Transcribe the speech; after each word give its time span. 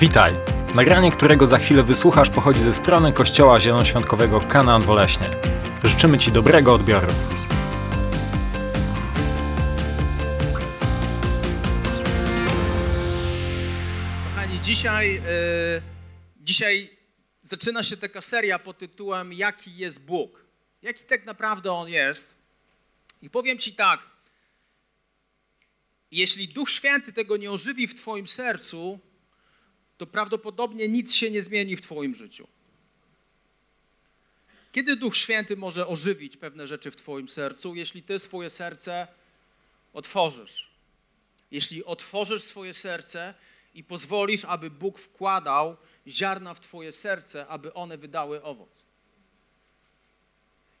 Witaj! 0.00 0.34
Nagranie, 0.74 1.10
którego 1.10 1.46
za 1.46 1.58
chwilę 1.58 1.82
wysłuchasz, 1.82 2.30
pochodzi 2.30 2.60
ze 2.60 2.72
strony 2.72 3.12
Kościoła 3.12 3.60
Zielonoświątkowego 3.60 4.40
Kanaan 4.40 4.82
Woleśnie. 4.82 5.30
Życzymy 5.84 6.18
Ci 6.18 6.32
dobrego 6.32 6.74
odbioru. 6.74 7.06
Kochani, 14.24 14.60
dzisiaj, 14.60 15.16
e, 15.16 15.22
dzisiaj 16.36 16.90
zaczyna 17.42 17.82
się 17.82 17.96
taka 17.96 18.20
seria 18.20 18.58
pod 18.58 18.78
tytułem 18.78 19.32
Jaki 19.32 19.76
jest 19.76 20.06
Bóg? 20.06 20.44
Jaki 20.82 21.04
tak 21.04 21.26
naprawdę 21.26 21.72
On 21.72 21.88
jest? 21.88 22.34
I 23.22 23.30
powiem 23.30 23.58
Ci 23.58 23.74
tak, 23.74 24.00
jeśli 26.10 26.48
Duch 26.48 26.70
Święty 26.70 27.12
tego 27.12 27.36
nie 27.36 27.50
ożywi 27.50 27.88
w 27.88 27.94
Twoim 27.94 28.26
sercu, 28.26 29.07
to 29.98 30.06
prawdopodobnie 30.06 30.88
nic 30.88 31.14
się 31.14 31.30
nie 31.30 31.42
zmieni 31.42 31.76
w 31.76 31.80
Twoim 31.80 32.14
życiu. 32.14 32.48
Kiedy 34.72 34.96
Duch 34.96 35.16
Święty 35.16 35.56
może 35.56 35.86
ożywić 35.86 36.36
pewne 36.36 36.66
rzeczy 36.66 36.90
w 36.90 36.96
Twoim 36.96 37.28
sercu? 37.28 37.74
Jeśli 37.74 38.02
Ty 38.02 38.18
swoje 38.18 38.50
serce 38.50 39.08
otworzysz. 39.92 40.70
Jeśli 41.50 41.84
otworzysz 41.84 42.42
swoje 42.42 42.74
serce 42.74 43.34
i 43.74 43.84
pozwolisz, 43.84 44.44
aby 44.44 44.70
Bóg 44.70 44.98
wkładał 44.98 45.76
ziarna 46.06 46.54
w 46.54 46.60
Twoje 46.60 46.92
serce, 46.92 47.46
aby 47.46 47.74
one 47.74 47.98
wydały 47.98 48.42
owoc. 48.42 48.84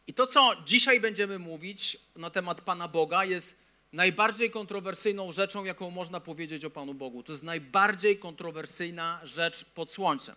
I 0.06 0.14
to, 0.14 0.26
co 0.26 0.56
dzisiaj 0.66 1.00
będziemy 1.00 1.38
mówić 1.38 1.96
na 2.16 2.30
temat 2.30 2.60
Pana 2.60 2.88
Boga, 2.88 3.24
jest 3.24 3.67
najbardziej 3.92 4.50
kontrowersyjną 4.50 5.32
rzeczą, 5.32 5.64
jaką 5.64 5.90
można 5.90 6.20
powiedzieć 6.20 6.64
o 6.64 6.70
Panu 6.70 6.94
Bogu. 6.94 7.22
To 7.22 7.32
jest 7.32 7.44
najbardziej 7.44 8.18
kontrowersyjna 8.18 9.20
rzecz 9.24 9.64
pod 9.64 9.90
słońcem. 9.90 10.36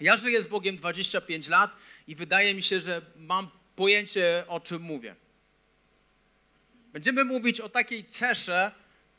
Ja 0.00 0.16
żyję 0.16 0.42
z 0.42 0.46
Bogiem 0.46 0.76
25 0.76 1.48
lat 1.48 1.76
i 2.08 2.14
wydaje 2.14 2.54
mi 2.54 2.62
się, 2.62 2.80
że 2.80 3.02
mam 3.16 3.50
pojęcie, 3.76 4.44
o 4.48 4.60
czym 4.60 4.82
mówię. 4.82 5.16
Będziemy 6.92 7.24
mówić 7.24 7.60
o 7.60 7.68
takiej 7.68 8.04
cesze 8.04 8.72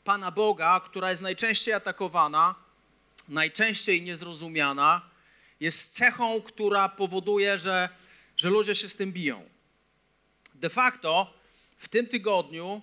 Pana 0.04 0.30
Boga, 0.30 0.80
która 0.80 1.10
jest 1.10 1.22
najczęściej 1.22 1.74
atakowana, 1.74 2.54
najczęściej 3.28 4.02
niezrozumiana, 4.02 5.10
jest 5.60 5.94
cechą, 5.94 6.42
która 6.42 6.88
powoduje, 6.88 7.58
że, 7.58 7.88
że 8.36 8.50
ludzie 8.50 8.74
się 8.74 8.88
z 8.88 8.96
tym 8.96 9.12
biją. 9.12 9.48
De 10.54 10.68
facto 10.68 11.34
w 11.78 11.88
tym 11.88 12.06
tygodniu 12.06 12.82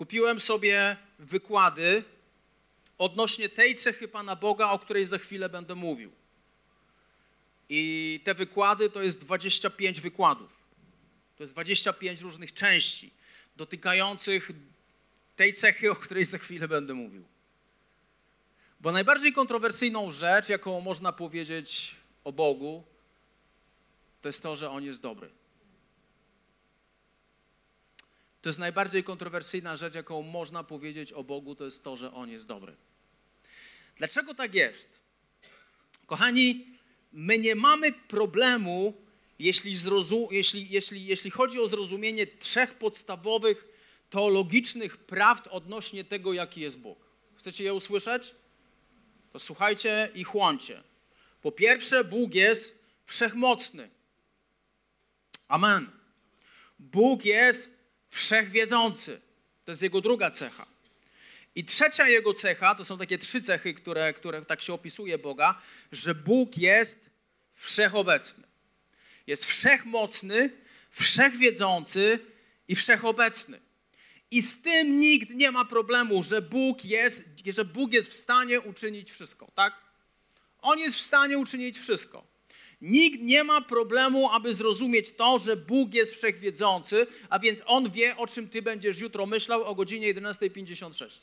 kupiłem 0.00 0.40
sobie 0.40 0.96
wykłady 1.18 2.04
odnośnie 2.98 3.48
tej 3.48 3.74
cechy 3.74 4.08
Pana 4.08 4.36
Boga, 4.36 4.70
o 4.70 4.78
której 4.78 5.06
za 5.06 5.18
chwilę 5.18 5.48
będę 5.48 5.74
mówił. 5.74 6.12
I 7.68 8.20
te 8.24 8.34
wykłady 8.34 8.90
to 8.90 9.02
jest 9.02 9.20
25 9.20 10.00
wykładów. 10.00 10.60
To 11.36 11.42
jest 11.42 11.52
25 11.52 12.20
różnych 12.20 12.54
części 12.54 13.10
dotykających 13.56 14.50
tej 15.36 15.52
cechy, 15.52 15.90
o 15.90 15.96
której 15.96 16.24
za 16.24 16.38
chwilę 16.38 16.68
będę 16.68 16.94
mówił. 16.94 17.24
Bo 18.80 18.92
najbardziej 18.92 19.32
kontrowersyjną 19.32 20.10
rzecz, 20.10 20.48
jaką 20.48 20.80
można 20.80 21.12
powiedzieć 21.12 21.96
o 22.24 22.32
Bogu, 22.32 22.84
to 24.20 24.28
jest 24.28 24.42
to, 24.42 24.56
że 24.56 24.70
On 24.70 24.84
jest 24.84 25.00
dobry. 25.00 25.39
To 28.42 28.48
jest 28.48 28.58
najbardziej 28.58 29.04
kontrowersyjna 29.04 29.76
rzecz, 29.76 29.94
jaką 29.94 30.22
można 30.22 30.64
powiedzieć 30.64 31.12
o 31.12 31.24
Bogu, 31.24 31.54
to 31.54 31.64
jest 31.64 31.84
to, 31.84 31.96
że 31.96 32.12
On 32.12 32.30
jest 32.30 32.46
dobry. 32.46 32.76
Dlaczego 33.96 34.34
tak 34.34 34.54
jest? 34.54 35.00
Kochani, 36.06 36.66
my 37.12 37.38
nie 37.38 37.54
mamy 37.54 37.92
problemu, 37.92 38.94
jeśli, 39.38 39.74
jeśli, 40.30 40.66
jeśli, 40.70 41.06
jeśli 41.06 41.30
chodzi 41.30 41.60
o 41.60 41.66
zrozumienie 41.66 42.26
trzech 42.26 42.74
podstawowych 42.74 43.68
teologicznych 44.10 44.96
prawd 44.96 45.48
odnośnie 45.48 46.04
tego, 46.04 46.32
jaki 46.32 46.60
jest 46.60 46.78
Bóg. 46.78 46.98
Chcecie 47.36 47.64
je 47.64 47.74
usłyszeć? 47.74 48.34
To 49.32 49.38
słuchajcie 49.38 50.10
i 50.14 50.24
chłoncie. 50.24 50.82
Po 51.42 51.52
pierwsze, 51.52 52.04
Bóg 52.04 52.34
jest 52.34 52.84
wszechmocny. 53.06 53.90
Amen. 55.48 55.90
Bóg 56.78 57.24
jest 57.24 57.79
wszechwiedzący. 58.10 59.20
To 59.64 59.72
jest 59.72 59.82
jego 59.82 60.00
druga 60.00 60.30
cecha. 60.30 60.66
I 61.54 61.64
trzecia 61.64 62.08
jego 62.08 62.34
cecha, 62.34 62.74
to 62.74 62.84
są 62.84 62.98
takie 62.98 63.18
trzy 63.18 63.42
cechy, 63.42 63.74
które, 63.74 64.12
które 64.12 64.44
tak 64.44 64.62
się 64.62 64.72
opisuje 64.72 65.18
Boga, 65.18 65.62
że 65.92 66.14
Bóg 66.14 66.56
jest 66.56 67.10
wszechobecny. 67.54 68.44
Jest 69.26 69.44
wszechmocny, 69.44 70.50
wszechwiedzący 70.90 72.18
i 72.68 72.76
wszechobecny. 72.76 73.60
I 74.30 74.42
z 74.42 74.62
tym 74.62 75.00
nikt 75.00 75.30
nie 75.30 75.50
ma 75.50 75.64
problemu, 75.64 76.22
że 76.22 76.42
Bóg 76.42 76.84
jest, 76.84 77.24
że 77.46 77.64
Bóg 77.64 77.92
jest 77.92 78.10
w 78.10 78.16
stanie 78.16 78.60
uczynić 78.60 79.10
wszystko, 79.10 79.50
tak? 79.54 79.80
On 80.58 80.78
jest 80.78 80.96
w 80.96 81.00
stanie 81.00 81.38
uczynić 81.38 81.78
wszystko. 81.78 82.29
Nikt 82.80 83.22
nie 83.22 83.44
ma 83.44 83.60
problemu, 83.60 84.30
aby 84.30 84.54
zrozumieć 84.54 85.10
to, 85.10 85.38
że 85.38 85.56
Bóg 85.56 85.94
jest 85.94 86.14
wszechwiedzący, 86.14 87.06
a 87.28 87.38
więc 87.38 87.62
On 87.66 87.90
wie, 87.90 88.16
o 88.16 88.26
czym 88.26 88.48
Ty 88.48 88.62
będziesz 88.62 88.98
jutro 88.98 89.26
myślał 89.26 89.64
o 89.64 89.74
godzinie 89.74 90.14
11.56. 90.14 91.20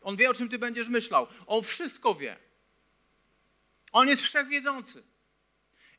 On 0.00 0.16
wie, 0.16 0.30
o 0.30 0.34
czym 0.34 0.48
Ty 0.48 0.58
będziesz 0.58 0.88
myślał. 0.88 1.26
On 1.46 1.62
wszystko 1.62 2.14
wie. 2.14 2.36
On 3.92 4.08
jest 4.08 4.22
wszechwiedzący. 4.22 5.02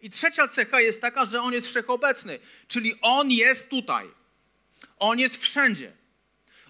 I 0.01 0.09
trzecia 0.09 0.47
cecha 0.47 0.81
jest 0.81 1.01
taka, 1.01 1.25
że 1.25 1.41
On 1.41 1.53
jest 1.53 1.67
wszechobecny, 1.67 2.39
czyli 2.67 2.93
On 3.01 3.31
jest 3.31 3.69
tutaj. 3.69 4.07
On 4.97 5.19
jest 5.19 5.37
wszędzie. 5.43 5.91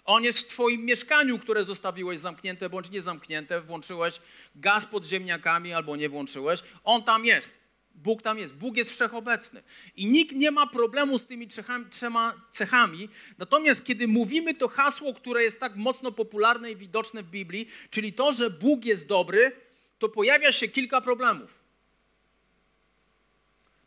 On 0.06 0.24
jest 0.24 0.40
w 0.40 0.47
Twoim 0.47 0.85
mieszkaniu, 0.85 1.40
które 1.40 1.63
zostawiłeś 1.63 2.19
zamknięte 2.19 2.69
bądź 2.69 2.90
niezamknięte, 2.90 3.62
włączyłeś 3.62 4.19
gaz 4.56 4.85
pod 4.85 5.06
ziemniakami 5.06 5.74
albo 5.74 5.96
nie 5.96 6.09
włączyłeś. 6.09 6.59
On 6.84 7.03
tam 7.03 7.25
jest. 7.25 7.70
Bóg 7.96 8.22
tam 8.22 8.38
jest. 8.38 8.56
Bóg 8.56 8.78
jest 8.78 8.91
wszechobecny. 8.91 9.63
I 9.96 10.06
nikt 10.06 10.35
nie 10.35 10.52
ma 10.52 10.68
problemu 10.68 11.19
z 11.19 11.25
tymi 11.28 11.47
trzechami, 11.47 11.85
trzema 11.90 12.47
cechami. 12.52 13.09
Natomiast 13.38 13.85
kiedy 13.85 14.07
mówimy 14.07 14.53
to 14.53 14.68
hasło, 14.68 15.13
które 15.13 15.44
jest 15.44 15.59
tak 15.59 15.75
mocno 15.75 16.12
popularne 16.12 16.72
i 16.72 16.75
widoczne 16.75 17.24
w 17.24 17.30
Biblii, 17.30 17.68
czyli 17.90 18.13
to, 18.13 18.31
że 18.31 18.50
Bóg 18.50 18.85
jest 18.85 19.07
dobry, 19.07 19.51
to 20.00 20.09
pojawia 20.09 20.51
się 20.51 20.68
kilka 20.68 21.01
problemów. 21.01 21.62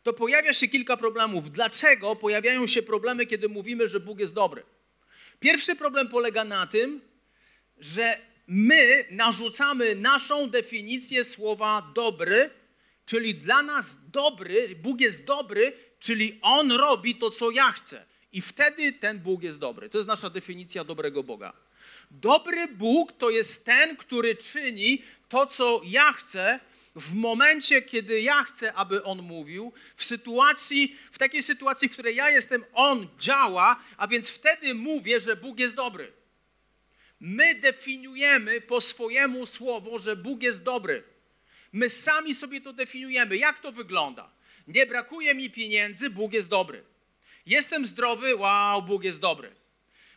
To 0.03 0.13
pojawia 0.13 0.53
się 0.53 0.67
kilka 0.67 0.97
problemów. 0.97 1.51
Dlaczego 1.51 2.15
pojawiają 2.15 2.67
się 2.67 2.83
problemy, 2.83 3.25
kiedy 3.25 3.49
mówimy, 3.49 3.87
że 3.87 3.99
Bóg 3.99 4.19
jest 4.19 4.33
dobry? 4.33 4.63
Pierwszy 5.39 5.75
problem 5.75 6.09
polega 6.09 6.43
na 6.43 6.67
tym, 6.67 7.01
że 7.79 8.17
my 8.47 9.05
narzucamy 9.11 9.95
naszą 9.95 10.49
definicję 10.49 11.23
słowa 11.23 11.91
dobry, 11.95 12.49
czyli 13.05 13.35
dla 13.35 13.61
nas 13.61 14.09
dobry, 14.09 14.75
Bóg 14.75 15.01
jest 15.01 15.25
dobry, 15.25 15.73
czyli 15.99 16.39
On 16.41 16.71
robi 16.71 17.15
to, 17.15 17.31
co 17.31 17.51
ja 17.51 17.71
chcę. 17.71 18.05
I 18.31 18.41
wtedy 18.41 18.93
ten 18.93 19.19
Bóg 19.19 19.43
jest 19.43 19.59
dobry. 19.59 19.89
To 19.89 19.97
jest 19.97 20.07
nasza 20.07 20.29
definicja 20.29 20.83
dobrego 20.83 21.23
Boga. 21.23 21.53
Dobry 22.11 22.67
Bóg 22.67 23.11
to 23.11 23.29
jest 23.29 23.65
ten, 23.65 23.97
który 23.97 24.35
czyni 24.35 25.03
to, 25.29 25.45
co 25.45 25.81
ja 25.85 26.13
chcę, 26.13 26.59
w 26.95 27.13
momencie, 27.13 27.81
kiedy 27.81 28.21
ja 28.21 28.43
chcę, 28.43 28.73
aby 28.73 29.03
On 29.03 29.21
mówił, 29.21 29.73
w 29.95 30.05
sytuacji, 30.05 30.95
w 31.11 31.17
takiej 31.17 31.43
sytuacji, 31.43 31.89
w 31.89 31.93
której 31.93 32.15
ja 32.15 32.29
jestem, 32.29 32.65
On 32.73 33.07
działa, 33.19 33.79
a 33.97 34.07
więc 34.07 34.29
wtedy 34.29 34.75
mówię, 34.75 35.19
że 35.19 35.35
Bóg 35.35 35.59
jest 35.59 35.75
dobry. 35.75 36.11
My 37.19 37.55
definiujemy 37.55 38.61
po 38.61 38.81
swojemu 38.81 39.45
słowo, 39.45 39.99
że 39.99 40.15
Bóg 40.15 40.43
jest 40.43 40.63
dobry. 40.63 41.03
My 41.75 41.89
sami 41.89 42.33
sobie 42.33 42.61
to 42.61 42.73
definiujemy. 42.73 43.37
Jak 43.37 43.59
to 43.59 43.71
wygląda? 43.71 44.31
Nie 44.67 44.85
brakuje 44.85 45.35
mi 45.35 45.49
pieniędzy, 45.49 46.09
Bóg 46.09 46.33
jest 46.33 46.49
dobry. 46.49 46.83
Jestem 47.45 47.85
zdrowy, 47.85 48.35
wow, 48.35 48.81
Bóg 48.81 49.03
jest 49.03 49.21
dobry. 49.21 49.55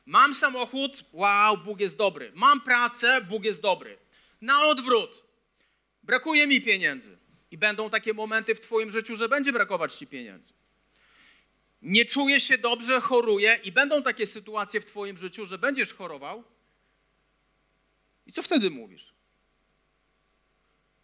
Mam 0.06 0.34
samochód, 0.34 1.04
wow, 1.12 1.56
Bóg 1.56 1.80
jest 1.80 1.96
dobry. 1.96 2.32
Mam 2.34 2.60
pracę, 2.60 3.20
Bóg 3.20 3.44
jest 3.44 3.62
dobry. 3.62 3.98
Na 4.40 4.62
odwrót. 4.62 5.22
Brakuje 6.02 6.46
mi 6.46 6.60
pieniędzy. 6.60 7.18
I 7.50 7.58
będą 7.58 7.90
takie 7.90 8.14
momenty 8.14 8.54
w 8.54 8.60
Twoim 8.60 8.90
życiu, 8.90 9.16
że 9.16 9.28
będzie 9.28 9.52
brakować 9.52 9.94
Ci 9.94 10.06
pieniędzy. 10.06 10.52
Nie 11.82 12.04
czuję 12.04 12.40
się 12.40 12.58
dobrze, 12.58 13.00
choruję, 13.00 13.60
i 13.64 13.72
będą 13.72 14.02
takie 14.02 14.26
sytuacje 14.26 14.80
w 14.80 14.84
Twoim 14.84 15.16
życiu, 15.16 15.46
że 15.46 15.58
będziesz 15.58 15.94
chorował. 15.94 16.44
I 18.26 18.32
co 18.32 18.42
wtedy 18.42 18.70
mówisz? 18.70 19.17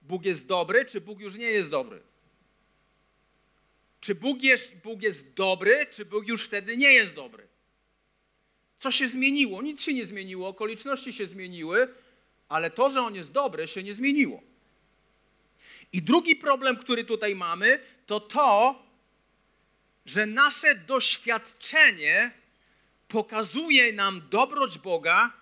Bóg 0.04 0.24
jest 0.24 0.46
dobry, 0.46 0.84
czy 0.84 1.00
Bóg 1.00 1.20
już 1.20 1.36
nie 1.36 1.50
jest 1.50 1.70
dobry? 1.70 2.02
Czy 4.00 4.14
Bóg 4.14 4.42
jest, 4.42 4.76
Bóg 4.76 5.02
jest 5.02 5.34
dobry, 5.34 5.86
czy 5.90 6.04
Bóg 6.04 6.28
już 6.28 6.44
wtedy 6.44 6.76
nie 6.76 6.92
jest 6.92 7.14
dobry? 7.14 7.48
Co 8.76 8.90
się 8.90 9.08
zmieniło? 9.08 9.62
Nic 9.62 9.82
się 9.82 9.94
nie 9.94 10.06
zmieniło, 10.06 10.48
okoliczności 10.48 11.12
się 11.12 11.26
zmieniły, 11.26 11.94
ale 12.48 12.70
to, 12.70 12.90
że 12.90 13.00
On 13.00 13.14
jest 13.14 13.32
dobry, 13.32 13.68
się 13.68 13.82
nie 13.82 13.94
zmieniło. 13.94 14.42
I 15.92 16.02
drugi 16.02 16.36
problem, 16.36 16.76
który 16.76 17.04
tutaj 17.04 17.34
mamy, 17.34 17.78
to 18.06 18.20
to, 18.20 18.82
że 20.06 20.26
nasze 20.26 20.74
doświadczenie 20.74 22.30
pokazuje 23.08 23.92
nam 23.92 24.28
dobroć 24.30 24.78
Boga 24.78 25.32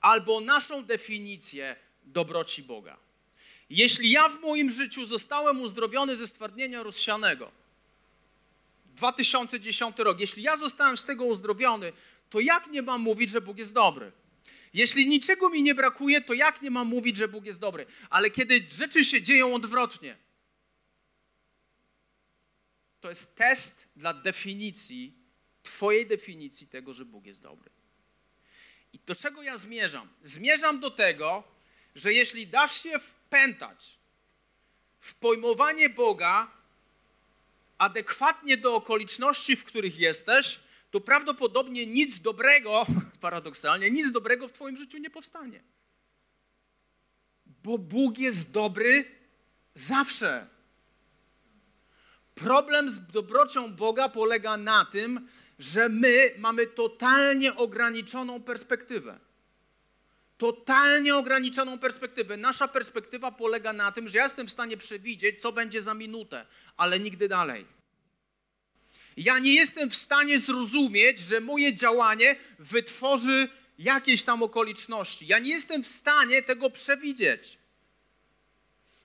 albo 0.00 0.40
naszą 0.40 0.84
definicję 0.84 1.76
dobroci 2.02 2.62
Boga. 2.62 3.09
Jeśli 3.70 4.10
ja 4.10 4.28
w 4.28 4.40
moim 4.40 4.70
życiu 4.70 5.06
zostałem 5.06 5.60
uzdrowiony 5.60 6.16
ze 6.16 6.26
stwardnienia 6.26 6.82
rozsianego, 6.82 7.52
2010 8.84 9.98
rok, 9.98 10.20
jeśli 10.20 10.42
ja 10.42 10.56
zostałem 10.56 10.98
z 10.98 11.04
tego 11.04 11.24
uzdrowiony, 11.24 11.92
to 12.30 12.40
jak 12.40 12.70
nie 12.70 12.82
mam 12.82 13.00
mówić, 13.00 13.30
że 13.30 13.40
Bóg 13.40 13.58
jest 13.58 13.74
dobry? 13.74 14.12
Jeśli 14.74 15.08
niczego 15.08 15.48
mi 15.48 15.62
nie 15.62 15.74
brakuje, 15.74 16.20
to 16.20 16.34
jak 16.34 16.62
nie 16.62 16.70
mam 16.70 16.88
mówić, 16.88 17.16
że 17.16 17.28
Bóg 17.28 17.44
jest 17.44 17.60
dobry? 17.60 17.86
Ale 18.10 18.30
kiedy 18.30 18.66
rzeczy 18.68 19.04
się 19.04 19.22
dzieją 19.22 19.54
odwrotnie, 19.54 20.16
to 23.00 23.08
jest 23.08 23.36
test 23.36 23.88
dla 23.96 24.14
definicji, 24.14 25.20
Twojej 25.62 26.06
definicji 26.06 26.66
tego, 26.66 26.94
że 26.94 27.04
Bóg 27.04 27.26
jest 27.26 27.42
dobry. 27.42 27.70
I 28.92 28.98
do 28.98 29.14
czego 29.14 29.42
ja 29.42 29.58
zmierzam? 29.58 30.08
Zmierzam 30.22 30.80
do 30.80 30.90
tego, 30.90 31.44
że 31.94 32.12
jeśli 32.12 32.46
dasz 32.46 32.82
się 32.82 32.98
wpętać 33.30 33.98
w 35.00 35.14
pojmowanie 35.14 35.88
Boga 35.88 36.50
adekwatnie 37.78 38.56
do 38.56 38.74
okoliczności, 38.74 39.56
w 39.56 39.64
których 39.64 39.98
jesteś, 39.98 40.60
to 40.90 41.00
prawdopodobnie 41.00 41.86
nic 41.86 42.20
dobrego, 42.20 42.86
paradoksalnie, 43.20 43.90
nic 43.90 44.12
dobrego 44.12 44.48
w 44.48 44.52
Twoim 44.52 44.76
życiu 44.76 44.98
nie 44.98 45.10
powstanie. 45.10 45.62
Bo 47.46 47.78
Bóg 47.78 48.18
jest 48.18 48.50
dobry 48.50 49.04
zawsze. 49.74 50.46
Problem 52.34 52.90
z 52.90 53.00
dobrocią 53.00 53.72
Boga 53.74 54.08
polega 54.08 54.56
na 54.56 54.84
tym, 54.84 55.28
że 55.58 55.88
my 55.88 56.34
mamy 56.38 56.66
totalnie 56.66 57.56
ograniczoną 57.56 58.42
perspektywę. 58.42 59.29
Totalnie 60.40 61.16
ograniczoną 61.16 61.78
perspektywę. 61.78 62.36
Nasza 62.36 62.68
perspektywa 62.68 63.32
polega 63.32 63.72
na 63.72 63.92
tym, 63.92 64.08
że 64.08 64.18
ja 64.18 64.24
jestem 64.24 64.46
w 64.46 64.50
stanie 64.50 64.76
przewidzieć, 64.76 65.40
co 65.40 65.52
będzie 65.52 65.82
za 65.82 65.94
minutę, 65.94 66.46
ale 66.76 67.00
nigdy 67.00 67.28
dalej. 67.28 67.66
Ja 69.16 69.38
nie 69.38 69.54
jestem 69.54 69.90
w 69.90 69.96
stanie 69.96 70.40
zrozumieć, 70.40 71.18
że 71.18 71.40
moje 71.40 71.74
działanie 71.74 72.36
wytworzy 72.58 73.48
jakieś 73.78 74.22
tam 74.22 74.42
okoliczności. 74.42 75.26
Ja 75.26 75.38
nie 75.38 75.50
jestem 75.50 75.82
w 75.82 75.88
stanie 75.88 76.42
tego 76.42 76.70
przewidzieć. 76.70 77.58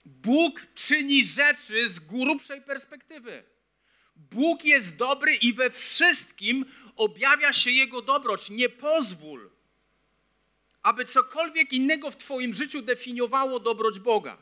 Bóg 0.06 0.62
czyni 0.76 1.28
rzeczy 1.28 1.90
z 1.90 2.00
grubszej 2.00 2.62
perspektywy. 2.62 3.44
Bóg 4.16 4.66
jest 4.66 4.98
dobry 4.98 5.36
i 5.36 5.54
we 5.54 5.70
wszystkim 5.70 6.66
objawia 6.96 7.54
się 7.54 7.72
Jego 7.72 8.02
dobroć. 8.02 8.50
Nie 8.50 8.70
pozwól, 8.70 9.55
aby 10.86 11.06
cokolwiek 11.06 11.74
innego 11.74 12.12
w 12.12 12.18
Twoim 12.18 12.54
życiu 12.54 12.82
definiowało 12.82 13.60
dobroć 13.60 14.00
Boga. 14.00 14.38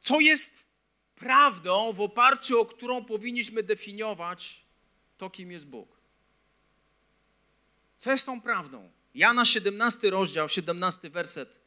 Co 0.00 0.20
jest 0.20 0.64
prawdą, 1.14 1.92
w 1.92 2.00
oparciu 2.00 2.60
o 2.60 2.66
którą 2.66 3.04
powinniśmy 3.04 3.62
definiować 3.62 4.64
to, 5.16 5.30
kim 5.30 5.52
jest 5.52 5.66
Bóg? 5.66 5.96
Co 7.98 8.10
jest 8.10 8.26
tą 8.26 8.40
prawdą? 8.40 8.90
Jana 9.14 9.44
17 9.44 10.10
rozdział, 10.10 10.48
17 10.48 11.10
werset 11.10 11.60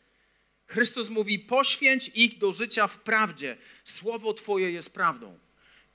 Chrystus 0.67 1.09
mówi: 1.09 1.39
Poświęć 1.39 2.11
ich 2.15 2.37
do 2.37 2.53
życia 2.53 2.87
w 2.87 2.97
prawdzie. 2.97 3.57
Słowo 3.83 4.33
Twoje 4.33 4.71
jest 4.71 4.93
prawdą. 4.93 5.39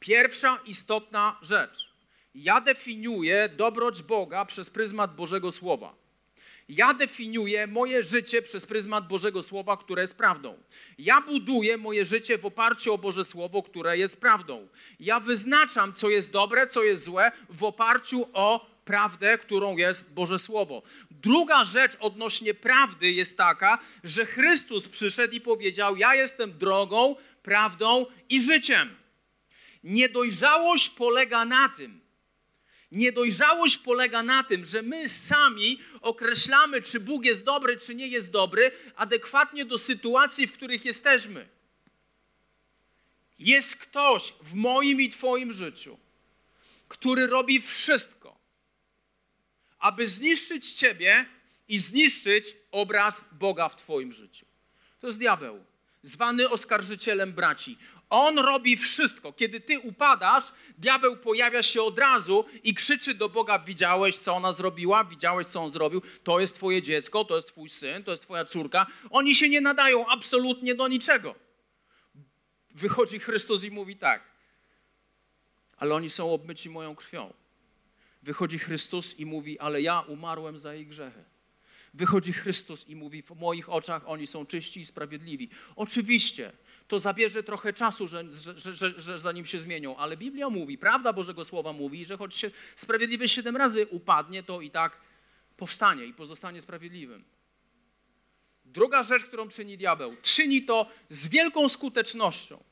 Pierwsza 0.00 0.60
istotna 0.66 1.38
rzecz. 1.42 1.91
Ja 2.34 2.60
definiuję 2.60 3.48
dobroć 3.56 4.02
Boga 4.02 4.44
przez 4.44 4.70
pryzmat 4.70 5.16
Bożego 5.16 5.52
Słowa. 5.52 6.02
Ja 6.68 6.94
definiuję 6.94 7.66
moje 7.66 8.02
życie 8.02 8.42
przez 8.42 8.66
pryzmat 8.66 9.08
Bożego 9.08 9.42
Słowa, 9.42 9.76
które 9.76 10.02
jest 10.02 10.18
prawdą. 10.18 10.58
Ja 10.98 11.20
buduję 11.20 11.76
moje 11.76 12.04
życie 12.04 12.38
w 12.38 12.46
oparciu 12.46 12.94
o 12.94 12.98
Boże 12.98 13.24
Słowo, 13.24 13.62
które 13.62 13.98
jest 13.98 14.20
prawdą. 14.20 14.68
Ja 15.00 15.20
wyznaczam, 15.20 15.92
co 15.92 16.08
jest 16.08 16.32
dobre, 16.32 16.66
co 16.66 16.82
jest 16.82 17.04
złe, 17.04 17.32
w 17.50 17.64
oparciu 17.64 18.28
o 18.32 18.66
prawdę, 18.84 19.38
którą 19.38 19.76
jest 19.76 20.14
Boże 20.14 20.38
Słowo. 20.38 20.82
Druga 21.10 21.64
rzecz 21.64 21.96
odnośnie 22.00 22.54
prawdy 22.54 23.12
jest 23.12 23.36
taka, 23.36 23.78
że 24.04 24.26
Chrystus 24.26 24.88
przyszedł 24.88 25.34
i 25.34 25.40
powiedział: 25.40 25.96
Ja 25.96 26.14
jestem 26.14 26.58
drogą, 26.58 27.16
prawdą 27.42 28.06
i 28.28 28.40
życiem. 28.40 28.96
Niedojrzałość 29.84 30.90
polega 30.90 31.44
na 31.44 31.68
tym, 31.68 32.01
Niedojrzałość 32.92 33.78
polega 33.78 34.22
na 34.22 34.44
tym, 34.44 34.64
że 34.64 34.82
my 34.82 35.08
sami 35.08 35.80
określamy, 36.00 36.82
czy 36.82 37.00
Bóg 37.00 37.24
jest 37.24 37.44
dobry, 37.44 37.76
czy 37.76 37.94
nie 37.94 38.06
jest 38.08 38.32
dobry, 38.32 38.70
adekwatnie 38.96 39.64
do 39.64 39.78
sytuacji, 39.78 40.46
w 40.46 40.52
których 40.52 40.84
jesteśmy. 40.84 41.48
Jest 43.38 43.76
ktoś 43.76 44.32
w 44.42 44.54
moim 44.54 45.00
i 45.00 45.08
Twoim 45.08 45.52
życiu, 45.52 45.98
który 46.88 47.26
robi 47.26 47.60
wszystko, 47.60 48.38
aby 49.78 50.08
zniszczyć 50.08 50.72
Ciebie 50.72 51.26
i 51.68 51.78
zniszczyć 51.78 52.56
obraz 52.70 53.24
Boga 53.32 53.68
w 53.68 53.76
Twoim 53.76 54.12
życiu. 54.12 54.46
To 55.00 55.06
jest 55.06 55.18
diabeł, 55.18 55.64
zwany 56.02 56.50
oskarżycielem 56.50 57.32
braci. 57.32 57.78
On 58.10 58.38
robi 58.38 58.76
wszystko. 58.76 59.32
Kiedy 59.32 59.60
Ty 59.60 59.80
upadasz, 59.80 60.44
diabeł 60.78 61.16
pojawia 61.16 61.62
się 61.62 61.82
od 61.82 61.98
razu 61.98 62.44
i 62.62 62.74
krzyczy 62.74 63.14
do 63.14 63.28
Boga: 63.28 63.58
Widziałeś, 63.58 64.16
co 64.16 64.34
ona 64.34 64.52
zrobiła? 64.52 65.04
Widziałeś, 65.04 65.46
co 65.46 65.60
on 65.60 65.70
zrobił? 65.70 66.02
To 66.24 66.40
jest 66.40 66.54
Twoje 66.54 66.82
dziecko, 66.82 67.24
to 67.24 67.36
jest 67.36 67.48
Twój 67.48 67.68
syn, 67.68 68.04
to 68.04 68.10
jest 68.10 68.22
Twoja 68.22 68.44
córka. 68.44 68.86
Oni 69.10 69.34
się 69.34 69.48
nie 69.48 69.60
nadają 69.60 70.06
absolutnie 70.06 70.74
do 70.74 70.88
niczego. 70.88 71.34
Wychodzi 72.70 73.18
Chrystus 73.18 73.64
i 73.64 73.70
mówi 73.70 73.96
tak, 73.96 74.22
ale 75.76 75.94
oni 75.94 76.10
są 76.10 76.34
obmyci 76.34 76.70
moją 76.70 76.96
krwią. 76.96 77.32
Wychodzi 78.22 78.58
Chrystus 78.58 79.18
i 79.18 79.26
mówi, 79.26 79.58
ale 79.58 79.82
ja 79.82 80.00
umarłem 80.00 80.58
za 80.58 80.74
ich 80.74 80.88
grzechy. 80.88 81.31
Wychodzi 81.94 82.32
Chrystus 82.32 82.88
i 82.88 82.96
mówi, 82.96 83.22
w 83.22 83.30
moich 83.30 83.68
oczach 83.68 84.02
oni 84.06 84.26
są 84.26 84.46
czyści 84.46 84.80
i 84.80 84.86
sprawiedliwi. 84.86 85.50
Oczywiście, 85.76 86.52
to 86.88 86.98
zabierze 86.98 87.42
trochę 87.42 87.72
czasu, 87.72 88.08
że, 88.08 88.24
że, 88.56 88.74
że, 88.74 89.00
że 89.00 89.18
zanim 89.18 89.46
się 89.46 89.58
zmienią, 89.58 89.96
ale 89.96 90.16
Biblia 90.16 90.50
mówi, 90.50 90.78
prawda 90.78 91.12
Bożego 91.12 91.44
Słowa 91.44 91.72
mówi, 91.72 92.04
że 92.04 92.16
choć 92.16 92.36
się 92.36 92.50
sprawiedliwy 92.76 93.28
siedem 93.28 93.56
razy 93.56 93.86
upadnie, 93.86 94.42
to 94.42 94.60
i 94.60 94.70
tak 94.70 95.00
powstanie 95.56 96.06
i 96.06 96.14
pozostanie 96.14 96.60
sprawiedliwym. 96.60 97.24
Druga 98.64 99.02
rzecz, 99.02 99.24
którą 99.24 99.48
czyni 99.48 99.78
diabeł, 99.78 100.16
czyni 100.22 100.62
to 100.62 100.86
z 101.08 101.28
wielką 101.28 101.68
skutecznością 101.68 102.64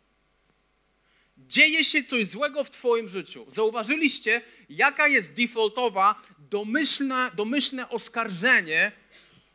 dzieje 1.48 1.84
się 1.84 2.04
coś 2.04 2.26
złego 2.26 2.64
w 2.64 2.70
Twoim 2.70 3.08
życiu. 3.08 3.46
Zauważyliście, 3.48 4.42
jaka 4.68 5.08
jest 5.08 5.34
defaultowa, 5.34 6.22
domyślne, 6.38 7.30
domyślne 7.34 7.88
oskarżenie 7.88 8.92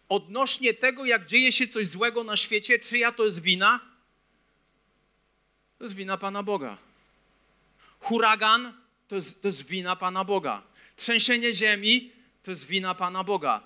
odnośnie 0.09 0.74
tego, 0.74 1.05
jak 1.05 1.25
dzieje 1.25 1.51
się 1.51 1.67
coś 1.67 1.88
złego 1.88 2.24
na 2.24 2.35
świecie? 2.35 2.79
Czyja 2.79 3.12
to 3.12 3.25
jest 3.25 3.41
wina? 3.41 3.79
To 5.77 5.83
jest 5.83 5.95
wina 5.95 6.17
Pana 6.17 6.43
Boga. 6.43 6.77
Huragan 8.00 8.74
to 9.07 9.15
jest, 9.15 9.41
to 9.41 9.47
jest 9.47 9.65
wina 9.65 9.95
Pana 9.95 10.24
Boga. 10.24 10.63
Trzęsienie 10.95 11.53
ziemi 11.53 12.12
to 12.43 12.51
jest 12.51 12.67
wina 12.67 12.95
Pana 12.95 13.24
Boga 13.24 13.63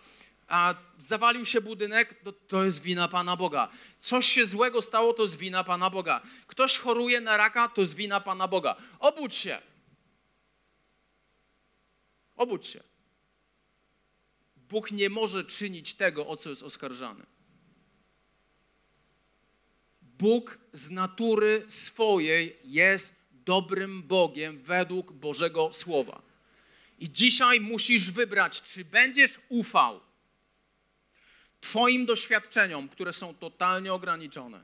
a 0.50 0.76
zawalił 1.00 1.46
się 1.46 1.62
budynek, 1.62 2.22
to, 2.24 2.32
to 2.32 2.66
jest 2.66 2.82
wina 2.82 3.08
Pana 3.08 3.36
Boga. 3.36 3.70
Coś 4.00 4.26
się 4.26 4.46
złego 4.46 4.82
stało, 4.82 5.14
to 5.14 5.24
jest 5.24 5.38
wina 5.38 5.64
Pana 5.64 5.90
Boga. 5.90 6.22
Ktoś 6.48 6.78
choruje 6.78 7.22
na 7.22 7.38
raka, 7.38 7.68
to 7.68 7.82
jest 7.82 7.96
wina 7.96 8.20
Pana 8.20 8.48
Boga. 8.48 8.76
Obudź 9.00 9.36
się. 9.36 9.62
Obudź 12.36 12.68
się. 12.68 12.89
Bóg 14.70 14.92
nie 14.92 15.10
może 15.10 15.44
czynić 15.44 15.94
tego, 15.94 16.28
o 16.28 16.38
co 16.38 16.50
jest 16.50 16.64
oskarżany. 16.64 17.26
Bóg 20.02 20.60
z 20.74 20.92
natury 20.92 21.66
swojej 21.68 22.58
jest 22.64 23.28
dobrym 23.32 24.04
Bogiem 24.04 24.64
według 24.64 25.12
Bożego 25.12 25.74
Słowa. 25.74 26.22
I 27.00 27.12
dzisiaj 27.12 27.62
musisz 27.62 28.12
wybrać, 28.12 28.62
czy 28.62 28.86
będziesz 28.86 29.40
ufał 29.50 30.02
Twoim 31.62 32.06
doświadczeniom, 32.06 32.90
które 32.90 33.14
są 33.14 33.34
totalnie 33.34 33.94
ograniczone, 33.94 34.64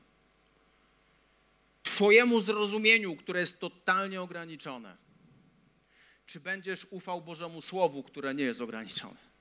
Twojemu 1.82 2.40
zrozumieniu, 2.40 3.16
które 3.16 3.40
jest 3.40 3.60
totalnie 3.60 4.22
ograniczone, 4.22 4.96
czy 6.26 6.40
będziesz 6.40 6.86
ufał 6.90 7.22
Bożemu 7.22 7.62
Słowu, 7.62 8.02
które 8.02 8.34
nie 8.34 8.44
jest 8.44 8.60
ograniczone? 8.60 9.35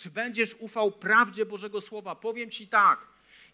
Czy 0.00 0.10
będziesz 0.10 0.54
ufał 0.58 0.92
prawdzie 0.92 1.46
Bożego 1.46 1.80
Słowa? 1.80 2.14
Powiem 2.14 2.50
Ci 2.50 2.68
tak. 2.68 3.06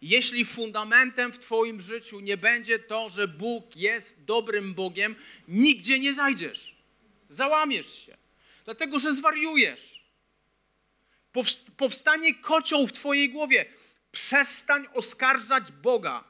Jeśli 0.03 0.45
fundamentem 0.45 1.33
w 1.33 1.39
Twoim 1.39 1.81
życiu 1.81 2.21
nie 2.21 2.37
będzie 2.37 2.79
to, 2.79 3.11
że 3.11 3.29
Bóg 3.29 3.77
jest 3.77 4.25
dobrym 4.25 4.75
Bogiem, 4.75 5.17
nigdzie 5.49 5.99
nie 5.99 6.15
zajdziesz. 6.15 6.77
Załamiesz 7.29 8.07
się, 8.07 8.17
dlatego 8.65 8.99
że 8.99 9.15
zwariujesz. 9.15 10.05
Powstanie 11.77 12.35
kocioł 12.35 12.87
w 12.87 12.93
Twojej 12.93 13.31
głowie. 13.31 13.65
Przestań 14.11 14.87
oskarżać 14.95 15.73
Boga 15.73 16.25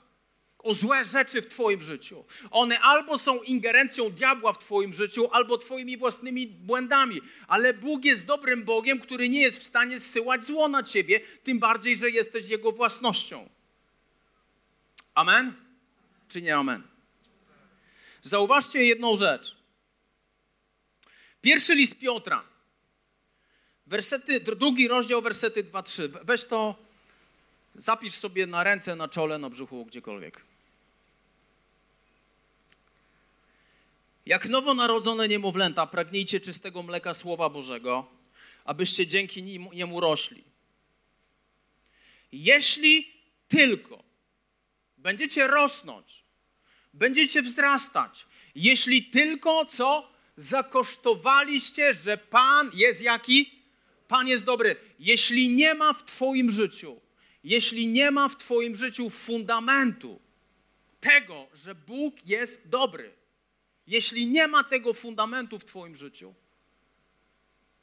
o 0.59 0.75
złe 0.75 1.05
rzeczy 1.05 1.43
w 1.43 1.47
Twoim 1.47 1.83
życiu. 1.83 2.25
One 2.51 2.81
albo 2.81 3.19
są 3.19 3.43
ingerencją 3.43 4.11
diabła 4.11 4.53
w 4.53 4.59
Twoim 4.59 4.95
życiu, 4.95 5.29
albo 5.33 5.59
Twoimi 5.59 5.97
własnymi 5.97 6.47
błędami. 6.47 7.21
Ale 7.49 7.75
Bóg 7.75 8.05
jest 8.05 8.27
dobrym 8.27 8.65
Bogiem, 8.65 9.01
który 9.01 9.29
nie 9.29 9.41
jest 9.41 9.59
w 9.59 9.63
stanie 9.63 10.01
zsyłać 10.01 10.45
zło 10.45 10.69
na 10.69 10.83
Ciebie, 10.83 11.21
tym 11.21 11.59
bardziej, 11.59 11.97
że 11.97 12.11
jesteś 12.11 12.49
Jego 12.49 12.73
własnością. 12.73 13.49
Amen? 15.15 15.55
Czy 16.29 16.43
nie 16.43 16.57
amen? 16.57 16.83
Zauważcie 18.23 18.85
jedną 18.85 19.17
rzecz. 19.17 19.57
Pierwszy 21.41 21.75
list 21.75 21.99
Piotra, 21.99 22.45
wersety, 23.87 24.41
drugi 24.41 24.89
rozdział, 24.89 25.23
wersety 25.23 25.65
2-3. 25.65 26.09
Weź 26.25 26.45
to, 26.45 26.86
zapisz 27.78 28.14
sobie 28.14 28.47
na 28.47 28.64
ręce, 28.64 28.97
na 28.97 29.09
czole, 29.09 29.38
na 29.38 29.50
brzuchu, 29.50 29.85
gdziekolwiek. 29.85 30.45
Jak 34.26 34.49
nowonarodzone 34.49 35.28
niemowlęta, 35.28 35.87
pragnijcie 35.87 36.40
czystego 36.40 36.83
mleka 36.83 37.14
Słowa 37.14 37.49
Bożego, 37.49 38.06
abyście 38.64 39.06
dzięki 39.06 39.42
niemu 39.73 40.00
rośli. 40.00 40.45
Jeśli 42.33 43.12
tylko 43.49 44.02
będziecie 44.99 45.47
rosnąć, 45.47 46.25
będziecie 46.95 47.42
wzrastać, 47.42 48.26
jeśli 48.54 49.04
tylko 49.04 49.64
co 49.64 50.09
zakosztowaliście, 50.37 51.95
że 51.95 52.18
Pan 52.18 52.71
jest 52.75 53.02
jaki? 53.02 53.62
Pan 54.09 54.28
jest 54.28 54.45
dobry. 54.45 54.76
Jeśli 54.99 55.49
nie 55.49 55.75
ma 55.75 55.92
w 55.92 56.04
Twoim 56.04 56.50
życiu, 56.50 57.00
jeśli 57.47 57.87
nie 57.87 58.11
ma 58.11 58.29
w 58.29 58.37
Twoim 58.37 58.76
życiu 58.76 59.11
fundamentu 59.11 60.21
tego, 61.00 61.49
że 61.55 61.75
Bóg 61.75 62.26
jest 62.26 62.69
dobry, 62.69 63.12
jeśli 63.87 64.26
nie 64.26 64.49
ma 64.49 64.65
tego 64.65 64.95
fundamentu 64.95 65.59
w 65.59 65.65
Twoim 65.65 65.97
życiu, 65.97 66.35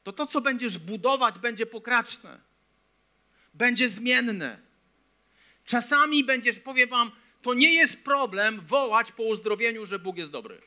to 0.04 0.12
to, 0.12 0.28
co 0.28 0.42
będziesz 0.42 0.78
budować, 0.78 1.40
będzie 1.40 1.66
pokraczne, 1.66 2.40
będzie 3.54 3.90
zmienne. 3.90 4.60
Czasami 5.66 6.24
będziesz, 6.24 6.60
powiem 6.60 6.90
Wam, 6.90 7.12
to 7.42 7.54
nie 7.54 7.74
jest 7.74 8.04
problem 8.04 8.60
wołać 8.60 9.12
po 9.12 9.24
uzdrowieniu, 9.24 9.86
że 9.86 10.00
Bóg 10.00 10.18
jest 10.18 10.32
dobry. 10.32 10.62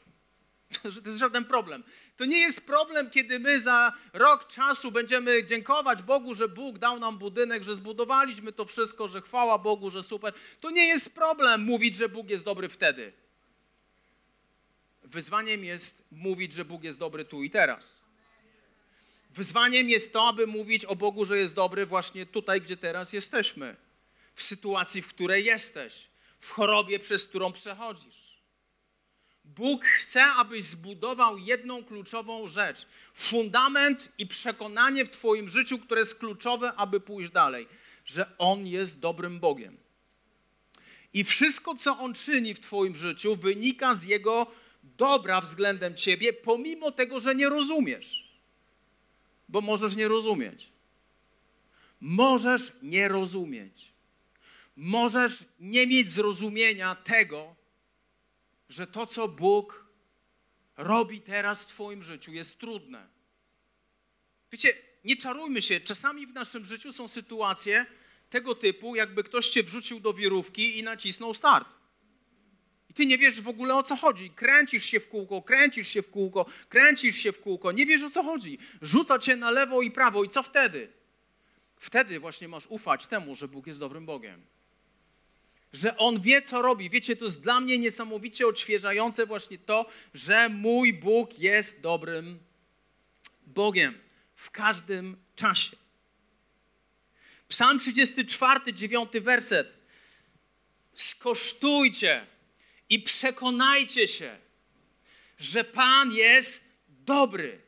Że 0.85 1.03
to 1.03 1.09
jest 1.09 1.21
żaden 1.21 1.45
problem. 1.45 1.85
To 2.17 2.25
nie 2.25 2.41
jest 2.41 2.67
problem, 2.67 3.11
kiedy 3.11 3.39
my 3.39 3.61
za 3.61 3.93
rok 4.13 4.47
czasu 4.47 4.93
będziemy 4.93 5.45
dziękować 5.45 6.03
Bogu, 6.03 6.35
że 6.35 6.49
Bóg 6.49 6.79
dał 6.79 6.99
nam 6.99 7.19
budynek, 7.19 7.65
że 7.65 7.75
zbudowaliśmy 7.75 8.53
to 8.53 8.65
wszystko, 8.65 9.09
że 9.09 9.23
chwała 9.23 9.59
Bogu, 9.59 9.91
że 9.91 10.03
super. 10.03 10.35
To 10.61 10.71
nie 10.71 10.87
jest 10.87 11.15
problem 11.15 11.63
mówić, 11.63 11.97
że 11.97 12.09
Bóg 12.09 12.31
jest 12.31 12.45
dobry 12.45 12.69
wtedy. 12.69 13.13
Wyzwaniem 15.03 15.65
jest 15.65 16.05
mówić, 16.11 16.53
że 16.53 16.65
Bóg 16.65 16.83
jest 16.83 16.99
dobry 16.99 17.25
tu 17.25 17.43
i 17.43 17.51
teraz. 17.51 18.01
Wyzwaniem 19.31 19.91
jest 19.91 20.13
to, 20.13 20.29
aby 20.29 20.47
mówić 20.47 20.85
o 20.85 20.97
Bogu, 20.97 21.25
że 21.25 21.39
jest 21.39 21.55
dobry 21.55 21.87
właśnie 21.87 22.27
tutaj, 22.27 22.61
gdzie 22.61 22.77
teraz 22.77 23.13
jesteśmy. 23.13 23.77
W 24.35 24.43
sytuacji, 24.43 25.03
w 25.03 25.09
której 25.09 25.45
jesteś. 25.45 26.09
W 26.41 26.51
chorobie, 26.51 26.99
przez 26.99 27.27
którą 27.27 27.53
przechodzisz. 27.53 28.36
Bóg 29.47 29.85
chce, 29.85 30.25
abyś 30.25 30.65
zbudował 30.65 31.38
jedną 31.38 31.85
kluczową 31.85 32.49
rzecz. 32.49 32.87
Fundament 33.15 34.12
i 34.19 34.26
przekonanie 34.26 35.05
w 35.05 35.11
Twoim 35.11 35.49
życiu, 35.49 35.79
które 35.79 36.00
jest 36.00 36.19
kluczowe, 36.19 36.73
aby 36.73 37.00
pójść 37.00 37.31
dalej. 37.31 37.69
Że 38.05 38.38
On 38.38 38.67
jest 38.67 39.00
dobrym 39.00 39.41
Bogiem. 39.41 39.76
I 41.12 41.25
wszystko, 41.25 41.75
co 41.75 41.99
On 41.99 42.15
czyni 42.15 42.55
w 42.55 42.61
Twoim 42.61 42.97
życiu, 42.97 43.37
wynika 43.37 43.95
z 43.95 44.05
Jego 44.05 44.47
dobra 44.83 45.41
względem 45.41 45.95
ciebie, 45.95 46.33
pomimo 46.33 46.91
tego, 46.91 47.21
że 47.21 47.35
nie 47.35 47.49
rozumiesz. 47.49 48.41
Bo 49.49 49.61
możesz 49.61 49.97
nie 49.97 50.09
rozumieć. 50.09 50.69
Możesz 52.00 52.73
nie 52.83 53.09
rozumieć. 53.09 53.93
Możesz 54.76 55.45
nie 55.61 55.87
mieć 55.87 56.09
zrozumienia 56.09 56.95
tego, 56.95 57.56
że 58.69 58.87
to, 58.87 59.07
co 59.07 59.29
Bóg 59.29 59.87
robi 60.77 61.21
teraz 61.21 61.65
w 61.65 61.67
Twoim 61.67 62.03
życiu, 62.03 62.33
jest 62.33 62.61
trudne. 62.61 63.09
Wiecie, 64.53 64.75
nie 65.05 65.17
czarujmy 65.17 65.63
się, 65.63 65.81
czasami 65.81 66.27
w 66.27 66.35
naszym 66.35 66.65
życiu 66.65 66.93
są 66.93 67.09
sytuacje 67.09 67.87
tego 68.31 68.55
typu, 68.55 68.97
jakby 68.97 69.25
ktoś 69.25 69.49
cię 69.49 69.63
wrzucił 69.63 70.01
do 70.01 70.13
wirówki 70.13 70.79
i 70.79 70.83
nacisnął 70.83 71.35
start 71.35 71.77
ty 72.97 73.07
nie 73.07 73.19
wiesz 73.19 73.41
w 73.41 73.49
ogóle 73.49 73.75
o 73.75 73.83
co 73.83 73.97
chodzi. 73.97 74.31
Kręcisz 74.31 74.85
się 74.85 75.01
w 75.01 75.09
kółko, 75.09 75.43
kręcisz 75.43 75.89
się 75.89 76.03
w 76.03 76.11
kółko, 76.11 76.47
kręcisz 76.69 77.17
się 77.17 77.33
w 77.33 77.41
kółko, 77.41 77.73
nie 77.73 77.87
wiesz 77.87 78.03
o 78.03 78.11
co 78.11 78.23
chodzi. 78.23 78.59
Rzuca 78.83 79.19
cię 79.19 79.37
na 79.37 79.51
lewo 79.51 79.83
i 79.83 79.91
prawo 79.91 80.25
i 80.25 80.29
co 80.29 80.43
wtedy? 80.43 80.93
Wtedy 81.77 82.21
właśnie 82.21 82.49
masz 82.49 82.67
ufać 82.67 83.07
temu, 83.07 83.35
że 83.35 83.49
Bóg 83.49 83.67
jest 83.67 83.81
dobrym 83.81 84.07
Bogiem. 84.07 84.47
Że 85.76 85.97
On 85.97 86.21
wie, 86.21 86.42
co 86.42 86.62
robi. 86.62 86.90
Wiecie, 86.90 87.16
to 87.16 87.25
jest 87.25 87.40
dla 87.40 87.61
mnie 87.61 87.78
niesamowicie 87.78 88.47
odświeżające 88.47 89.26
właśnie 89.26 89.59
to, 89.59 89.87
że 90.14 90.49
mój 90.49 90.92
Bóg 90.92 91.38
jest 91.38 91.80
dobrym 91.80 92.38
Bogiem 93.47 93.99
w 94.37 94.50
każdym 94.50 95.16
czasie. 95.37 95.76
Psalm 97.49 97.78
34, 97.78 98.73
9 98.73 99.11
werset. 99.21 99.75
Skosztujcie 100.95 102.26
i 102.88 103.02
przekonajcie 103.02 104.09
się, 104.09 104.38
że 105.38 105.64
Pan 105.64 106.12
jest 106.12 106.68
dobry 106.88 107.61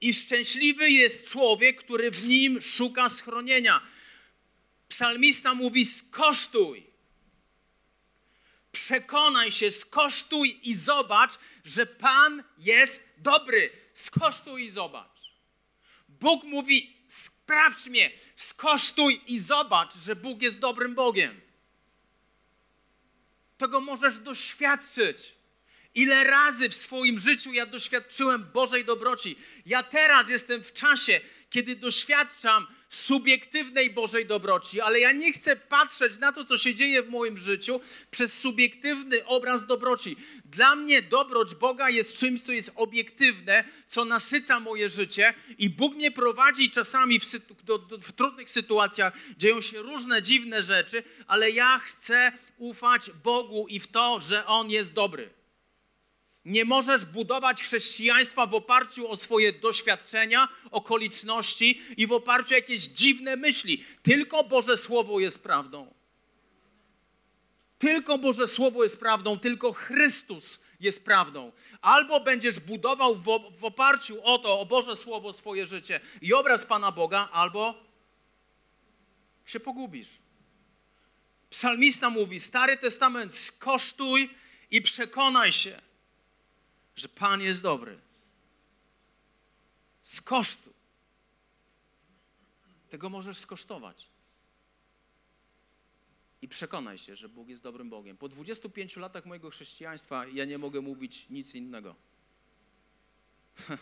i 0.00 0.12
szczęśliwy 0.12 0.90
jest 0.90 1.28
człowiek, 1.28 1.80
który 1.80 2.10
w 2.10 2.24
nim 2.24 2.62
szuka 2.62 3.08
schronienia. 3.08 3.80
Psalmista 4.88 5.54
mówi: 5.54 5.86
skosztuj. 5.86 6.93
Przekonaj 8.74 9.52
się, 9.52 9.70
skosztuj 9.70 10.60
i 10.62 10.74
zobacz, 10.74 11.32
że 11.64 11.86
Pan 11.86 12.44
jest 12.58 13.08
dobry. 13.16 13.70
Skosztuj 13.94 14.64
i 14.64 14.70
zobacz. 14.70 15.18
Bóg 16.08 16.44
mówi: 16.44 16.96
sprawdź 17.08 17.86
mnie, 17.86 18.10
skosztuj 18.36 19.20
i 19.26 19.38
zobacz, 19.38 19.94
że 19.94 20.16
Bóg 20.16 20.42
jest 20.42 20.58
dobrym 20.58 20.94
Bogiem. 20.94 21.40
Tego 23.58 23.80
możesz 23.80 24.18
doświadczyć. 24.18 25.33
Ile 25.94 26.24
razy 26.24 26.68
w 26.68 26.74
swoim 26.74 27.18
życiu 27.18 27.52
ja 27.52 27.66
doświadczyłem 27.66 28.44
Bożej 28.52 28.84
dobroci. 28.84 29.36
Ja 29.66 29.82
teraz 29.82 30.28
jestem 30.28 30.64
w 30.64 30.72
czasie, 30.72 31.20
kiedy 31.50 31.76
doświadczam 31.76 32.66
subiektywnej 32.88 33.90
Bożej 33.90 34.26
dobroci, 34.26 34.80
ale 34.80 35.00
ja 35.00 35.12
nie 35.12 35.32
chcę 35.32 35.56
patrzeć 35.56 36.18
na 36.18 36.32
to, 36.32 36.44
co 36.44 36.58
się 36.58 36.74
dzieje 36.74 37.02
w 37.02 37.08
moim 37.08 37.38
życiu 37.38 37.80
przez 38.10 38.40
subiektywny 38.40 39.26
obraz 39.26 39.66
dobroci. 39.66 40.16
Dla 40.44 40.76
mnie 40.76 41.02
dobroć 41.02 41.54
Boga 41.54 41.90
jest 41.90 42.18
czymś, 42.18 42.42
co 42.42 42.52
jest 42.52 42.72
obiektywne, 42.74 43.64
co 43.86 44.04
nasyca 44.04 44.60
moje 44.60 44.88
życie 44.88 45.34
i 45.58 45.70
Bóg 45.70 45.94
mnie 45.94 46.10
prowadzi 46.10 46.70
czasami 46.70 47.20
w, 47.20 47.24
do, 47.64 47.78
do, 47.78 47.98
w 47.98 48.12
trudnych 48.12 48.50
sytuacjach, 48.50 49.12
dzieją 49.36 49.60
się 49.60 49.82
różne 49.82 50.22
dziwne 50.22 50.62
rzeczy, 50.62 51.02
ale 51.26 51.50
ja 51.50 51.78
chcę 51.78 52.32
ufać 52.58 53.10
Bogu 53.10 53.66
i 53.68 53.80
w 53.80 53.86
to, 53.86 54.20
że 54.20 54.46
On 54.46 54.70
jest 54.70 54.92
dobry. 54.92 55.43
Nie 56.44 56.64
możesz 56.64 57.04
budować 57.04 57.62
chrześcijaństwa 57.62 58.46
w 58.46 58.54
oparciu 58.54 59.08
o 59.08 59.16
swoje 59.16 59.52
doświadczenia, 59.52 60.48
okoliczności 60.70 61.82
i 61.96 62.06
w 62.06 62.12
oparciu 62.12 62.54
o 62.54 62.56
jakieś 62.56 62.80
dziwne 62.80 63.36
myśli. 63.36 63.84
Tylko 64.02 64.44
Boże 64.44 64.76
Słowo 64.76 65.20
jest 65.20 65.42
prawdą. 65.42 65.94
Tylko 67.78 68.18
Boże 68.18 68.48
Słowo 68.48 68.82
jest 68.82 69.00
prawdą, 69.00 69.38
tylko 69.38 69.72
Chrystus 69.72 70.60
jest 70.80 71.04
prawdą. 71.04 71.52
Albo 71.80 72.20
będziesz 72.20 72.60
budował 72.60 73.14
w, 73.14 73.24
w 73.58 73.64
oparciu 73.64 74.24
o 74.24 74.38
to, 74.38 74.60
o 74.60 74.66
Boże 74.66 74.96
Słowo 74.96 75.32
swoje 75.32 75.66
życie 75.66 76.00
i 76.22 76.34
obraz 76.34 76.64
Pana 76.64 76.92
Boga, 76.92 77.28
albo 77.32 77.74
się 79.46 79.60
pogubisz. 79.60 80.08
Psalmista 81.50 82.10
mówi: 82.10 82.40
Stary 82.40 82.76
Testament, 82.76 83.34
skosztuj 83.34 84.30
i 84.70 84.82
przekonaj 84.82 85.52
się 85.52 85.83
że 86.96 87.08
Pan 87.08 87.40
jest 87.40 87.62
dobry. 87.62 88.00
Z 90.02 90.20
kosztu. 90.20 90.72
Tego 92.90 93.10
możesz 93.10 93.38
skosztować. 93.38 94.14
i 96.44 96.48
przekonaj 96.48 96.98
się, 96.98 97.16
że 97.16 97.28
Bóg 97.28 97.48
jest 97.48 97.62
dobrym 97.62 97.90
Bogiem. 97.90 98.16
Po 98.16 98.28
25 98.28 98.96
latach 98.96 99.26
mojego 99.26 99.50
chrześcijaństwa 99.50 100.26
ja 100.26 100.44
nie 100.44 100.58
mogę 100.58 100.80
mówić 100.80 101.26
nic 101.30 101.54
innego. 101.54 101.94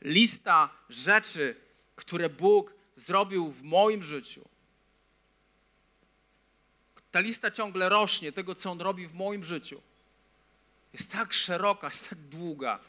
Lista 0.00 0.70
rzeczy, 0.88 1.56
które 1.96 2.28
Bóg 2.28 2.74
zrobił 2.96 3.52
w 3.52 3.62
moim 3.62 4.02
życiu. 4.02 4.48
Ta 7.10 7.20
lista 7.20 7.50
ciągle 7.50 7.88
rośnie, 7.88 8.32
tego 8.32 8.54
co 8.54 8.70
On 8.70 8.80
robi 8.80 9.06
w 9.06 9.14
moim 9.14 9.44
życiu. 9.44 9.82
Jest 10.92 11.12
tak 11.12 11.32
szeroka, 11.32 11.86
jest 11.86 12.10
tak 12.10 12.18
długa, 12.18 12.80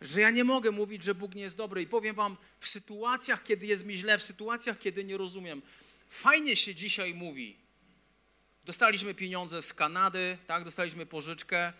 że 0.00 0.20
ja 0.20 0.30
nie 0.30 0.44
mogę 0.44 0.70
mówić, 0.70 1.04
że 1.04 1.14
Bóg 1.14 1.34
nie 1.34 1.42
jest 1.42 1.56
dobry. 1.56 1.82
I 1.82 1.86
powiem 1.86 2.16
Wam, 2.16 2.36
w 2.60 2.68
sytuacjach, 2.68 3.42
kiedy 3.42 3.66
jest 3.66 3.86
mi 3.86 3.96
źle, 3.96 4.18
w 4.18 4.22
sytuacjach, 4.22 4.78
kiedy 4.78 5.04
nie 5.04 5.16
rozumiem, 5.16 5.62
fajnie 6.08 6.56
się 6.56 6.74
dzisiaj 6.74 7.14
mówi. 7.14 7.56
Dostaliśmy 8.64 9.14
pieniądze 9.14 9.62
z 9.62 9.74
Kanady, 9.74 10.38
tak, 10.46 10.64
dostaliśmy 10.64 11.06
pożyczkę, 11.06 11.72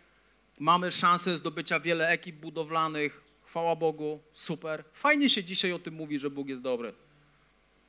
mamy 0.58 0.92
szansę 0.92 1.36
zdobycia 1.36 1.80
wiele 1.80 2.08
ekip 2.08 2.36
budowlanych, 2.36 3.22
chwała 3.44 3.76
Bogu, 3.76 4.20
super. 4.34 4.84
Fajnie 4.92 5.30
się 5.30 5.44
dzisiaj 5.44 5.72
o 5.72 5.78
tym 5.78 5.94
mówi, 5.94 6.18
że 6.18 6.30
Bóg 6.30 6.48
jest 6.48 6.62
dobry. 6.62 6.94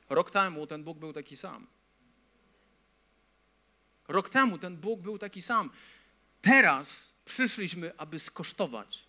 Rok 0.08 0.30
temu 0.30 0.66
ten 0.66 0.84
Bóg 0.84 0.98
był 0.98 1.12
taki 1.12 1.36
sam. 1.36 1.66
Rok 4.08 4.28
temu 4.28 4.58
ten 4.58 4.76
Bóg 4.76 5.00
był 5.00 5.18
taki 5.18 5.42
sam. 5.42 5.70
Teraz 6.42 7.13
przyszliśmy, 7.24 7.92
aby 7.96 8.18
skosztować 8.18 9.04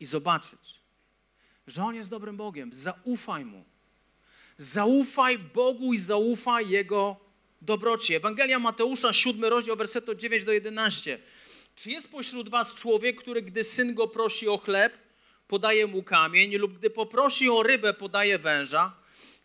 i 0.00 0.06
zobaczyć, 0.06 0.80
że 1.66 1.84
On 1.84 1.94
jest 1.94 2.10
dobrym 2.10 2.36
Bogiem. 2.36 2.74
Zaufaj 2.74 3.44
Mu. 3.44 3.64
Zaufaj 4.58 5.38
Bogu 5.38 5.94
i 5.94 5.98
zaufaj 5.98 6.68
Jego 6.68 7.16
dobroci. 7.62 8.14
Ewangelia 8.14 8.58
Mateusza, 8.58 9.12
7 9.12 9.44
rozdział, 9.44 9.76
werset 9.76 10.08
od 10.08 10.18
9 10.18 10.44
do 10.44 10.52
11. 10.52 11.18
Czy 11.74 11.90
jest 11.90 12.10
pośród 12.10 12.48
was 12.48 12.74
człowiek, 12.74 13.20
który 13.20 13.42
gdy 13.42 13.64
syn 13.64 13.94
go 13.94 14.08
prosi 14.08 14.48
o 14.48 14.58
chleb, 14.58 14.98
podaje 15.48 15.86
mu 15.86 16.02
kamień, 16.02 16.56
lub 16.56 16.78
gdy 16.78 16.90
poprosi 16.90 17.50
o 17.50 17.62
rybę, 17.62 17.94
podaje 17.94 18.38
węża? 18.38 18.96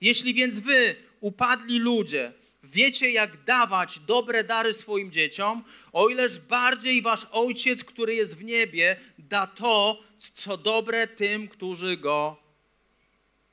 Jeśli 0.01 0.34
więc 0.34 0.60
wy, 0.60 0.96
upadli 1.20 1.79
ludzie, 1.79 2.34
wiecie, 2.63 3.12
jak 3.12 3.43
dawać 3.43 4.00
dobre 4.00 4.43
dary 4.43 4.74
swoim 4.74 5.12
dzieciom, 5.12 5.63
o 5.91 6.10
ileż 6.10 6.39
bardziej 6.39 7.01
wasz 7.01 7.27
Ojciec, 7.32 7.84
który 7.84 8.15
jest 8.15 8.38
w 8.38 8.43
niebie, 8.43 9.00
da 9.17 9.48
to, 9.48 10.03
co 10.17 10.58
dobre 10.58 11.08
tym, 11.08 11.48
którzy 11.48 11.98
go 11.98 12.38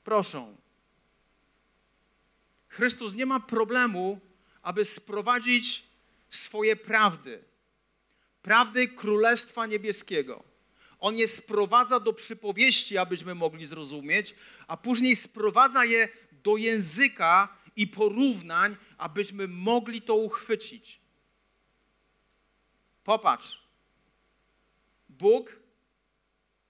proszą. 0.04 0.56
Chrystus 2.68 3.14
nie 3.14 3.26
ma 3.26 3.40
problemu, 3.40 4.20
aby 4.62 4.84
sprowadzić 4.84 5.82
swoje 6.28 6.76
prawdy, 6.76 7.44
prawdy 8.42 8.88
Królestwa 8.88 9.66
Niebieskiego. 9.66 10.44
On 10.98 11.18
je 11.18 11.28
sprowadza 11.28 12.00
do 12.00 12.12
przypowieści, 12.12 12.98
abyśmy 12.98 13.34
mogli 13.34 13.66
zrozumieć, 13.66 14.34
a 14.66 14.76
później 14.76 15.16
sprowadza 15.16 15.84
je 15.84 16.08
do 16.32 16.56
języka 16.56 17.59
i 17.80 17.86
porównań, 17.86 18.76
abyśmy 18.98 19.48
mogli 19.48 20.02
to 20.02 20.14
uchwycić. 20.14 21.00
Popatrz. 23.04 23.62
Bóg 25.08 25.56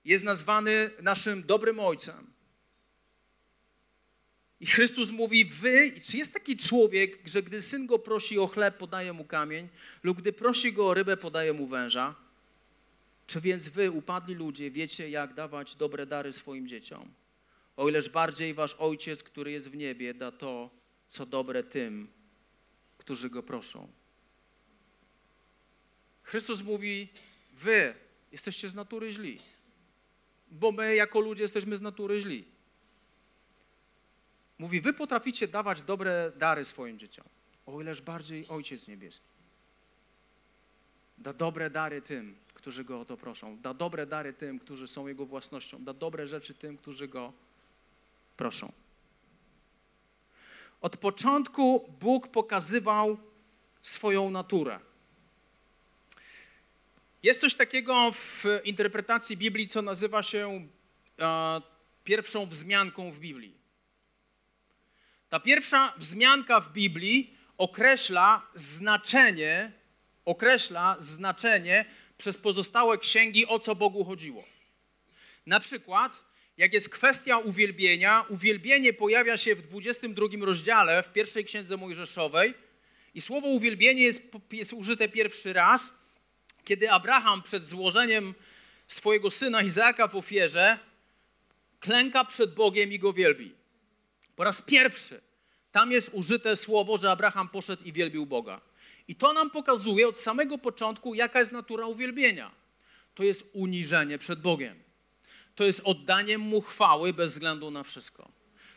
jest 0.04 0.24
nazwany 0.24 0.90
naszym 1.02 1.42
dobrym 1.42 1.80
ojcem. 1.80 2.32
I 4.60 4.66
Chrystus 4.66 5.10
mówi, 5.10 5.44
wy, 5.44 6.00
czy 6.04 6.18
jest 6.18 6.34
taki 6.34 6.56
człowiek, 6.56 7.28
że 7.28 7.42
gdy 7.42 7.60
syn 7.60 7.86
go 7.86 7.98
prosi 7.98 8.38
o 8.38 8.46
chleb, 8.46 8.78
podaje 8.78 9.12
mu 9.12 9.24
kamień, 9.24 9.68
lub 10.02 10.20
gdy 10.20 10.32
prosi 10.32 10.72
go 10.72 10.88
o 10.88 10.94
rybę, 10.94 11.16
podaje 11.16 11.52
mu 11.52 11.66
węża? 11.66 12.14
Czy 13.26 13.40
więc 13.40 13.68
wy, 13.68 13.90
upadli 13.90 14.34
ludzie, 14.34 14.70
wiecie, 14.70 15.10
jak 15.10 15.34
dawać 15.34 15.76
dobre 15.76 16.06
dary 16.06 16.32
swoim 16.32 16.68
dzieciom? 16.68 17.14
O 17.76 17.88
ileż 17.88 18.08
bardziej 18.08 18.54
wasz 18.54 18.74
ojciec, 18.74 19.22
który 19.22 19.50
jest 19.52 19.70
w 19.70 19.76
niebie, 19.76 20.14
da 20.14 20.32
to, 20.32 20.79
co 21.10 21.26
dobre 21.26 21.62
tym, 21.62 22.08
którzy 22.98 23.30
go 23.30 23.42
proszą. 23.42 23.88
Chrystus 26.22 26.62
mówi, 26.62 27.08
wy 27.52 27.94
jesteście 28.32 28.68
z 28.68 28.74
natury 28.74 29.12
źli, 29.12 29.40
bo 30.50 30.72
my 30.72 30.94
jako 30.94 31.20
ludzie 31.20 31.42
jesteśmy 31.42 31.76
z 31.76 31.82
natury 31.82 32.20
źli. 32.20 32.44
Mówi, 34.58 34.80
wy 34.80 34.92
potraficie 34.92 35.48
dawać 35.48 35.82
dobre 35.82 36.32
dary 36.36 36.64
swoim 36.64 36.98
dzieciom, 36.98 37.24
o 37.66 37.80
ileż 37.80 38.00
bardziej 38.00 38.48
Ojciec 38.48 38.88
Niebieski. 38.88 39.26
Da 41.18 41.32
dobre 41.32 41.70
dary 41.70 42.02
tym, 42.02 42.36
którzy 42.54 42.84
Go 42.84 43.00
o 43.00 43.04
to 43.04 43.16
proszą. 43.16 43.58
Da 43.58 43.74
dobre 43.74 44.06
dary 44.06 44.32
tym, 44.32 44.58
którzy 44.58 44.88
są 44.88 45.08
Jego 45.08 45.26
własnością. 45.26 45.84
Da 45.84 45.94
dobre 45.94 46.26
rzeczy 46.26 46.54
tym, 46.54 46.76
którzy 46.76 47.08
Go 47.08 47.32
proszą. 48.36 48.72
Od 50.80 50.96
początku 50.96 51.94
Bóg 52.00 52.28
pokazywał 52.28 53.18
swoją 53.82 54.30
naturę. 54.30 54.80
Jest 57.22 57.40
coś 57.40 57.54
takiego 57.54 58.12
w 58.12 58.44
interpretacji 58.64 59.36
Biblii, 59.36 59.68
co 59.68 59.82
nazywa 59.82 60.22
się 60.22 60.68
e, 61.20 61.60
pierwszą 62.04 62.46
wzmianką 62.46 63.12
w 63.12 63.18
Biblii. 63.18 63.54
Ta 65.28 65.40
pierwsza 65.40 65.94
wzmianka 65.96 66.60
w 66.60 66.72
Biblii 66.72 67.36
określa 67.58 68.46
znaczenie, 68.54 69.72
określa 70.24 70.96
znaczenie 70.98 71.84
przez 72.18 72.38
pozostałe 72.38 72.98
księgi, 72.98 73.46
o 73.46 73.58
co 73.58 73.74
Bogu 73.74 74.04
chodziło. 74.04 74.44
Na 75.46 75.60
przykład, 75.60 76.24
jak 76.60 76.72
jest 76.72 76.88
kwestia 76.88 77.38
uwielbienia, 77.38 78.24
uwielbienie 78.28 78.92
pojawia 78.92 79.36
się 79.36 79.54
w 79.54 79.62
22 79.62 80.26
rozdziale 80.40 81.02
w 81.02 81.12
pierwszej 81.12 81.44
księdze 81.44 81.76
Mojżeszowej 81.76 82.54
i 83.14 83.20
słowo 83.20 83.48
uwielbienie 83.48 84.02
jest, 84.02 84.22
jest 84.52 84.72
użyte 84.72 85.08
pierwszy 85.08 85.52
raz, 85.52 85.98
kiedy 86.64 86.90
Abraham 86.90 87.42
przed 87.42 87.66
złożeniem 87.66 88.34
swojego 88.86 89.30
syna 89.30 89.62
Izaaka 89.62 90.08
w 90.08 90.16
ofierze 90.16 90.78
klęka 91.80 92.24
przed 92.24 92.54
Bogiem 92.54 92.92
i 92.92 92.98
go 92.98 93.12
wielbi. 93.12 93.54
Po 94.36 94.44
raz 94.44 94.62
pierwszy 94.62 95.20
tam 95.72 95.92
jest 95.92 96.10
użyte 96.12 96.56
słowo, 96.56 96.96
że 96.96 97.10
Abraham 97.10 97.48
poszedł 97.48 97.84
i 97.84 97.92
wielbił 97.92 98.26
Boga. 98.26 98.60
I 99.08 99.14
to 99.14 99.32
nam 99.32 99.50
pokazuje 99.50 100.08
od 100.08 100.18
samego 100.18 100.58
początku, 100.58 101.14
jaka 101.14 101.38
jest 101.38 101.52
natura 101.52 101.86
uwielbienia. 101.86 102.50
To 103.14 103.22
jest 103.22 103.50
uniżenie 103.52 104.18
przed 104.18 104.40
Bogiem. 104.40 104.89
To 105.60 105.64
jest 105.64 105.80
oddanie 105.84 106.38
Mu 106.38 106.60
chwały 106.60 107.12
bez 107.12 107.32
względu 107.32 107.70
na 107.70 107.82
wszystko. 107.82 108.32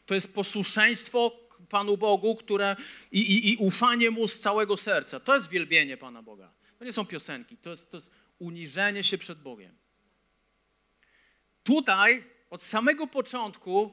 To 0.06 0.15
jest 0.15 0.34
posłuszeństwo 0.34 1.32
Panu 1.69 1.98
Bogu 1.98 2.36
które, 2.36 2.76
i, 3.12 3.19
i, 3.19 3.52
i 3.52 3.58
ufanie 3.58 4.12
Mu 4.12 4.28
z 4.28 4.39
całego 4.39 4.78
serca. 4.78 5.19
To 5.19 5.36
jest 5.36 5.50
wielbienie 5.50 5.98
Pana 5.98 6.24
Boga. 6.24 6.54
To 6.80 6.86
nie 6.86 6.93
są 6.93 7.06
piosenki, 7.06 7.58
to 7.58 7.69
jest, 7.69 7.91
to 7.91 7.98
jest 7.98 8.12
uniżenie 8.39 9.04
się 9.04 9.17
przed 9.17 9.39
Bogiem. 9.39 9.78
Tutaj 11.63 12.24
od 12.50 12.63
samego 12.63 13.08
początku 13.08 13.91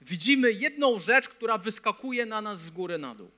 widzimy 0.00 0.52
jedną 0.52 0.98
rzecz, 0.98 1.28
która 1.28 1.58
wyskakuje 1.58 2.26
na 2.26 2.40
nas 2.40 2.64
z 2.64 2.70
góry 2.70 2.98
na 2.98 3.14
dół. 3.14 3.30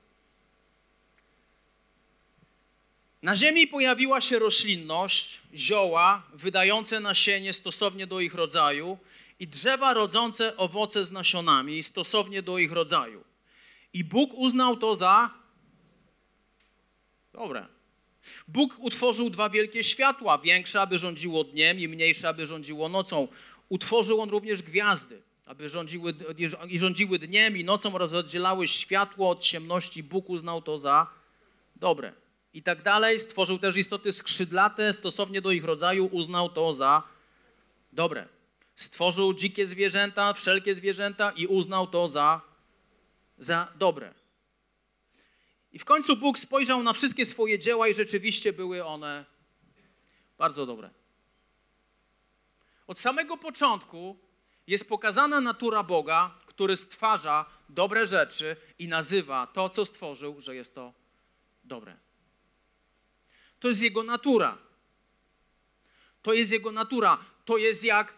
Na 3.23 3.35
ziemi 3.35 3.67
pojawiła 3.67 4.21
się 4.21 4.39
roślinność, 4.39 5.41
zioła 5.55 6.23
wydające 6.33 6.99
nasienie 6.99 7.53
stosownie 7.53 8.07
do 8.07 8.19
ich 8.19 8.33
rodzaju 8.33 8.97
i 9.39 9.47
drzewa 9.47 9.93
rodzące 9.93 10.57
owoce 10.57 11.03
z 11.03 11.11
nasionami 11.11 11.83
stosownie 11.83 12.41
do 12.41 12.57
ich 12.57 12.71
rodzaju. 12.71 13.23
I 13.93 14.03
Bóg 14.03 14.33
uznał 14.33 14.77
to 14.77 14.95
za 14.95 15.29
dobre. 17.33 17.67
Bóg 18.47 18.75
utworzył 18.79 19.29
dwa 19.29 19.49
wielkie 19.49 19.83
światła, 19.83 20.37
większe, 20.37 20.81
aby 20.81 20.97
rządziło 20.97 21.43
dniem 21.43 21.79
i 21.79 21.87
mniejsze, 21.87 22.29
aby 22.29 22.45
rządziło 22.45 22.89
nocą. 22.89 23.27
Utworzył 23.69 24.21
on 24.21 24.29
również 24.29 24.61
gwiazdy 24.61 25.21
aby 25.45 25.69
rządziły, 25.69 26.13
i 26.67 26.79
rządziły 26.79 27.19
dniem 27.19 27.57
i 27.57 27.63
nocą 27.63 27.95
oraz 27.95 28.13
oddzielały 28.13 28.67
światło 28.67 29.29
od 29.29 29.43
ciemności. 29.43 30.03
Bóg 30.03 30.29
uznał 30.29 30.61
to 30.61 30.77
za 30.77 31.07
dobre. 31.75 32.22
I 32.53 32.63
tak 32.63 32.81
dalej. 32.81 33.19
Stworzył 33.19 33.59
też 33.59 33.77
istoty 33.77 34.11
skrzydlate, 34.11 34.93
stosownie 34.93 35.41
do 35.41 35.51
ich 35.51 35.63
rodzaju, 35.63 36.05
uznał 36.05 36.49
to 36.49 36.73
za 36.73 37.03
dobre. 37.91 38.27
Stworzył 38.75 39.33
dzikie 39.33 39.65
zwierzęta, 39.65 40.33
wszelkie 40.33 40.75
zwierzęta 40.75 41.31
i 41.31 41.47
uznał 41.47 41.87
to 41.87 42.07
za, 42.07 42.41
za 43.37 43.67
dobre. 43.75 44.13
I 45.71 45.79
w 45.79 45.85
końcu 45.85 46.17
Bóg 46.17 46.39
spojrzał 46.39 46.83
na 46.83 46.93
wszystkie 46.93 47.25
swoje 47.25 47.59
dzieła 47.59 47.87
i 47.87 47.93
rzeczywiście 47.93 48.53
były 48.53 48.85
one 48.85 49.25
bardzo 50.37 50.65
dobre. 50.65 50.89
Od 52.87 52.99
samego 52.99 53.37
początku 53.37 54.17
jest 54.67 54.89
pokazana 54.89 55.41
natura 55.41 55.83
Boga, 55.83 56.37
który 56.45 56.77
stwarza 56.77 57.45
dobre 57.69 58.07
rzeczy 58.07 58.55
i 58.79 58.87
nazywa 58.87 59.47
to, 59.47 59.69
co 59.69 59.85
stworzył, 59.85 60.41
że 60.41 60.55
jest 60.55 60.75
to 60.75 60.93
dobre. 61.63 61.97
To 63.63 63.67
jest 63.67 63.81
Jego 63.81 64.03
natura. 64.03 64.57
To 66.21 66.33
jest 66.33 66.51
Jego 66.51 66.71
natura. 66.71 67.25
To 67.45 67.57
jest 67.57 67.83
jak 67.83 68.13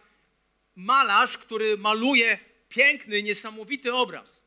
malarz, 0.76 1.38
który 1.38 1.78
maluje 1.78 2.38
piękny, 2.68 3.22
niesamowity 3.22 3.94
obraz. 3.94 4.42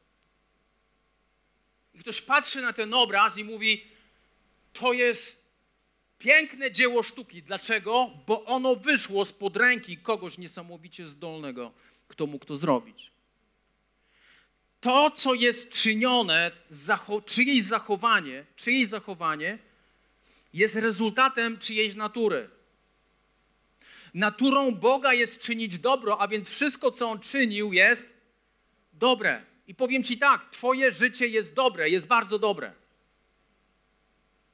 I 1.94 2.00
ktoś 2.00 2.22
patrzy 2.22 2.62
na 2.62 2.74
ten 2.74 2.94
obraz 2.94 3.38
i 3.38 3.44
mówi: 3.44 3.86
To 4.74 4.94
jest 4.94 5.46
piękne 6.18 6.72
dzieło 6.72 7.04
sztuki. 7.04 7.44
Dlaczego? 7.44 8.12
Bo 8.28 8.46
ono 8.46 8.76
wyszło 8.76 9.26
spod 9.26 9.58
ręki 9.58 9.98
kogoś 9.98 10.38
niesamowicie 10.38 11.08
zdolnego, 11.08 11.74
kto 12.08 12.28
mógł 12.28 12.46
to 12.46 12.56
zrobić. 12.56 13.12
To, 14.82 15.12
co 15.12 15.34
jest 15.34 15.70
czynione, 15.70 16.52
zacho 16.70 17.22
czyjeś 17.22 17.64
zachowanie, 17.64 18.46
czyjeś 18.56 18.88
zachowanie 18.88 19.69
jest 20.54 20.76
rezultatem 20.76 21.58
czyjejś 21.58 21.96
natury. 21.96 22.50
Naturą 24.14 24.72
Boga 24.72 25.14
jest 25.14 25.40
czynić 25.42 25.80
dobro, 25.80 26.22
a 26.22 26.28
więc 26.28 26.50
wszystko, 26.50 26.92
co 26.92 27.10
On 27.10 27.20
czynił, 27.20 27.74
jest 27.74 28.14
dobre. 28.94 29.46
I 29.68 29.76
powiem 29.76 30.04
Ci 30.04 30.18
tak, 30.18 30.50
Twoje 30.50 30.92
życie 30.92 31.28
jest 31.28 31.54
dobre, 31.54 31.90
jest 31.90 32.08
bardzo 32.08 32.40
dobre. 32.40 32.74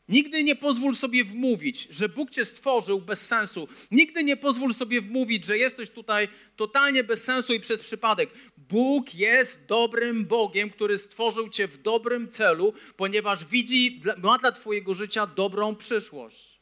Nigdy 0.10 0.44
nie 0.44 0.56
pozwól 0.56 0.94
sobie 0.94 1.24
wmówić, 1.24 1.88
że 1.90 2.10
Bóg 2.10 2.30
cię 2.30 2.46
stworzył 2.46 3.02
bez 3.02 3.28
sensu. 3.28 3.68
Nigdy 3.92 4.24
nie 4.24 4.38
pozwól 4.38 4.74
sobie 4.74 5.02
wmówić, 5.02 5.46
że 5.46 5.58
jesteś 5.58 5.90
tutaj 5.90 6.28
totalnie 6.56 7.04
bez 7.04 7.24
sensu 7.24 7.54
i 7.54 7.60
przez 7.60 7.82
przypadek. 7.82 8.30
Bóg 8.58 9.16
jest 9.16 9.66
dobrym 9.66 10.26
Bogiem, 10.26 10.70
który 10.70 10.98
stworzył 10.98 11.50
cię 11.50 11.68
w 11.68 11.82
dobrym 11.82 12.30
celu, 12.30 12.74
ponieważ 12.98 13.46
widzi, 13.46 14.02
ma 14.18 14.38
dla 14.38 14.52
Twojego 14.52 14.94
życia 14.94 15.28
dobrą 15.28 15.76
przyszłość. 15.76 16.60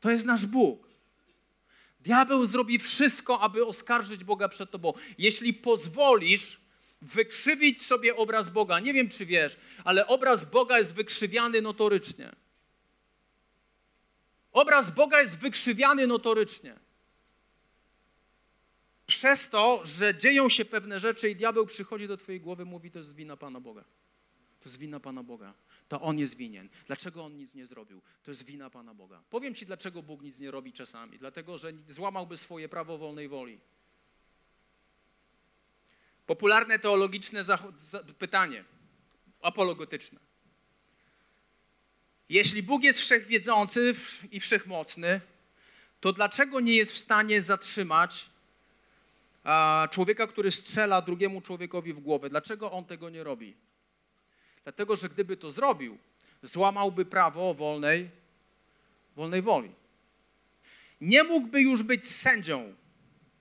To 0.00 0.10
jest 0.10 0.26
nasz 0.26 0.46
Bóg. 0.46 0.86
Diabeł 2.00 2.46
zrobi 2.46 2.78
wszystko, 2.78 3.40
aby 3.40 3.66
oskarżyć 3.66 4.24
Boga 4.24 4.48
przed 4.48 4.70
Tobą. 4.70 4.92
Jeśli 5.18 5.54
pozwolisz, 5.54 6.60
wykrzywić 7.02 7.86
sobie 7.86 8.16
obraz 8.16 8.48
Boga. 8.48 8.80
Nie 8.80 8.92
wiem, 8.92 9.08
czy 9.08 9.26
wiesz, 9.26 9.56
ale 9.84 10.06
obraz 10.06 10.44
Boga 10.44 10.78
jest 10.78 10.94
wykrzywiany 10.94 11.62
notorycznie. 11.62 12.32
Obraz 14.52 14.90
Boga 14.90 15.20
jest 15.20 15.38
wykrzywiany 15.38 16.06
notorycznie. 16.06 16.76
Przez 19.06 19.50
to, 19.50 19.80
że 19.84 20.14
dzieją 20.14 20.48
się 20.48 20.64
pewne 20.64 21.00
rzeczy 21.00 21.30
i 21.30 21.36
diabeł 21.36 21.66
przychodzi 21.66 22.08
do 22.08 22.16
twojej 22.16 22.40
głowy, 22.40 22.64
mówi, 22.64 22.90
to 22.90 22.98
jest 22.98 23.14
wina 23.14 23.36
Pana 23.36 23.60
Boga. 23.60 23.84
To 24.60 24.68
jest 24.68 24.78
wina 24.78 25.00
Pana 25.00 25.22
Boga. 25.22 25.54
To 25.88 26.00
On 26.00 26.18
jest 26.18 26.36
winien. 26.36 26.68
Dlaczego 26.86 27.24
On 27.24 27.36
nic 27.36 27.54
nie 27.54 27.66
zrobił? 27.66 28.02
To 28.24 28.30
jest 28.30 28.44
wina 28.44 28.70
Pana 28.70 28.94
Boga. 28.94 29.22
Powiem 29.30 29.54
Ci, 29.54 29.66
dlaczego 29.66 30.02
Bóg 30.02 30.22
nic 30.22 30.40
nie 30.40 30.50
robi 30.50 30.72
czasami. 30.72 31.18
Dlatego, 31.18 31.58
że 31.58 31.72
złamałby 31.88 32.36
swoje 32.36 32.68
prawo 32.68 32.98
wolnej 32.98 33.28
woli. 33.28 33.60
Popularne 36.26 36.78
teologiczne 36.78 37.42
pytanie, 38.18 38.64
apologetyczne. 39.42 40.20
Jeśli 42.28 42.62
Bóg 42.62 42.84
jest 42.84 42.98
wszechwiedzący 43.00 43.94
i 44.30 44.40
wszechmocny, 44.40 45.20
to 46.00 46.12
dlaczego 46.12 46.60
nie 46.60 46.76
jest 46.76 46.92
w 46.92 46.98
stanie 46.98 47.42
zatrzymać 47.42 48.26
człowieka, 49.90 50.26
który 50.26 50.50
strzela 50.50 51.02
drugiemu 51.02 51.40
człowiekowi 51.40 51.92
w 51.92 52.00
głowę? 52.00 52.28
Dlaczego 52.28 52.72
on 52.72 52.84
tego 52.84 53.10
nie 53.10 53.24
robi? 53.24 53.56
Dlatego, 54.64 54.96
że 54.96 55.08
gdyby 55.08 55.36
to 55.36 55.50
zrobił, 55.50 55.98
złamałby 56.42 57.04
prawo 57.04 57.54
wolnej, 57.54 58.10
wolnej 59.16 59.42
woli. 59.42 59.72
Nie 61.00 61.24
mógłby 61.24 61.60
już 61.60 61.82
być 61.82 62.06
sędzią 62.06 62.74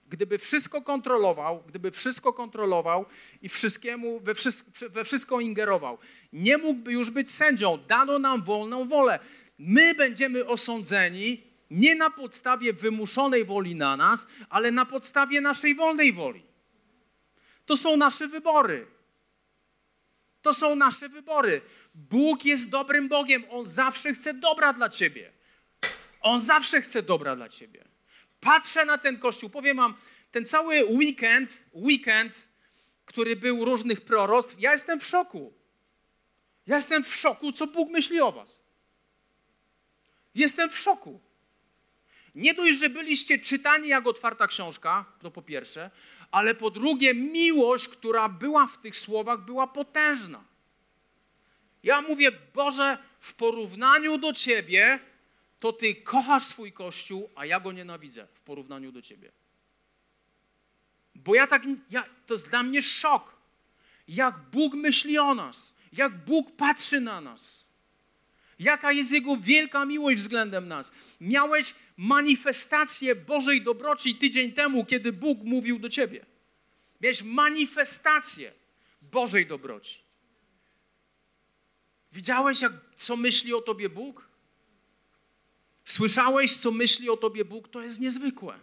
gdyby 0.08 0.38
wszystko 0.38 0.82
kontrolował, 0.82 1.64
gdyby 1.68 1.92
wszystko 1.92 2.34
kontrolował 2.34 3.06
i 3.42 3.50
wszystkiemu, 3.50 4.20
we, 4.20 4.36
wszystko, 4.36 4.90
we 4.90 5.04
wszystko 5.04 5.40
ingerował, 5.40 5.98
nie 6.34 6.58
mógłby 6.58 6.94
już 6.94 7.10
być 7.10 7.32
sędzią. 7.32 7.78
Dano 7.88 8.20
nam 8.20 8.44
wolną 8.44 8.88
wolę. 8.88 9.20
My 9.60 9.96
będziemy 9.96 10.46
osądzeni 10.46 11.44
nie 11.70 11.96
na 11.96 12.10
podstawie 12.10 12.74
wymuszonej 12.74 13.46
woli 13.46 13.76
na 13.76 13.98
nas, 13.98 14.28
ale 14.50 14.72
na 14.72 14.86
podstawie 14.86 15.42
naszej 15.42 15.76
wolnej 15.76 16.14
woli. 16.14 16.44
To 17.66 17.78
są 17.78 17.98
nasze 17.98 18.28
wybory. 18.28 18.88
To 20.42 20.54
są 20.54 20.76
nasze 20.76 21.10
wybory. 21.10 21.62
Bóg 21.96 22.46
jest 22.46 22.70
dobrym 22.70 23.10
Bogiem. 23.10 23.44
On 23.50 23.66
zawsze 23.66 24.14
chce 24.14 24.34
dobra 24.34 24.74
dla 24.74 24.90
ciebie. 24.90 25.32
On 26.22 26.42
zawsze 26.42 26.82
chce 26.82 27.04
dobra 27.04 27.36
dla 27.36 27.50
ciebie 27.50 27.95
patrzę 28.46 28.86
na 28.86 28.98
ten 28.98 29.20
kościół, 29.20 29.50
powiem 29.50 29.78
wam, 29.78 29.94
ten 30.32 30.46
cały 30.46 30.86
weekend, 30.86 31.66
weekend, 31.74 32.50
który 33.06 33.36
był 33.36 33.66
różnych 33.66 34.02
proroctw, 34.02 34.56
ja 34.60 34.72
jestem 34.72 35.00
w 35.00 35.06
szoku. 35.06 35.54
Ja 36.68 36.76
jestem 36.76 37.04
w 37.04 37.16
szoku, 37.16 37.52
co 37.52 37.68
Bóg 37.68 37.92
myśli 37.92 38.22
o 38.22 38.32
was. 38.32 38.60
Jestem 40.36 40.70
w 40.70 40.80
szoku. 40.80 41.20
Nie 42.36 42.54
dość, 42.54 42.80
że 42.80 42.90
byliście 42.90 43.40
czytani 43.40 43.88
jak 43.88 44.08
otwarta 44.08 44.48
książka, 44.48 45.06
to 45.22 45.32
po 45.32 45.42
pierwsze, 45.42 45.92
ale 46.32 46.56
po 46.56 46.70
drugie, 46.70 47.14
miłość, 47.14 47.88
która 47.88 48.30
była 48.30 48.68
w 48.68 48.78
tych 48.78 48.98
słowach, 48.98 49.46
była 49.46 49.68
potężna. 49.68 50.44
Ja 51.84 52.02
mówię, 52.02 52.32
Boże, 52.54 52.98
w 53.20 53.34
porównaniu 53.34 54.18
do 54.18 54.34
Ciebie, 54.34 55.00
to 55.66 55.74
ty 55.74 55.96
kochasz 55.96 56.44
swój 56.44 56.72
kościół, 56.72 57.30
a 57.36 57.46
ja 57.46 57.60
go 57.60 57.72
nienawidzę 57.72 58.28
w 58.34 58.42
porównaniu 58.42 58.92
do 58.92 59.02
ciebie. 59.02 59.32
Bo 61.16 61.36
ja 61.36 61.48
tak, 61.48 61.64
ja, 61.90 62.06
to 62.26 62.34
jest 62.34 62.50
dla 62.50 62.64
mnie 62.64 62.82
szok, 62.82 63.36
jak 64.08 64.40
Bóg 64.40 64.74
myśli 64.74 65.18
o 65.18 65.36
nas, 65.36 65.76
jak 65.94 66.26
Bóg 66.26 66.56
patrzy 66.56 67.00
na 67.00 67.22
nas, 67.22 67.66
jaka 68.60 68.92
jest 68.92 69.12
Jego 69.12 69.38
wielka 69.38 69.86
miłość 69.86 70.18
względem 70.18 70.68
nas. 70.68 70.94
Miałeś 71.22 71.74
manifestację 71.98 73.16
Bożej 73.16 73.62
dobroci 73.62 74.16
tydzień 74.16 74.52
temu, 74.54 74.86
kiedy 74.86 75.14
Bóg 75.14 75.40
mówił 75.44 75.80
do 75.80 75.90
ciebie. 75.90 76.26
Miałeś 77.02 77.24
manifestację 77.24 78.54
Bożej 79.02 79.46
dobroci. 79.46 80.00
Widziałeś, 82.12 82.62
jak, 82.62 82.74
co 82.96 83.18
myśli 83.18 83.54
o 83.54 83.62
tobie 83.62 83.90
Bóg? 83.90 84.35
Słyszałeś, 85.86 86.58
co 86.58 86.72
myśli 86.72 87.10
o 87.10 87.18
tobie 87.18 87.46
Bóg? 87.46 87.68
To 87.68 87.82
jest 87.82 88.00
niezwykłe. 88.00 88.60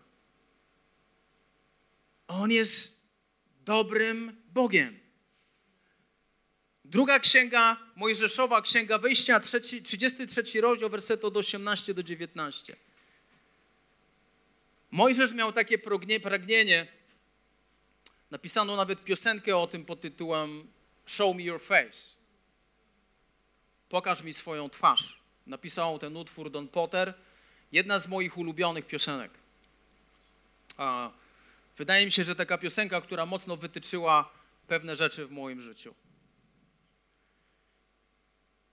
On 2.28 2.50
jest 2.50 3.00
dobrym 3.64 4.42
Bogiem. 4.52 4.98
Druga 6.84 7.18
księga 7.18 7.76
Mojżeszowa, 7.96 8.62
księga 8.62 8.98
wyjścia, 8.98 9.40
33 9.40 10.60
rozdział, 10.60 10.90
werset 10.90 11.24
od 11.24 11.36
18 11.36 11.94
do 11.94 12.02
19. 12.02 12.76
Mojżesz 14.90 15.34
miał 15.34 15.52
takie 15.52 15.78
pragnienie, 16.20 16.86
napisano 18.30 18.76
nawet 18.76 19.04
piosenkę 19.04 19.56
o 19.56 19.66
tym 19.66 19.84
pod 19.84 20.00
tytułem 20.00 20.72
Show 21.06 21.36
me 21.36 21.42
your 21.42 21.60
face. 21.60 22.14
Pokaż 23.88 24.22
mi 24.22 24.34
swoją 24.34 24.70
twarz. 24.70 25.21
Napisał 25.46 25.98
ten 25.98 26.16
utwór 26.16 26.50
Don 26.50 26.68
Potter. 26.68 27.14
Jedna 27.72 27.98
z 27.98 28.08
moich 28.08 28.38
ulubionych 28.38 28.86
piosenek. 28.86 29.30
A 30.76 31.10
wydaje 31.78 32.04
mi 32.04 32.12
się, 32.12 32.24
że 32.24 32.36
taka 32.36 32.58
piosenka, 32.58 33.00
która 33.00 33.26
mocno 33.26 33.56
wytyczyła 33.56 34.32
pewne 34.66 34.96
rzeczy 34.96 35.26
w 35.26 35.30
moim 35.30 35.60
życiu. 35.60 35.94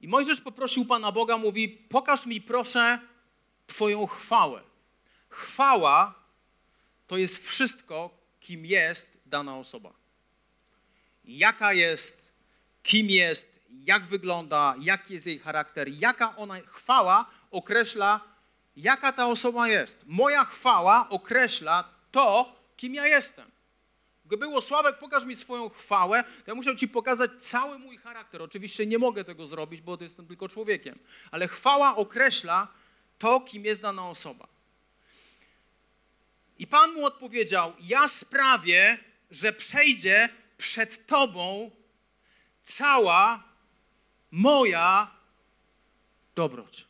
I 0.01 0.07
Mojżesz 0.07 0.41
poprosił 0.41 0.85
Pana 0.85 1.11
Boga, 1.11 1.37
mówi: 1.37 1.69
Pokaż 1.69 2.25
mi 2.25 2.41
proszę 2.41 2.99
Twoją 3.67 4.07
chwałę. 4.07 4.61
Chwała 5.29 6.19
to 7.07 7.17
jest 7.17 7.47
wszystko, 7.47 8.17
kim 8.39 8.65
jest 8.65 9.21
dana 9.25 9.57
osoba. 9.57 9.93
Jaka 11.25 11.73
jest, 11.73 12.31
kim 12.83 13.09
jest, 13.09 13.58
jak 13.71 14.05
wygląda, 14.05 14.75
jaki 14.79 15.13
jest 15.13 15.27
jej 15.27 15.39
charakter, 15.39 15.87
jaka 15.89 16.35
ona, 16.35 16.55
chwała 16.65 17.29
określa, 17.51 18.21
jaka 18.75 19.11
ta 19.11 19.27
osoba 19.27 19.67
jest. 19.67 20.03
Moja 20.07 20.45
chwała 20.45 21.09
określa 21.09 21.83
to, 22.11 22.55
kim 22.77 22.93
ja 22.93 23.07
jestem. 23.07 23.51
Gdyby 24.25 24.45
było 24.45 24.61
Sławek, 24.61 24.97
pokaż 24.97 25.25
mi 25.25 25.35
swoją 25.35 25.69
chwałę, 25.69 26.23
to 26.23 26.43
ja 26.47 26.55
musiał 26.55 26.75
ci 26.75 26.87
pokazać 26.87 27.31
cały 27.39 27.79
mój 27.79 27.97
charakter. 27.97 28.41
Oczywiście 28.41 28.85
nie 28.85 28.97
mogę 28.97 29.23
tego 29.23 29.47
zrobić, 29.47 29.81
bo 29.81 29.97
jestem 30.01 30.27
tylko 30.27 30.49
człowiekiem. 30.49 30.99
Ale 31.31 31.47
chwała 31.47 31.95
określa 31.95 32.67
to, 33.19 33.41
kim 33.41 33.65
jest 33.65 33.81
dana 33.81 34.09
osoba. 34.09 34.47
I 36.59 36.67
Pan 36.67 36.93
mu 36.93 37.05
odpowiedział: 37.05 37.73
Ja 37.79 38.07
sprawię, 38.07 38.97
że 39.31 39.53
przejdzie 39.53 40.29
przed 40.57 41.07
Tobą 41.07 41.71
cała 42.63 43.48
moja 44.31 45.19
dobroć. 46.35 46.89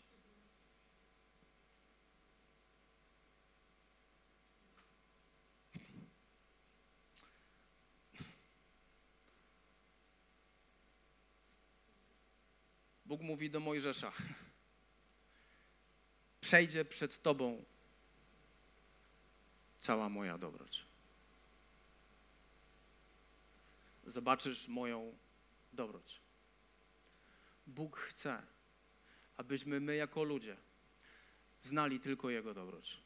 Bóg 13.06 13.22
mówi 13.22 13.50
do 13.50 13.60
Mojżesza: 13.60 14.12
Przejdzie 16.42 16.86
przed 16.86 17.22
tobą 17.22 17.66
cała 19.80 20.10
moja 20.10 20.38
dobroć. 20.38 20.86
Zobaczysz 24.06 24.68
moją 24.68 25.18
dobroć. 25.74 26.22
Bóg 27.70 27.98
chce, 27.98 28.44
abyśmy 29.38 29.80
my 29.80 29.96
jako 29.96 30.24
ludzie 30.24 30.58
znali 31.62 32.00
tylko 32.00 32.30
Jego 32.30 32.54
dobroć. 32.54 32.98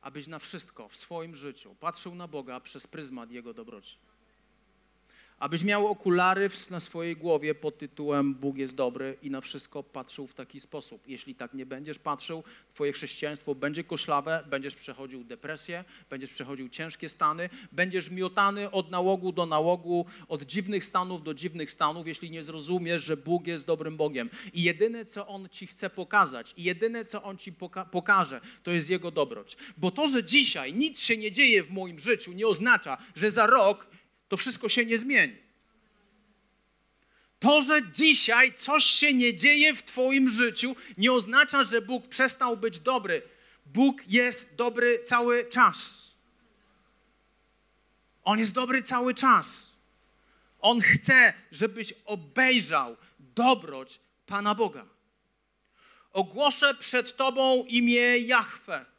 Abyś 0.00 0.26
na 0.26 0.38
wszystko 0.38 0.88
w 0.88 0.96
swoim 0.96 1.34
życiu 1.34 1.74
patrzył 1.74 2.14
na 2.14 2.28
Boga 2.28 2.60
przez 2.60 2.86
pryzmat 2.86 3.30
Jego 3.30 3.54
dobroci 3.54 4.05
abyś 5.38 5.64
miał 5.64 5.86
okulary 5.86 6.50
na 6.70 6.80
swojej 6.80 7.16
głowie 7.16 7.54
pod 7.54 7.78
tytułem 7.78 8.34
Bóg 8.34 8.56
jest 8.56 8.74
dobry 8.74 9.16
i 9.22 9.30
na 9.30 9.40
wszystko 9.40 9.82
patrzył 9.82 10.26
w 10.26 10.34
taki 10.34 10.60
sposób. 10.60 11.02
Jeśli 11.06 11.34
tak 11.34 11.54
nie 11.54 11.66
będziesz 11.66 11.98
patrzył, 11.98 12.44
twoje 12.70 12.92
chrześcijaństwo 12.92 13.54
będzie 13.54 13.84
koszlawe, 13.84 14.44
będziesz 14.50 14.74
przechodził 14.74 15.24
depresję, 15.24 15.84
będziesz 16.10 16.30
przechodził 16.30 16.68
ciężkie 16.68 17.08
stany, 17.08 17.48
będziesz 17.72 18.10
miotany 18.10 18.70
od 18.70 18.90
nałogu 18.90 19.32
do 19.32 19.46
nałogu, 19.46 20.06
od 20.28 20.42
dziwnych 20.42 20.84
stanów 20.84 21.22
do 21.22 21.34
dziwnych 21.34 21.70
stanów, 21.70 22.06
jeśli 22.06 22.30
nie 22.30 22.42
zrozumiesz, 22.42 23.04
że 23.04 23.16
Bóg 23.16 23.46
jest 23.46 23.66
dobrym 23.66 23.96
Bogiem. 23.96 24.30
I 24.52 24.62
jedyne, 24.62 25.04
co 25.04 25.26
On 25.26 25.48
ci 25.48 25.66
chce 25.66 25.90
pokazać, 25.90 26.54
i 26.56 26.62
jedyne, 26.62 27.04
co 27.04 27.22
On 27.22 27.38
ci 27.38 27.52
poka 27.52 27.84
pokaże, 27.84 28.40
to 28.62 28.70
jest 28.70 28.90
Jego 28.90 29.10
dobroć. 29.10 29.56
Bo 29.76 29.90
to, 29.90 30.08
że 30.08 30.24
dzisiaj 30.24 30.74
nic 30.74 31.02
się 31.02 31.16
nie 31.16 31.32
dzieje 31.32 31.62
w 31.62 31.70
moim 31.70 31.98
życiu, 31.98 32.32
nie 32.32 32.46
oznacza, 32.46 32.98
że 33.14 33.30
za 33.30 33.46
rok 33.46 33.88
to 34.28 34.36
wszystko 34.36 34.68
się 34.68 34.86
nie 34.86 34.98
zmieni. 34.98 35.36
To, 37.38 37.62
że 37.62 37.90
dzisiaj 37.92 38.54
coś 38.54 38.84
się 38.84 39.14
nie 39.14 39.34
dzieje 39.34 39.74
w 39.74 39.82
Twoim 39.82 40.28
życiu, 40.28 40.76
nie 40.98 41.12
oznacza, 41.12 41.64
że 41.64 41.82
Bóg 41.82 42.08
przestał 42.08 42.56
być 42.56 42.80
dobry. 42.80 43.22
Bóg 43.66 44.08
jest 44.08 44.54
dobry 44.54 45.02
cały 45.04 45.48
czas. 45.48 46.06
On 48.24 48.38
jest 48.38 48.54
dobry 48.54 48.82
cały 48.82 49.14
czas. 49.14 49.72
On 50.60 50.80
chce, 50.80 51.34
żebyś 51.52 51.94
obejrzał 52.04 52.96
dobroć 53.18 54.00
Pana 54.26 54.54
Boga. 54.54 54.86
Ogłoszę 56.12 56.74
przed 56.74 57.16
Tobą 57.16 57.64
imię 57.64 58.18
Jahwe 58.18 58.95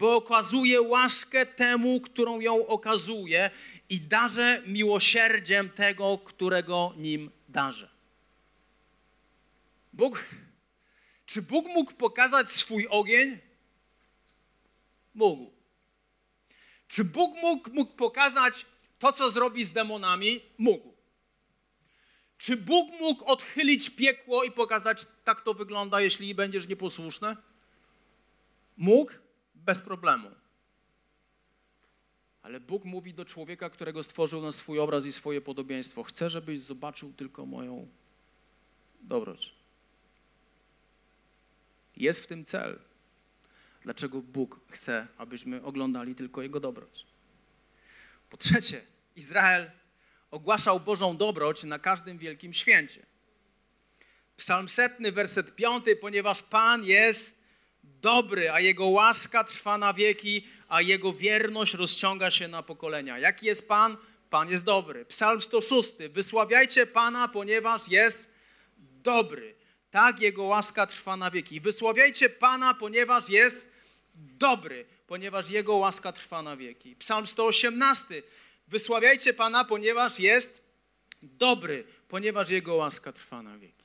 bo 0.00 0.16
okazuje 0.16 0.82
łaskę 0.82 1.46
temu, 1.46 2.00
którą 2.00 2.40
ją 2.40 2.66
okazuje 2.66 3.50
i 3.88 4.00
darzę 4.00 4.62
miłosierdziem 4.66 5.70
tego, 5.70 6.18
którego 6.18 6.94
nim 6.96 7.30
darzę. 7.48 7.90
Bóg, 9.92 10.24
czy 11.26 11.42
Bóg 11.42 11.66
mógł 11.66 11.94
pokazać 11.94 12.52
swój 12.52 12.86
ogień? 12.86 13.38
Mógł. 15.14 15.50
Czy 16.88 17.04
Bóg 17.04 17.42
mógł, 17.42 17.70
mógł 17.70 17.92
pokazać 17.96 18.66
to, 18.98 19.12
co 19.12 19.30
zrobi 19.30 19.64
z 19.64 19.72
demonami? 19.72 20.42
Mógł. 20.58 20.94
Czy 22.38 22.56
Bóg 22.56 23.00
mógł 23.00 23.24
odchylić 23.24 23.90
piekło 23.90 24.44
i 24.44 24.50
pokazać, 24.50 25.06
tak 25.24 25.40
to 25.40 25.54
wygląda, 25.54 26.00
jeśli 26.00 26.34
będziesz 26.34 26.68
nieposłuszny? 26.68 27.36
Mógł 28.76 29.12
bez 29.70 29.80
problemu. 29.80 30.30
Ale 32.42 32.60
Bóg 32.60 32.84
mówi 32.84 33.14
do 33.14 33.24
człowieka, 33.24 33.70
którego 33.70 34.02
stworzył 34.02 34.42
na 34.42 34.52
swój 34.52 34.78
obraz 34.78 35.06
i 35.06 35.12
swoje 35.12 35.40
podobieństwo: 35.40 36.02
Chcę, 36.02 36.30
żebyś 36.30 36.60
zobaczył 36.60 37.12
tylko 37.12 37.46
moją 37.46 37.88
dobroć. 39.00 39.54
Jest 41.96 42.24
w 42.24 42.26
tym 42.26 42.44
cel. 42.44 42.78
Dlaczego 43.82 44.22
Bóg 44.22 44.60
chce, 44.70 45.06
abyśmy 45.18 45.62
oglądali 45.62 46.14
tylko 46.14 46.42
Jego 46.42 46.60
dobroć? 46.60 47.06
Po 48.30 48.36
trzecie, 48.36 48.82
Izrael 49.16 49.70
ogłaszał 50.30 50.80
Bożą 50.80 51.16
dobroć 51.16 51.64
na 51.64 51.78
każdym 51.78 52.18
wielkim 52.18 52.52
święcie. 52.52 53.06
Psalm 54.36 54.68
setny, 54.68 55.12
werset 55.12 55.56
piąty, 55.56 55.96
ponieważ 55.96 56.42
Pan 56.42 56.84
jest 56.84 57.39
dobry, 58.02 58.50
a 58.50 58.60
Jego 58.60 58.86
łaska 58.86 59.44
trwa 59.44 59.78
na 59.78 59.94
wieki, 59.94 60.46
a 60.68 60.82
Jego 60.82 61.12
wierność 61.12 61.74
rozciąga 61.74 62.30
się 62.30 62.48
na 62.48 62.62
pokolenia. 62.62 63.18
Jaki 63.18 63.46
jest 63.46 63.68
Pan? 63.68 63.96
Pan 64.30 64.48
jest 64.48 64.64
dobry. 64.64 65.04
Psalm 65.04 65.40
106. 65.40 65.92
Wysławiajcie 66.10 66.86
Pana, 66.86 67.28
ponieważ 67.28 67.88
jest 67.88 68.34
dobry. 68.78 69.54
Tak 69.90 70.20
Jego 70.20 70.42
łaska 70.42 70.86
trwa 70.86 71.16
na 71.16 71.30
wieki. 71.30 71.60
Wysławiajcie 71.60 72.28
Pana, 72.28 72.74
ponieważ 72.74 73.28
jest 73.28 73.72
dobry, 74.14 74.86
ponieważ 75.06 75.50
Jego 75.50 75.76
łaska 75.76 76.12
trwa 76.12 76.42
na 76.42 76.56
wieki. 76.56 76.96
Psalm 76.96 77.26
118. 77.26 78.22
Wysławiajcie 78.68 79.34
Pana, 79.34 79.64
ponieważ 79.64 80.20
jest 80.20 80.64
dobry, 81.22 81.84
ponieważ 82.08 82.50
Jego 82.50 82.74
łaska 82.74 83.12
trwa 83.12 83.42
na 83.42 83.58
wieki. 83.58 83.79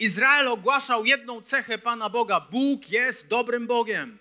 Izrael 0.00 0.48
ogłaszał 0.48 1.04
jedną 1.04 1.40
cechę 1.40 1.78
Pana 1.78 2.08
Boga: 2.08 2.40
Bóg 2.40 2.90
jest 2.90 3.28
dobrym 3.28 3.66
Bogiem. 3.66 4.18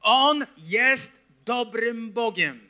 On 0.00 0.46
jest 0.58 1.20
dobrym 1.44 2.12
Bogiem. 2.12 2.68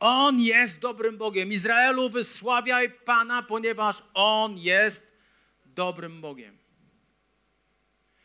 On 0.00 0.40
jest 0.40 0.80
dobrym 0.80 1.16
Bogiem. 1.16 1.52
Izraelu, 1.52 2.10
wysławiaj 2.10 2.90
Pana, 2.90 3.42
ponieważ 3.42 4.02
On 4.14 4.58
jest 4.58 5.16
dobrym 5.66 6.20
Bogiem. 6.20 6.58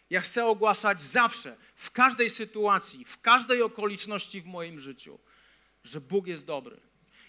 Ja 0.09 0.21
chcę 0.21 0.45
ogłaszać 0.45 1.03
zawsze, 1.03 1.55
w 1.75 1.91
każdej 1.91 2.29
sytuacji, 2.29 3.05
w 3.05 3.21
każdej 3.21 3.61
okoliczności 3.61 4.41
w 4.41 4.45
moim 4.45 4.79
życiu, 4.79 5.19
że 5.83 6.01
Bóg 6.01 6.27
jest 6.27 6.45
dobry. 6.45 6.77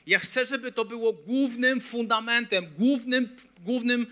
Ja 0.06 0.18
chcę, 0.18 0.44
żeby 0.44 0.72
to 0.72 0.84
było 0.84 1.12
głównym 1.12 1.80
fundamentem, 1.80 2.66
głównym, 2.74 3.36
głównym 3.58 4.06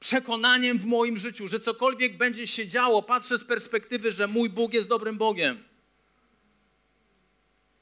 przekonaniem 0.00 0.78
w 0.78 0.86
moim 0.86 1.16
życiu, 1.16 1.48
że 1.48 1.60
cokolwiek 1.60 2.16
będzie 2.16 2.46
się 2.46 2.66
działo, 2.66 3.02
patrzę 3.02 3.38
z 3.38 3.44
perspektywy, 3.44 4.12
że 4.12 4.26
mój 4.26 4.50
Bóg 4.50 4.74
jest 4.74 4.88
dobrym 4.88 5.18
Bogiem. 5.18 5.64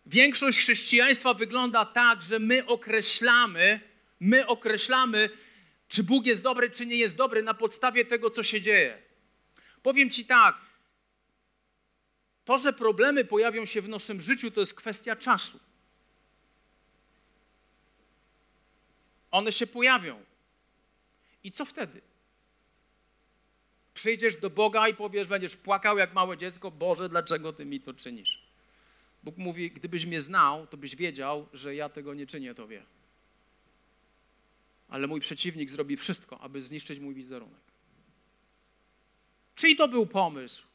Większość 0.06 0.58
chrześcijaństwa 0.58 1.34
wygląda 1.34 1.84
tak, 1.84 2.22
że 2.22 2.38
my 2.38 2.66
określamy, 2.66 3.80
my 4.20 4.46
określamy, 4.46 5.30
czy 5.88 6.02
Bóg 6.02 6.26
jest 6.26 6.42
dobry, 6.42 6.70
czy 6.70 6.86
nie 6.86 6.96
jest 6.96 7.16
dobry 7.16 7.42
na 7.42 7.54
podstawie 7.54 8.04
tego, 8.04 8.30
co 8.30 8.42
się 8.42 8.60
dzieje. 8.60 9.02
Powiem 9.82 10.10
Ci 10.10 10.24
tak, 10.24 10.56
to, 12.44 12.58
że 12.58 12.72
problemy 12.72 13.24
pojawią 13.24 13.64
się 13.64 13.82
w 13.82 13.88
naszym 13.88 14.20
życiu, 14.20 14.50
to 14.50 14.60
jest 14.60 14.74
kwestia 14.74 15.16
czasu. 15.16 15.60
One 19.30 19.52
się 19.52 19.66
pojawią. 19.66 20.24
I 21.44 21.50
co 21.50 21.64
wtedy? 21.64 22.07
Przyjdziesz 23.98 24.36
do 24.36 24.50
Boga 24.50 24.88
i 24.88 24.94
powiesz, 24.94 25.28
będziesz 25.28 25.56
płakał 25.56 25.98
jak 25.98 26.14
małe 26.14 26.36
dziecko, 26.36 26.70
Boże, 26.70 27.08
dlaczego 27.08 27.52
Ty 27.52 27.64
mi 27.64 27.80
to 27.80 27.94
czynisz? 27.94 28.42
Bóg 29.22 29.36
mówi, 29.36 29.70
gdybyś 29.70 30.06
mnie 30.06 30.20
znał, 30.20 30.66
to 30.66 30.76
byś 30.76 30.96
wiedział, 30.96 31.48
że 31.52 31.74
ja 31.74 31.88
tego 31.88 32.14
nie 32.14 32.26
czynię 32.26 32.54
Tobie. 32.54 32.82
Ale 34.88 35.06
mój 35.06 35.20
przeciwnik 35.20 35.70
zrobi 35.70 35.96
wszystko, 35.96 36.40
aby 36.40 36.62
zniszczyć 36.62 36.98
mój 36.98 37.14
wizerunek. 37.14 37.60
Czyli 39.54 39.76
to 39.76 39.88
był 39.88 40.06
pomysł 40.06 40.66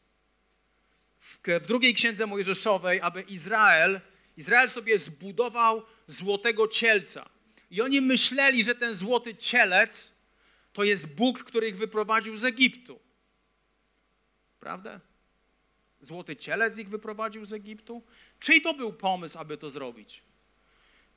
w 1.20 1.68
drugiej 1.68 1.94
księdze 1.94 2.26
Mojżeszowej, 2.26 3.02
aby 3.02 3.22
Izrael, 3.22 4.02
Izrael 4.38 4.70
sobie 4.70 5.00
zbudował 5.00 5.84
złotego 6.08 6.68
cielca. 6.68 7.30
I 7.72 7.82
oni 7.82 8.02
myśleli, 8.02 8.64
że 8.64 8.76
ten 8.76 8.96
złoty 8.96 9.36
cielec 9.36 10.14
to 10.74 10.84
jest 10.84 11.16
Bóg, 11.16 11.44
który 11.44 11.68
ich 11.68 11.78
wyprowadził 11.78 12.38
z 12.38 12.46
Egiptu. 12.46 13.03
Prawda? 14.64 15.00
Złoty 16.02 16.36
cielec 16.36 16.78
ich 16.78 16.90
wyprowadził 16.90 17.46
z 17.46 17.54
Egiptu? 17.54 18.04
Czyj 18.40 18.62
to 18.62 18.74
był 18.74 18.94
pomysł, 18.94 19.40
aby 19.40 19.58
to 19.58 19.70
zrobić? 19.70 20.22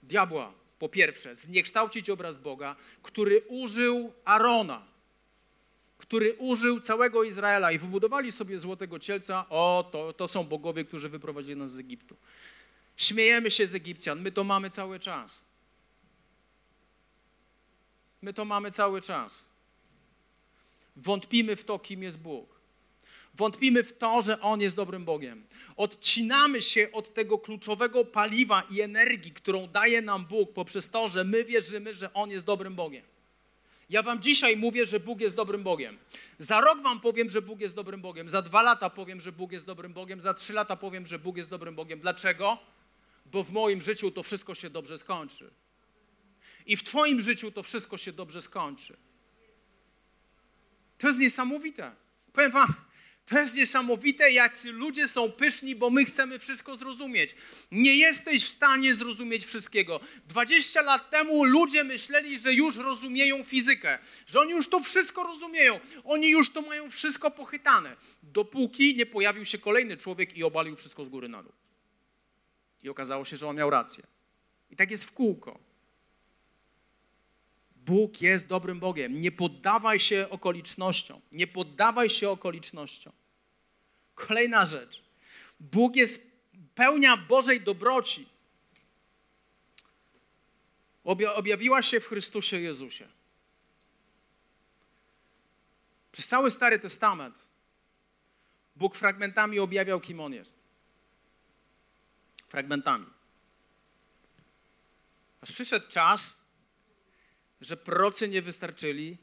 Diabła, 0.03 0.53
po 0.79 0.89
pierwsze, 0.89 1.35
zniekształcić 1.35 2.11
obraz 2.11 2.39
Boga, 2.39 2.77
który 3.03 3.41
użył 3.41 4.13
Arona, 4.25 4.87
który 5.99 6.35
użył 6.35 6.81
całego 6.81 7.25
Izraela 7.25 7.73
i 7.73 7.79
wybudowali 7.79 8.33
sobie 8.33 8.59
złotego 8.59 8.99
cielca. 8.99 9.49
O, 9.49 9.89
to, 9.93 10.13
to 10.13 10.29
są 10.29 10.45
bogowie, 10.45 10.85
którzy 10.85 11.09
wyprowadzili 11.09 11.57
nas 11.57 11.73
z 11.73 11.79
Egiptu. 11.79 12.17
Śmiejemy 12.97 13.51
się 13.51 13.67
z 13.67 13.75
Egipcjan, 13.75 14.21
my 14.21 14.33
to 14.33 14.45
mamy 14.45 14.71
cały 14.71 15.01
czas. 15.01 15.45
My 18.23 18.33
to 18.33 18.45
mamy 18.45 18.71
cały 18.71 19.03
czas. 19.03 19.45
wątpimy 20.97 21.57
w 21.57 21.65
to, 21.65 21.79
kim 21.79 22.03
jest 22.03 22.21
Bóg. 22.21 22.56
Wątpimy 23.37 23.85
w 23.85 23.99
to, 23.99 24.23
że 24.23 24.41
On 24.41 24.61
jest 24.61 24.77
dobrym 24.77 25.05
Bogiem. 25.05 25.47
Odcinamy 25.77 26.63
się 26.63 26.93
od 26.93 27.15
tego 27.15 27.39
kluczowego 27.39 28.05
paliwa 28.05 28.63
i 28.71 28.81
energii, 28.81 29.33
którą 29.33 29.67
daje 29.67 30.03
nam 30.03 30.27
Bóg 30.27 30.53
poprzez 30.53 30.91
to, 30.91 31.09
że 31.09 31.25
my 31.25 31.45
wierzymy, 31.45 31.95
że 31.95 32.13
On 32.13 32.31
jest 32.31 32.45
dobrym 32.45 32.75
Bogiem. 32.75 33.03
Ja 33.91 34.03
wam 34.03 34.23
dzisiaj 34.23 34.57
mówię, 34.57 34.87
że 34.87 35.01
Bóg 35.01 35.21
jest 35.21 35.35
dobrym 35.35 35.63
Bogiem. 35.63 35.99
Za 36.39 36.61
rok 36.61 36.83
wam 36.83 37.01
powiem, 37.01 37.31
że 37.31 37.43
Bóg 37.43 37.61
jest 37.61 37.75
dobrym 37.75 38.01
Bogiem. 38.01 38.29
Za 38.29 38.43
dwa 38.43 38.63
lata 38.63 38.91
powiem, 38.91 39.21
że 39.21 39.33
Bóg 39.33 39.53
jest 39.53 39.67
dobrym 39.67 39.93
Bogiem. 39.93 40.21
Za 40.21 40.35
trzy 40.35 40.53
lata 40.53 40.77
powiem, 40.77 41.07
że 41.07 41.19
Bóg 41.19 41.37
jest 41.37 41.51
dobrym 41.51 41.75
Bogiem. 41.75 42.01
Dlaczego? 42.01 42.59
Bo 43.27 43.45
w 43.45 43.53
moim 43.53 43.83
życiu 43.83 44.11
to 44.11 44.23
wszystko 44.23 44.55
się 44.55 44.71
dobrze 44.71 44.99
skończy. 44.99 45.51
I 46.67 46.77
w 46.77 46.83
Twoim 46.83 47.21
życiu 47.21 47.51
to 47.51 47.63
wszystko 47.63 47.99
się 47.99 48.13
dobrze 48.13 48.43
skończy. 48.43 48.97
To 50.99 51.09
jest 51.09 51.21
niesamowite. 51.21 51.93
Powiem 52.33 52.51
Wam, 52.51 52.75
to 53.27 53.39
jest 53.39 53.57
niesamowite, 53.57 54.31
jacy 54.31 54.73
ludzie 54.73 55.09
są 55.09 55.33
pyszni, 55.33 55.75
bo 55.75 55.91
my 55.91 56.05
chcemy 56.05 56.39
wszystko 56.39 56.77
zrozumieć. 56.77 57.35
Nie 57.71 57.97
jesteś 57.97 58.45
w 58.45 58.49
stanie 58.49 58.95
zrozumieć 58.95 59.45
wszystkiego. 59.45 60.01
20 60.29 60.83
lat 60.83 61.11
temu 61.11 61.45
ludzie 61.45 61.85
myśleli, 61.85 62.41
że 62.41 62.55
już 62.55 62.77
rozumieją 62.77 63.45
fizykę, 63.45 63.99
że 64.27 64.41
oni 64.41 64.51
już 64.51 64.69
to 64.69 64.81
wszystko 64.81 65.23
rozumieją, 65.23 65.81
oni 66.05 66.31
już 66.31 66.53
to 66.53 66.63
mają 66.63 66.91
wszystko 66.91 67.31
pochytane, 67.31 67.97
dopóki 68.23 68.95
nie 68.97 69.07
pojawił 69.07 69.45
się 69.45 69.59
kolejny 69.59 69.97
człowiek 69.97 70.37
i 70.37 70.45
obalił 70.45 70.77
wszystko 70.77 71.05
z 71.05 71.09
góry 71.09 71.29
na 71.29 71.43
dół. 71.43 71.53
I 72.83 72.89
okazało 72.89 73.25
się, 73.25 73.37
że 73.37 73.49
on 73.49 73.57
miał 73.57 73.71
rację. 73.71 74.07
I 74.71 74.77
tak 74.77 74.91
jest 74.91 75.05
w 75.05 75.13
kółko. 75.13 75.59
Bóg 77.87 78.21
jest 78.21 78.49
dobrym 78.49 78.81
Bogiem. 78.81 79.21
Nie 79.21 79.33
poddawaj 79.33 80.01
się 80.01 80.27
okolicznościom. 80.31 81.21
Nie 81.33 81.47
poddawaj 81.47 82.11
się 82.11 82.31
okolicznościom. 82.31 83.13
Kolejna 84.15 84.65
rzecz. 84.65 85.03
Bóg 85.61 85.97
jest 85.97 86.31
pełnia 86.75 87.17
Bożej 87.17 87.61
dobroci. 87.61 88.29
Objawiła 91.35 91.83
się 91.83 92.01
w 92.01 92.07
Chrystusie 92.07 92.61
Jezusie. 92.61 93.09
Przez 96.13 96.29
cały 96.29 96.51
Stary 96.51 96.79
Testament 96.79 97.47
Bóg 98.77 98.97
fragmentami 98.97 99.59
objawiał, 99.59 100.01
kim 100.01 100.21
On 100.21 100.33
jest. 100.33 100.57
Fragmentami. 102.49 103.07
Aż 105.41 105.53
przyszedł 105.53 105.89
czas, 105.89 106.46
że 107.61 107.77
prorocy 107.77 108.29
nie 108.29 108.43
wystarczyli. 108.43 109.19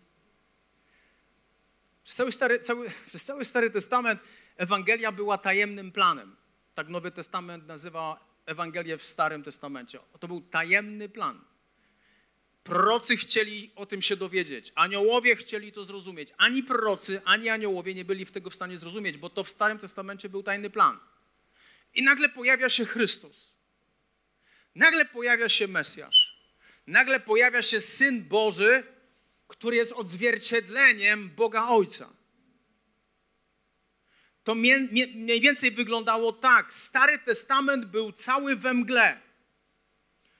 Przez 2.04 2.16
cały 2.16 2.32
Stary, 2.32 2.60
cały, 2.60 2.92
przez 3.08 3.26
cały 3.26 3.46
Stary 3.46 3.70
Testament 3.70 4.22
Ewangelia 4.58 5.12
była 5.12 5.38
tajemnym 5.38 5.92
planem. 5.92 6.36
Tak 6.76 6.90
Nowy 6.90 7.12
Testament 7.12 7.68
nazywa 7.68 8.20
Ewangelię 8.46 8.98
w 8.98 9.06
Starym 9.06 9.44
Testamencie. 9.44 10.00
To 10.20 10.28
był 10.28 10.42
tajemny 10.42 11.10
plan. 11.10 11.42
Prorocy 12.64 13.18
chcieli 13.18 13.72
o 13.76 13.86
tym 13.86 14.02
się 14.02 14.16
dowiedzieć, 14.16 14.72
aniołowie 14.76 15.36
chcieli 15.36 15.72
to 15.72 15.84
zrozumieć. 15.84 16.30
Ani 16.38 16.64
prorocy, 16.64 17.22
ani 17.26 17.50
aniołowie 17.50 17.96
nie 17.96 18.06
byli 18.06 18.26
w 18.26 18.32
tego 18.32 18.50
w 18.50 18.56
stanie 18.56 18.78
zrozumieć, 18.78 19.18
bo 19.18 19.30
to 19.30 19.44
w 19.44 19.50
Starym 19.50 19.80
Testamencie 19.80 20.30
był 20.30 20.44
tajny 20.44 20.70
plan. 20.70 21.00
I 21.96 22.04
nagle 22.04 22.30
pojawia 22.30 22.70
się 22.70 22.86
Chrystus. 22.86 23.54
Nagle 24.76 25.06
pojawia 25.06 25.50
się 25.50 25.68
Mesjasz. 25.68 26.23
Nagle 26.88 27.20
pojawia 27.20 27.62
się 27.62 27.80
Syn 27.80 28.24
Boży, 28.24 28.84
który 29.48 29.76
jest 29.78 29.92
odzwierciedleniem 29.92 31.30
Boga 31.30 31.68
Ojca. 31.68 32.10
To 34.44 34.56
mniej 34.56 35.42
więcej 35.42 35.72
wyglądało 35.72 36.34
tak. 36.34 36.74
Stary 36.74 37.20
Testament 37.20 37.86
był 37.86 38.12
cały 38.12 38.56
we 38.56 38.74
mgle. 38.74 39.22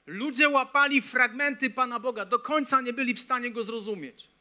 Ludzie 0.06 0.50
łapali 0.50 1.02
fragmenty 1.02 1.70
Pana 1.70 2.00
Boga, 2.00 2.26
do 2.26 2.40
końca 2.40 2.82
nie 2.82 2.94
byli 2.94 3.14
w 3.14 3.20
stanie 3.20 3.52
go 3.52 3.64
zrozumieć. 3.64 4.33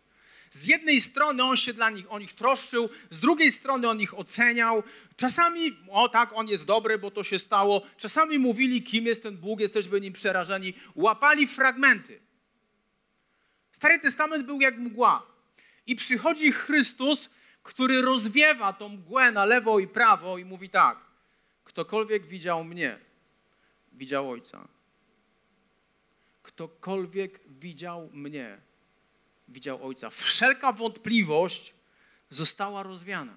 Z 0.53 0.65
jednej 0.65 1.01
strony 1.01 1.43
on 1.43 1.57
się 1.57 1.73
dla 1.73 1.91
nich, 1.91 2.13
o 2.13 2.19
nich 2.19 2.33
troszczył, 2.33 2.89
z 3.11 3.21
drugiej 3.21 3.53
strony 3.53 3.89
on 3.89 4.01
ich 4.01 4.19
oceniał. 4.19 4.83
Czasami, 5.17 5.77
o 5.91 6.09
tak, 6.09 6.33
on 6.35 6.49
jest 6.49 6.67
dobry, 6.67 6.99
bo 6.99 7.11
to 7.11 7.25
się 7.25 7.39
stało. 7.39 7.83
Czasami 7.97 8.39
mówili, 8.39 8.83
kim 8.83 9.07
jest 9.07 9.23
ten 9.23 9.37
Bóg, 9.37 9.61
jesteśmy 9.61 10.01
nim 10.01 10.13
przerażeni. 10.13 10.75
Łapali 10.95 11.47
fragmenty. 11.47 12.21
Stary 13.73 13.99
Testament 13.99 14.47
był 14.47 14.61
jak 14.61 14.79
mgła. 14.79 15.27
I 15.87 15.97
przychodzi 15.97 16.53
Chrystus, 16.53 17.31
który 17.63 18.03
rozwiewa 18.03 18.73
tą 18.73 18.89
mgłę 18.89 19.33
na 19.33 19.45
lewo 19.45 19.79
i 19.79 19.89
prawo 19.89 20.39
i 20.39 20.45
mówi 20.45 20.71
tak: 20.71 20.99
Ktokolwiek 21.65 22.27
widział 22.27 22.65
mnie, 22.65 22.99
widział 23.93 24.31
Ojca. 24.31 24.69
Ktokolwiek 26.43 27.41
widział 27.49 28.11
mnie, 28.13 28.72
widział 29.53 29.87
Ojca. 29.87 30.11
Wszelka 30.11 30.73
wątpliwość 30.73 31.75
została 32.31 32.83
rozwiana. 32.83 33.37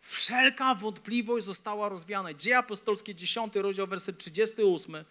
Wszelka 0.00 0.74
wątpliwość 0.74 1.46
została 1.46 1.88
rozwiana. 1.88 2.34
Dzieje 2.34 2.58
apostolskie, 2.58 3.14
10 3.14 3.54
rozdział, 3.56 3.86
werset 3.86 4.18
38. 4.18 5.04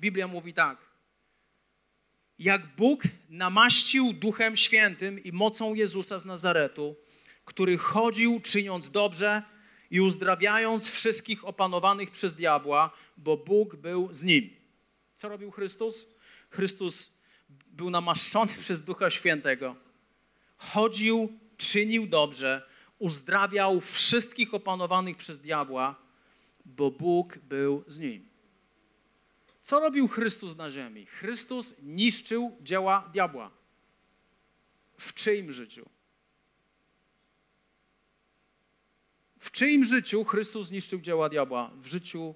Biblia 0.00 0.28
mówi 0.28 0.54
tak. 0.54 0.78
Jak 2.38 2.76
Bóg 2.76 3.02
namaścił 3.28 4.12
Duchem 4.12 4.56
Świętym 4.56 5.24
i 5.24 5.32
mocą 5.32 5.74
Jezusa 5.74 6.18
z 6.18 6.24
Nazaretu, 6.24 6.96
który 7.44 7.78
chodził 7.78 8.40
czyniąc 8.40 8.90
dobrze 8.90 9.42
i 9.90 10.00
uzdrawiając 10.00 10.90
wszystkich 10.90 11.44
opanowanych 11.44 12.10
przez 12.10 12.34
diabła, 12.34 12.90
bo 13.16 13.36
Bóg 13.36 13.76
był 13.76 14.08
z 14.12 14.22
nim. 14.22 14.50
Co 15.14 15.28
robił 15.28 15.50
Chrystus? 15.50 16.06
Chrystus 16.50 17.12
był 17.72 17.90
namaszczony 17.90 18.52
przez 18.60 18.84
Ducha 18.84 19.10
Świętego. 19.10 19.76
Chodził, 20.56 21.38
czynił 21.56 22.06
dobrze, 22.06 22.68
uzdrawiał 22.98 23.80
wszystkich 23.80 24.54
opanowanych 24.54 25.16
przez 25.16 25.40
diabła, 25.40 25.96
bo 26.64 26.90
Bóg 26.90 27.38
był 27.38 27.84
z 27.86 27.98
nim. 27.98 28.28
Co 29.60 29.80
robił 29.80 30.08
Chrystus 30.08 30.56
na 30.56 30.70
ziemi? 30.70 31.06
Chrystus 31.06 31.74
niszczył 31.82 32.56
dzieła 32.60 33.08
diabła. 33.12 33.50
W 34.98 35.14
czyim 35.14 35.52
życiu? 35.52 35.88
W 39.38 39.50
czyim 39.50 39.84
życiu 39.84 40.24
Chrystus 40.24 40.70
niszczył 40.70 41.00
dzieła 41.00 41.28
diabła? 41.28 41.70
W 41.76 41.86
życiu 41.86 42.34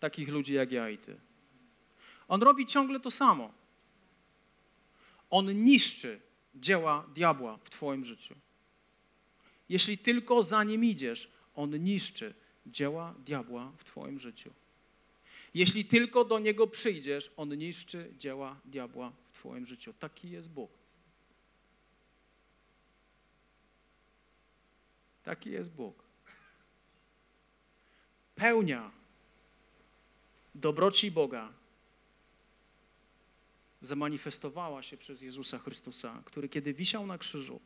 takich 0.00 0.28
ludzi 0.28 0.54
jak 0.54 0.72
ja 0.72 0.90
i 0.90 0.98
ty. 0.98 1.20
On 2.28 2.42
robi 2.42 2.66
ciągle 2.66 3.00
to 3.00 3.10
samo. 3.10 3.63
On 5.34 5.64
niszczy 5.64 6.20
dzieła 6.54 7.06
diabła 7.14 7.58
w 7.64 7.70
Twoim 7.70 8.04
życiu. 8.04 8.34
Jeśli 9.68 9.98
tylko 9.98 10.42
za 10.42 10.64
nim 10.64 10.84
idziesz, 10.84 11.30
on 11.54 11.84
niszczy 11.84 12.34
dzieła 12.66 13.14
diabła 13.18 13.72
w 13.78 13.84
Twoim 13.84 14.18
życiu. 14.18 14.52
Jeśli 15.54 15.84
tylko 15.84 16.24
do 16.24 16.38
niego 16.38 16.66
przyjdziesz, 16.66 17.30
on 17.36 17.58
niszczy 17.58 18.14
dzieła 18.18 18.60
diabła 18.64 19.12
w 19.24 19.32
Twoim 19.32 19.66
życiu. 19.66 19.94
Taki 19.98 20.30
jest 20.30 20.50
Bóg. 20.50 20.70
Taki 25.24 25.50
jest 25.50 25.70
Bóg. 25.70 26.02
Pełnia 28.34 28.90
dobroci 30.54 31.10
Boga 31.10 31.63
zamanifestowała 33.84 34.82
się 34.82 34.96
przez 34.96 35.22
Jezusa 35.22 35.58
Chrystusa, 35.58 36.22
który 36.24 36.48
kiedy 36.48 36.74
wisiał 36.74 37.06
na 37.06 37.18
krzyżu, 37.18 37.60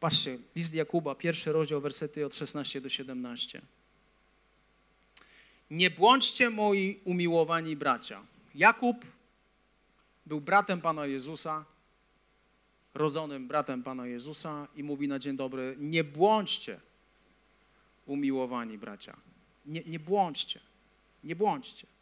patrzcie, 0.00 0.38
list 0.56 0.74
Jakuba, 0.74 1.14
pierwszy 1.14 1.52
rozdział, 1.52 1.80
wersety 1.80 2.26
od 2.26 2.36
16 2.36 2.80
do 2.80 2.88
17. 2.88 3.62
Nie 5.70 5.90
błądźcie 5.90 6.50
moi 6.50 7.00
umiłowani 7.04 7.76
bracia. 7.76 8.26
Jakub 8.54 9.06
był 10.26 10.40
bratem 10.40 10.80
Pana 10.80 11.06
Jezusa, 11.06 11.64
rodzonym 12.94 13.48
bratem 13.48 13.82
Pana 13.82 14.06
Jezusa 14.06 14.68
i 14.76 14.82
mówi 14.82 15.08
na 15.08 15.18
dzień 15.18 15.36
dobry, 15.36 15.76
nie 15.78 16.04
błądźcie 16.04 16.80
umiłowani 18.06 18.78
bracia. 18.78 19.16
Nie, 19.66 19.82
nie 19.84 19.98
błądźcie, 19.98 20.60
nie 21.24 21.36
błądźcie. 21.36 21.93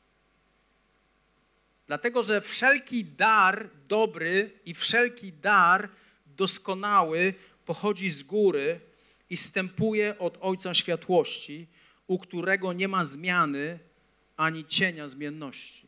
Dlatego, 1.93 2.23
że 2.23 2.41
wszelki 2.41 3.05
dar 3.05 3.71
dobry 3.89 4.61
i 4.65 4.75
wszelki 4.75 5.33
dar 5.33 5.89
doskonały 6.27 7.35
pochodzi 7.65 8.11
z 8.11 8.23
góry 8.23 8.81
i 9.31 9.37
stępuje 9.37 10.19
od 10.19 10.39
Ojca 10.41 10.75
Światłości, 10.75 11.67
u 12.07 12.19
którego 12.19 12.73
nie 12.73 12.89
ma 12.89 13.05
zmiany 13.05 13.79
ani 14.37 14.65
cienia 14.65 15.09
zmienności. 15.09 15.87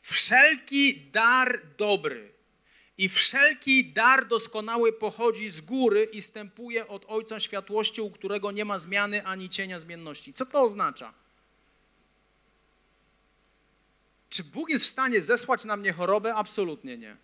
Wszelki 0.00 1.10
dar 1.10 1.60
dobry 1.76 2.32
I 2.98 3.08
wszelki 3.08 3.92
dar 3.92 4.28
doskonały 4.28 4.92
pochodzi 4.92 5.50
z 5.50 5.60
góry 5.60 6.08
i 6.12 6.22
stępuje 6.22 6.88
od 6.88 7.04
Ojca 7.08 7.40
Światłości, 7.40 8.00
u 8.00 8.10
którego 8.10 8.52
nie 8.52 8.64
ma 8.64 8.78
zmiany 8.78 9.26
ani 9.26 9.48
cienia 9.48 9.78
zmienności. 9.78 10.32
Co 10.32 10.46
to 10.46 10.62
oznacza? 10.62 11.23
Czy 14.34 14.44
Bóg 14.44 14.68
jest 14.68 14.84
w 14.84 14.88
stanie 14.88 15.20
zesłać 15.20 15.64
na 15.64 15.76
mnie 15.76 15.92
chorobę? 15.92 16.34
Absolutnie 16.34 16.98
nie. 16.98 17.16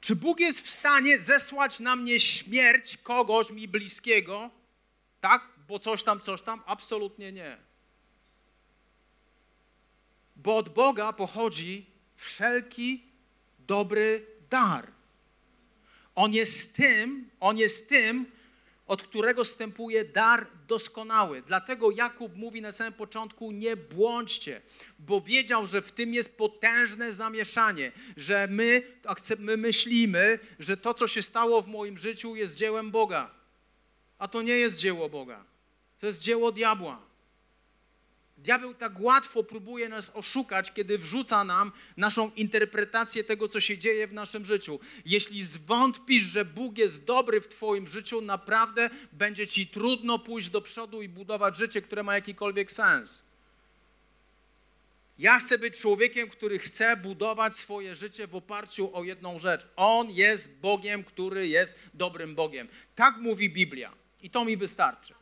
Czy 0.00 0.16
Bóg 0.16 0.40
jest 0.40 0.60
w 0.60 0.70
stanie 0.70 1.20
zesłać 1.20 1.80
na 1.80 1.96
mnie 1.96 2.20
śmierć 2.20 2.96
kogoś 2.96 3.50
mi 3.50 3.68
bliskiego? 3.68 4.50
Tak? 5.20 5.48
Bo 5.68 5.78
coś 5.78 6.02
tam, 6.02 6.20
coś 6.20 6.42
tam? 6.42 6.62
Absolutnie 6.66 7.32
nie. 7.32 7.56
Bo 10.36 10.56
od 10.56 10.68
Boga 10.68 11.12
pochodzi 11.12 11.86
wszelki 12.16 13.04
dobry 13.58 14.26
dar. 14.50 14.92
On 16.14 16.32
jest 16.32 16.76
tym, 16.76 17.30
on 17.40 17.58
jest 17.58 17.88
tym, 17.88 18.26
od 18.92 19.02
którego 19.02 19.44
stępuje 19.44 20.04
dar 20.04 20.46
doskonały. 20.68 21.42
Dlatego 21.42 21.90
Jakub 21.90 22.36
mówi 22.36 22.62
na 22.62 22.72
samym 22.72 22.92
początku: 22.92 23.52
nie 23.52 23.76
błądźcie, 23.76 24.62
bo 24.98 25.20
wiedział, 25.20 25.66
że 25.66 25.82
w 25.82 25.92
tym 25.92 26.14
jest 26.14 26.38
potężne 26.38 27.12
zamieszanie, 27.12 27.92
że 28.16 28.48
my, 28.50 28.82
my 29.38 29.56
myślimy, 29.56 30.38
że 30.58 30.76
to, 30.76 30.94
co 30.94 31.08
się 31.08 31.22
stało 31.22 31.62
w 31.62 31.68
moim 31.68 31.98
życiu, 31.98 32.36
jest 32.36 32.54
dziełem 32.54 32.90
Boga. 32.90 33.30
A 34.18 34.28
to 34.28 34.42
nie 34.42 34.56
jest 34.56 34.76
dzieło 34.76 35.08
Boga. 35.08 35.44
To 35.98 36.06
jest 36.06 36.20
dzieło 36.20 36.52
diabła. 36.52 37.11
Diabeł 38.42 38.74
tak 38.74 39.00
łatwo 39.00 39.44
próbuje 39.44 39.88
nas 39.88 40.16
oszukać, 40.16 40.72
kiedy 40.72 40.98
wrzuca 40.98 41.44
nam 41.44 41.72
naszą 41.96 42.30
interpretację 42.36 43.24
tego, 43.24 43.48
co 43.48 43.60
się 43.60 43.78
dzieje 43.78 44.08
w 44.08 44.12
naszym 44.12 44.44
życiu. 44.44 44.80
Jeśli 45.04 45.42
zwątpisz, 45.42 46.24
że 46.24 46.44
Bóg 46.44 46.78
jest 46.78 47.04
dobry 47.04 47.40
w 47.40 47.48
Twoim 47.48 47.88
życiu, 47.88 48.20
naprawdę 48.20 48.90
będzie 49.12 49.46
Ci 49.46 49.66
trudno 49.66 50.18
pójść 50.18 50.50
do 50.50 50.60
przodu 50.60 51.02
i 51.02 51.08
budować 51.08 51.56
życie, 51.56 51.82
które 51.82 52.02
ma 52.02 52.14
jakikolwiek 52.14 52.72
sens. 52.72 53.22
Ja 55.18 55.38
chcę 55.38 55.58
być 55.58 55.80
człowiekiem, 55.80 56.28
który 56.28 56.58
chce 56.58 56.96
budować 56.96 57.56
swoje 57.56 57.94
życie 57.94 58.26
w 58.26 58.34
oparciu 58.34 58.96
o 58.96 59.04
jedną 59.04 59.38
rzecz. 59.38 59.66
On 59.76 60.10
jest 60.10 60.60
Bogiem, 60.60 61.04
który 61.04 61.48
jest 61.48 61.74
dobrym 61.94 62.34
Bogiem. 62.34 62.68
Tak 62.94 63.16
mówi 63.16 63.50
Biblia. 63.50 63.92
I 64.22 64.30
to 64.30 64.44
mi 64.44 64.56
wystarczy. 64.56 65.21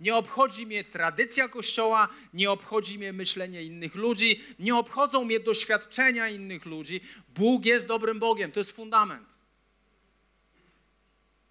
Nie 0.00 0.16
obchodzi 0.16 0.66
mnie 0.66 0.84
tradycja 0.84 1.48
Kościoła, 1.48 2.08
nie 2.34 2.50
obchodzi 2.50 2.98
mnie 2.98 3.12
myślenie 3.12 3.62
innych 3.62 3.94
ludzi, 3.94 4.40
nie 4.58 4.76
obchodzą 4.76 5.24
mnie 5.24 5.40
doświadczenia 5.40 6.28
innych 6.28 6.66
ludzi. 6.66 7.00
Bóg 7.28 7.64
jest 7.64 7.86
dobrym 7.86 8.18
Bogiem, 8.18 8.52
to 8.52 8.60
jest 8.60 8.76
fundament. 8.76 9.36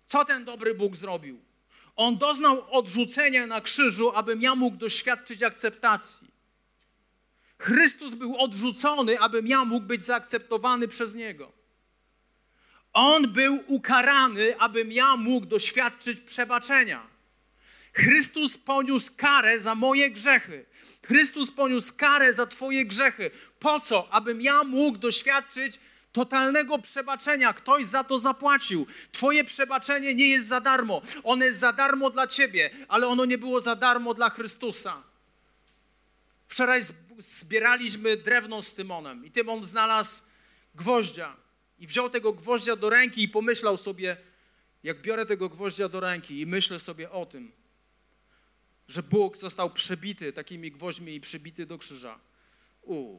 Co 0.05 0.25
ten 0.25 0.45
dobry 0.45 0.75
Bóg 0.75 0.95
zrobił? 0.95 1.39
On 1.95 2.17
doznał 2.17 2.75
odrzucenia 2.75 3.47
na 3.47 3.61
krzyżu, 3.61 4.11
abym 4.15 4.41
ja 4.41 4.55
mógł 4.55 4.77
doświadczyć 4.77 5.43
akceptacji. 5.43 6.27
Chrystus 7.59 8.13
był 8.13 8.37
odrzucony, 8.37 9.19
abym 9.19 9.47
ja 9.47 9.65
mógł 9.65 9.85
być 9.85 10.05
zaakceptowany 10.05 10.87
przez 10.87 11.15
Niego. 11.15 11.51
On 12.93 13.33
był 13.33 13.63
ukarany, 13.67 14.59
abym 14.59 14.91
ja 14.91 15.15
mógł 15.15 15.45
doświadczyć 15.45 16.19
przebaczenia. 16.19 17.16
Chrystus 17.97 18.57
poniósł 18.57 19.11
karę 19.17 19.59
za 19.59 19.75
moje 19.75 20.11
grzechy. 20.11 20.65
Chrystus 21.07 21.51
poniósł 21.51 21.93
karę 21.97 22.33
za 22.33 22.45
Twoje 22.47 22.85
grzechy. 22.85 23.31
Po 23.59 23.79
co? 23.79 24.07
Abym 24.11 24.41
ja 24.41 24.63
mógł 24.63 24.97
doświadczyć 24.97 25.79
totalnego 26.11 26.79
przebaczenia. 26.79 27.53
Ktoś 27.53 27.85
za 27.85 28.03
to 28.03 28.17
zapłacił. 28.17 28.87
Twoje 29.11 29.43
przebaczenie 29.43 30.15
nie 30.15 30.27
jest 30.27 30.47
za 30.47 30.61
darmo. 30.61 31.01
Ono 31.23 31.45
jest 31.45 31.59
za 31.59 31.73
darmo 31.73 32.09
dla 32.09 32.27
Ciebie, 32.27 32.69
ale 32.87 33.07
ono 33.07 33.25
nie 33.25 33.37
było 33.37 33.59
za 33.59 33.75
darmo 33.75 34.13
dla 34.13 34.29
Chrystusa. 34.29 35.03
Wczoraj 36.47 36.81
zbieraliśmy 37.17 38.17
drewno 38.17 38.61
z 38.61 38.73
Tymonem 38.73 39.25
i 39.25 39.31
Tymon 39.31 39.65
znalazł 39.65 40.23
gwoździa 40.75 41.35
i 41.79 41.87
wziął 41.87 42.09
tego 42.09 42.33
gwoździa 42.33 42.75
do 42.75 42.89
ręki 42.89 43.23
i 43.23 43.29
pomyślał 43.29 43.77
sobie, 43.77 44.17
jak 44.83 45.01
biorę 45.01 45.25
tego 45.25 45.49
gwoździa 45.49 45.89
do 45.89 45.99
ręki 45.99 46.41
i 46.41 46.45
myślę 46.45 46.79
sobie 46.79 47.11
o 47.11 47.25
tym, 47.25 47.51
że 48.87 49.03
Bóg 49.03 49.37
został 49.37 49.69
przebity 49.69 50.33
takimi 50.33 50.71
gwoźdźmi 50.71 51.15
i 51.15 51.21
przybity 51.21 51.65
do 51.65 51.77
krzyża. 51.77 52.19
U. 52.81 53.17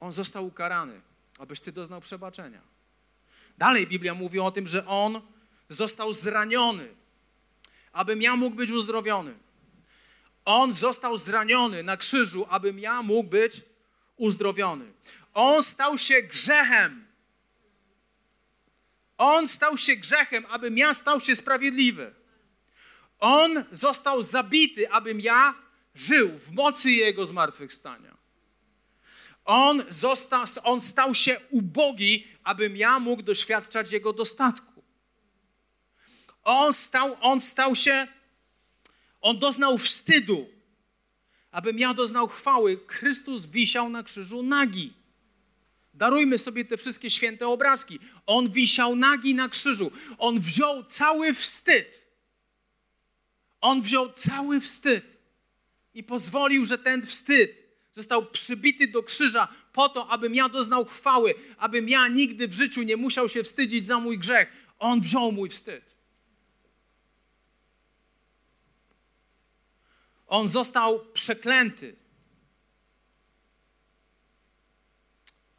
On 0.00 0.12
został 0.12 0.46
ukarany, 0.46 1.00
abyś 1.38 1.60
ty 1.60 1.72
doznał 1.72 2.00
przebaczenia. 2.00 2.60
Dalej 3.58 3.86
Biblia 3.86 4.14
mówi 4.14 4.40
o 4.40 4.50
tym, 4.50 4.66
że 4.66 4.86
on 4.86 5.20
został 5.68 6.12
zraniony, 6.12 6.94
abym 7.92 8.22
ja 8.22 8.36
mógł 8.36 8.56
być 8.56 8.70
uzdrowiony. 8.70 9.34
On 10.44 10.72
został 10.72 11.18
zraniony 11.18 11.82
na 11.82 11.96
krzyżu, 11.96 12.46
abym 12.50 12.78
ja 12.78 13.02
mógł 13.02 13.30
być 13.30 13.62
uzdrowiony. 14.16 14.92
On 15.34 15.62
stał 15.62 15.98
się 15.98 16.22
grzechem, 16.22 17.03
on 19.18 19.48
stał 19.48 19.76
się 19.76 19.96
grzechem, 19.96 20.46
abym 20.48 20.78
ja 20.78 20.94
stał 20.94 21.20
się 21.20 21.36
sprawiedliwy. 21.36 22.14
On 23.18 23.64
został 23.72 24.22
zabity, 24.22 24.90
abym 24.90 25.20
ja 25.20 25.54
żył 25.94 26.38
w 26.38 26.50
mocy 26.52 26.90
Jego 26.90 27.26
zmartwychwstania. 27.26 28.16
On, 29.44 29.82
został, 29.88 30.44
on 30.62 30.80
stał 30.80 31.14
się 31.14 31.40
ubogi, 31.50 32.26
abym 32.44 32.76
ja 32.76 32.98
mógł 32.98 33.22
doświadczać 33.22 33.92
Jego 33.92 34.12
dostatku. 34.12 34.84
On 36.42 36.74
stał, 36.74 37.16
on 37.20 37.40
stał 37.40 37.74
się, 37.74 38.06
on 39.20 39.38
doznał 39.38 39.78
wstydu, 39.78 40.48
abym 41.50 41.78
ja 41.78 41.94
doznał 41.94 42.28
chwały. 42.28 42.80
Chrystus 42.86 43.46
wisiał 43.46 43.88
na 43.88 44.02
krzyżu 44.02 44.42
nagi. 44.42 45.03
Darujmy 45.94 46.38
sobie 46.38 46.64
te 46.64 46.76
wszystkie 46.76 47.10
święte 47.10 47.48
obrazki. 47.48 47.98
On 48.26 48.50
wisiał 48.50 48.96
nagi 48.96 49.34
na 49.34 49.48
krzyżu. 49.48 49.90
On 50.18 50.40
wziął 50.40 50.84
cały 50.84 51.34
wstyd. 51.34 52.04
On 53.60 53.82
wziął 53.82 54.10
cały 54.10 54.60
wstyd 54.60 55.20
i 55.94 56.02
pozwolił, 56.04 56.66
że 56.66 56.78
ten 56.78 57.06
wstyd 57.06 57.64
został 57.92 58.26
przybity 58.26 58.88
do 58.88 59.02
krzyża 59.02 59.48
po 59.72 59.88
to, 59.88 60.08
abym 60.08 60.34
ja 60.34 60.48
doznał 60.48 60.84
chwały, 60.84 61.34
abym 61.58 61.88
ja 61.88 62.08
nigdy 62.08 62.48
w 62.48 62.54
życiu 62.54 62.82
nie 62.82 62.96
musiał 62.96 63.28
się 63.28 63.44
wstydzić 63.44 63.86
za 63.86 63.98
mój 63.98 64.18
grzech. 64.18 64.48
On 64.78 65.00
wziął 65.00 65.32
mój 65.32 65.50
wstyd. 65.50 65.94
On 70.26 70.48
został 70.48 71.06
przeklęty 71.12 71.96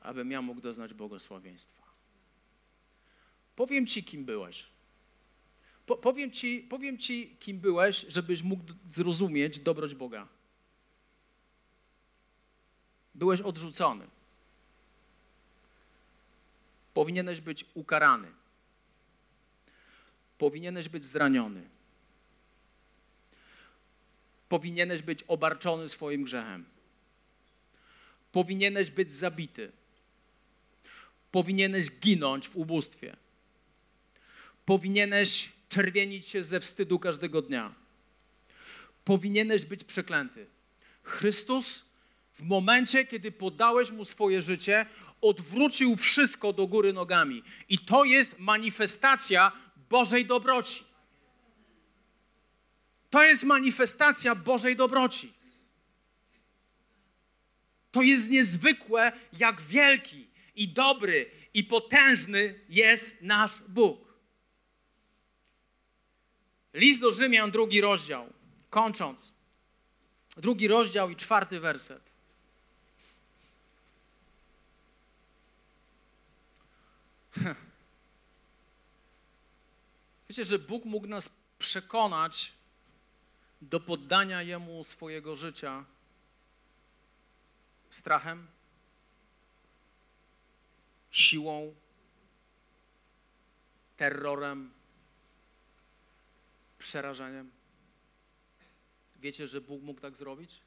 abym 0.06 0.32
ja 0.32 0.42
mógł 0.42 0.62
doznać 0.62 0.94
błogosławieństwa. 0.94 1.84
Powiem 3.56 3.88
Ci, 3.88 4.04
kim 4.04 4.26
byłeś. 4.26 4.66
Po, 5.86 5.98
powiem, 5.98 6.32
ci, 6.32 6.68
powiem 6.70 6.98
Ci, 6.98 7.36
kim 7.40 7.60
byłeś, 7.60 8.06
żebyś 8.08 8.44
mógł 8.44 8.64
zrozumieć 8.90 9.60
dobroć 9.60 9.96
Boga. 9.96 10.28
Byłeś 13.16 13.42
odrzucony. 13.42 14.08
Powinieneś 16.94 17.42
być 17.42 17.66
ukarany. 17.74 18.32
Powinieneś 20.38 20.90
być 20.90 21.04
zraniony. 21.04 21.70
Powinieneś 24.50 25.02
być 25.02 25.24
obarczony 25.24 25.90
swoim 25.90 26.24
grzechem. 26.24 26.66
Powinieneś 28.32 28.92
być 28.92 29.14
zabity 29.14 29.72
powinieneś 31.36 31.92
ginąć 31.92 32.48
w 32.48 32.56
ubóstwie. 32.56 33.16
Powinieneś 34.66 35.52
czerwienić 35.70 36.28
się 36.28 36.44
ze 36.44 36.60
wstydu 36.60 37.00
każdego 37.00 37.42
dnia. 37.42 37.76
Powinieneś 39.04 39.66
być 39.66 39.84
przeklęty. 39.84 40.48
Chrystus 41.04 41.86
w 42.34 42.44
momencie, 42.44 43.06
kiedy 43.06 43.32
podałeś 43.32 43.92
mu 43.92 44.06
swoje 44.06 44.42
życie, 44.42 44.86
odwrócił 45.22 45.96
wszystko 45.96 46.54
do 46.54 46.68
góry 46.68 46.94
nogami. 46.94 47.44
I 47.70 47.80
to 47.80 48.04
jest 48.04 48.40
manifestacja 48.40 49.52
Bożej 49.90 50.26
dobroci. 50.26 50.84
To 53.10 53.24
jest 53.24 53.44
manifestacja 53.44 54.36
Bożej 54.36 54.76
dobroci. 54.76 55.34
To 57.92 58.02
jest 58.02 58.32
niezwykłe, 58.32 59.12
jak 59.40 59.62
wielki 59.62 60.35
i 60.56 60.68
dobry 60.68 61.32
i 61.54 61.64
potężny 61.64 62.60
jest 62.70 63.22
nasz 63.22 63.62
Bóg. 63.68 64.06
List 66.74 67.02
do 67.02 67.12
Rzymian, 67.12 67.52
drugi 67.52 67.82
rozdział. 67.82 68.34
Kończąc, 68.70 69.34
drugi 70.38 70.68
rozdział 70.68 71.10
i 71.10 71.16
czwarty 71.16 71.60
werset. 71.60 72.14
Wiecie, 80.30 80.46
że 80.46 80.60
Bóg 80.60 80.86
mógł 80.86 81.08
nas 81.08 81.40
przekonać 81.60 82.52
do 83.62 83.80
poddania 83.80 84.42
Jemu 84.42 84.84
swojego 84.84 85.36
życia 85.36 85.86
strachem? 87.90 88.48
Siłą, 91.16 91.76
terrorem, 93.98 94.74
przerażeniem. 96.78 97.52
Wiecie, 99.20 99.48
że 99.48 99.62
Bóg 99.62 99.84
mógł 99.84 100.02
tak 100.02 100.18
zrobić? 100.18 100.60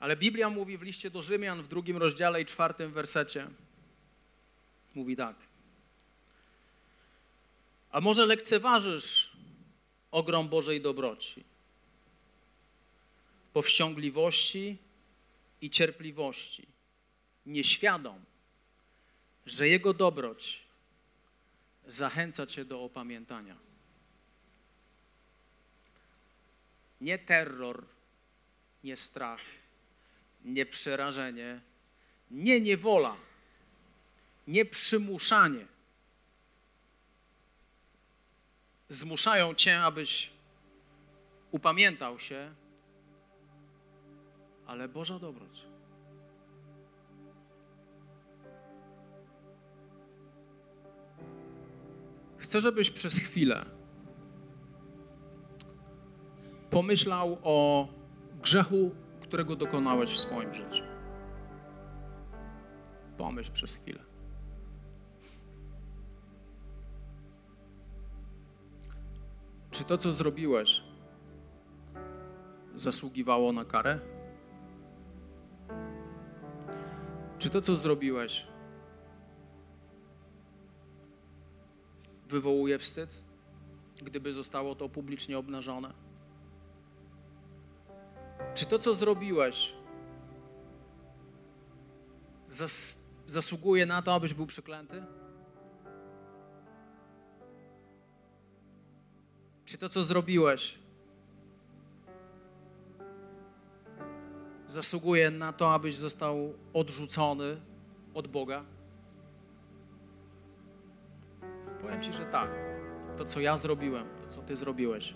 Ale 0.00 0.16
Biblia 0.16 0.50
mówi 0.50 0.78
w 0.78 0.82
liście 0.82 1.10
do 1.10 1.22
Rzymian 1.22 1.62
w 1.62 1.68
drugim 1.68 1.96
rozdziale 1.96 2.42
i 2.42 2.44
czwartym 2.44 2.92
wersecie. 2.92 3.50
Mówi 4.94 5.16
tak. 5.16 5.36
A 7.90 8.00
może 8.00 8.26
lekceważysz 8.26 9.32
ogrom 10.10 10.48
Bożej 10.48 10.80
dobroci, 10.80 11.44
powściągliwości 13.52 14.78
i 15.62 15.70
cierpliwości, 15.70 16.66
nieświadom, 17.46 18.24
że 19.46 19.68
Jego 19.68 19.94
dobroć 19.94 20.62
zachęca 21.86 22.46
Cię 22.46 22.64
do 22.64 22.84
opamiętania. 22.84 23.56
Nie 27.00 27.18
terror, 27.18 27.84
nie 28.84 28.96
strach, 28.96 29.40
nie 30.44 30.66
przerażenie, 30.66 31.60
nie 32.30 32.60
niewola, 32.60 33.16
nie 34.46 34.64
przymuszanie. 34.64 35.66
Zmuszają 38.88 39.54
cię, 39.54 39.82
abyś 39.82 40.30
upamiętał 41.50 42.18
się, 42.18 42.54
ale 44.72 44.88
Boża 44.88 45.18
dobroć. 45.18 45.66
Chcę, 52.38 52.60
żebyś 52.60 52.90
przez 52.90 53.18
chwilę 53.18 53.64
pomyślał 56.70 57.38
o 57.42 57.88
grzechu, 58.42 58.90
którego 59.20 59.56
dokonałeś 59.56 60.10
w 60.10 60.18
swoim 60.18 60.52
życiu. 60.52 60.84
Pomyśl 63.16 63.52
przez 63.52 63.74
chwilę. 63.74 64.04
Czy 69.70 69.84
to, 69.84 69.96
co 69.96 70.12
zrobiłeś, 70.12 70.82
zasługiwało 72.74 73.52
na 73.52 73.64
karę? 73.64 74.11
Czy 77.42 77.50
to, 77.50 77.62
co 77.62 77.76
zrobiłeś, 77.76 78.46
wywołuje 82.28 82.78
wstyd, 82.78 83.24
gdyby 84.02 84.32
zostało 84.32 84.74
to 84.74 84.88
publicznie 84.88 85.38
obnażone? 85.38 85.92
Czy 88.54 88.66
to, 88.66 88.78
co 88.78 88.94
zrobiłeś, 88.94 89.72
zas 92.48 93.02
zasługuje 93.26 93.86
na 93.86 94.02
to, 94.02 94.14
abyś 94.14 94.34
był 94.34 94.46
przeklęty? 94.46 95.04
Czy 99.64 99.78
to, 99.78 99.88
co 99.88 100.04
zrobiłeś, 100.04 100.78
zasługuje 104.72 105.30
na 105.30 105.52
to, 105.52 105.74
abyś 105.74 105.96
został 105.96 106.54
odrzucony 106.72 107.60
od 108.14 108.28
Boga? 108.28 108.64
Powiem 111.80 112.02
Ci, 112.02 112.12
że 112.12 112.24
tak. 112.24 112.50
To, 113.16 113.24
co 113.24 113.40
ja 113.40 113.56
zrobiłem, 113.56 114.06
to, 114.20 114.26
co 114.28 114.42
Ty 114.42 114.56
zrobiłeś, 114.56 115.14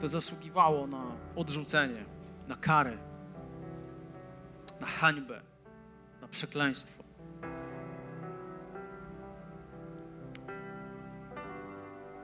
to 0.00 0.08
zasługiwało 0.08 0.86
na 0.86 1.16
odrzucenie, 1.36 2.04
na 2.48 2.56
karę, 2.56 2.98
na 4.80 4.86
hańbę, 4.86 5.40
na 6.20 6.28
przekleństwo. 6.28 7.04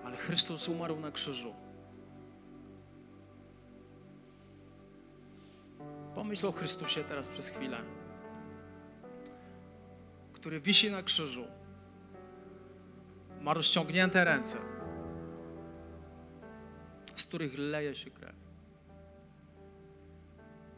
Ale 0.05 0.17
Chrystus 0.17 0.69
umarł 0.69 1.01
na 1.01 1.11
krzyżu. 1.11 1.64
Pomyśl 6.15 6.47
o 6.47 6.53
Chrystusie 6.53 7.05
teraz 7.05 7.29
przez 7.29 7.49
chwilę, 7.49 7.85
który 10.33 10.61
wisi 10.61 10.91
na 10.91 11.03
krzyżu, 11.03 11.45
ma 13.41 13.55
rozciągnięte 13.55 14.25
ręce 14.25 14.75
z 17.15 17.27
których 17.27 17.59
leje 17.59 17.95
się 17.95 18.11
krew. 18.11 18.35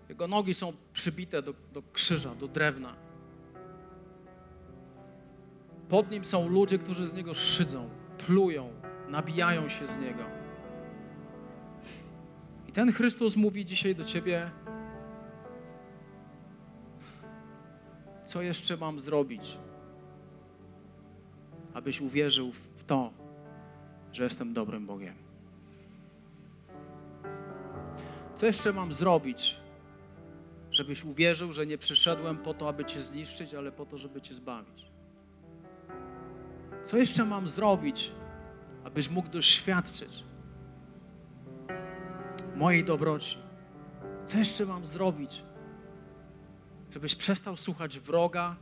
Jego 0.09 0.29
nogi 0.29 0.55
są 0.55 0.73
przybite 0.93 1.43
do, 1.43 1.55
do 1.73 1.83
krzyża, 1.93 2.35
do 2.35 2.49
drewna. 2.49 2.97
Pod 5.89 6.11
nim 6.11 6.25
są 6.25 6.49
ludzie, 6.49 6.79
którzy 6.79 7.07
z 7.07 7.15
niego 7.15 7.35
szydzą, 7.35 7.91
plują, 8.27 8.73
nabijają 9.09 9.69
się 9.69 9.87
z 9.87 9.99
niego. 9.99 10.25
I 12.69 12.73
ten 12.73 12.93
Chrystus 12.93 13.37
mówi 13.37 13.65
dzisiaj 13.65 13.95
do 13.95 14.05
ciebie: 14.05 14.51
Co 18.37 18.43
jeszcze 18.43 18.77
mam 18.77 19.01
zrobić, 19.01 19.59
abyś 21.75 22.01
uwierzył 22.01 22.53
w 22.53 22.85
to, 22.85 23.13
że 24.13 24.25
jestem 24.25 24.55
dobrym 24.55 24.87
Bogiem? 24.87 25.15
Co 28.35 28.47
jeszcze 28.47 28.73
mam 28.73 28.93
zrobić, 28.93 29.57
żebyś 30.71 31.05
uwierzył, 31.05 31.53
że 31.53 31.67
nie 31.67 31.79
przyszedłem 31.79 32.37
po 32.39 32.55
to, 32.55 32.69
aby 32.69 32.85
Cię 32.85 33.01
zniszczyć, 33.01 33.55
ale 33.55 33.73
po 33.73 33.87
to, 33.87 33.99
żeby 33.99 34.21
Cię 34.21 34.35
zbawić? 34.35 34.87
Co 36.83 36.97
jeszcze 36.97 37.25
mam 37.25 37.49
zrobić, 37.49 38.13
abyś 38.85 39.11
mógł 39.11 39.29
doświadczyć 39.29 40.25
mojej 42.57 42.85
dobroci? 42.85 43.39
Co 44.25 44.39
jeszcze 44.39 44.67
mam 44.67 44.87
zrobić, 44.87 45.43
żebyś 46.97 47.15
przestał 47.15 47.57
słuchać 47.57 47.99
wroga, 47.99 48.57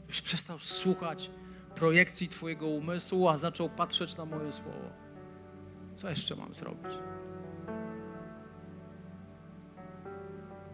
żebyś 0.00 0.20
przestał 0.20 0.58
słuchać 0.58 1.30
projekcji 1.74 2.28
Twojego 2.28 2.66
umysłu, 2.66 3.28
a 3.28 3.38
zaczął 3.38 3.70
patrzeć 3.70 4.16
na 4.16 4.24
moje 4.24 4.52
słowo? 4.52 4.90
Co 5.94 6.10
jeszcze 6.10 6.36
mam 6.36 6.54
zrobić? 6.54 6.92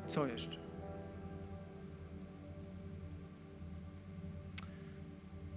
Co 0.08 0.26
jeszcze? 0.26 0.56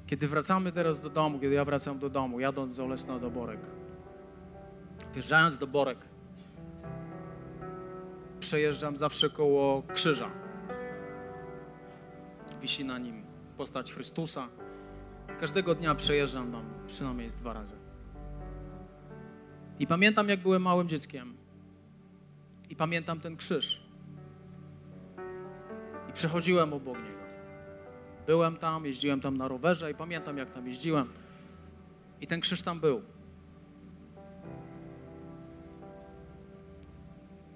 Kiedy 0.07 0.27
wracamy 0.27 0.71
teraz 0.71 0.99
do 0.99 1.09
domu, 1.09 1.39
kiedy 1.39 1.55
ja 1.55 1.65
wracam 1.65 1.99
do 1.99 2.09
domu, 2.09 2.39
jadąc 2.39 2.71
z 2.71 2.79
Olesna 2.79 3.19
do 3.19 3.31
Borek, 3.31 3.61
wjeżdżając 5.13 5.57
do 5.57 5.67
Borek, 5.67 6.05
przejeżdżam 8.39 8.97
zawsze 8.97 9.29
koło 9.29 9.83
krzyża. 9.93 10.46
Wisi 12.61 12.85
na 12.85 12.97
nim 12.97 13.23
postać 13.57 13.93
Chrystusa. 13.93 14.47
Każdego 15.39 15.75
dnia 15.75 15.95
przejeżdżam 15.95 16.51
tam 16.51 16.65
przynajmniej 16.87 17.29
dwa 17.29 17.53
razy. 17.53 17.75
I 19.79 19.87
pamiętam, 19.87 20.29
jak 20.29 20.39
byłem 20.39 20.61
małym 20.61 20.89
dzieckiem. 20.89 21.37
I 22.69 22.75
pamiętam 22.75 23.19
ten 23.19 23.37
krzyż 23.37 23.87
przechodziłem 26.17 26.73
obok 26.73 26.97
niego. 26.97 27.23
Byłem 28.27 28.57
tam, 28.57 28.85
jeździłem 28.85 29.21
tam 29.21 29.37
na 29.37 29.47
rowerze 29.47 29.91
i 29.91 29.95
pamiętam, 29.95 30.37
jak 30.37 30.49
tam 30.49 30.67
jeździłem. 30.67 31.09
I 32.21 32.27
ten 32.27 32.41
krzyż 32.41 32.61
tam 32.61 32.79
był. 32.79 33.01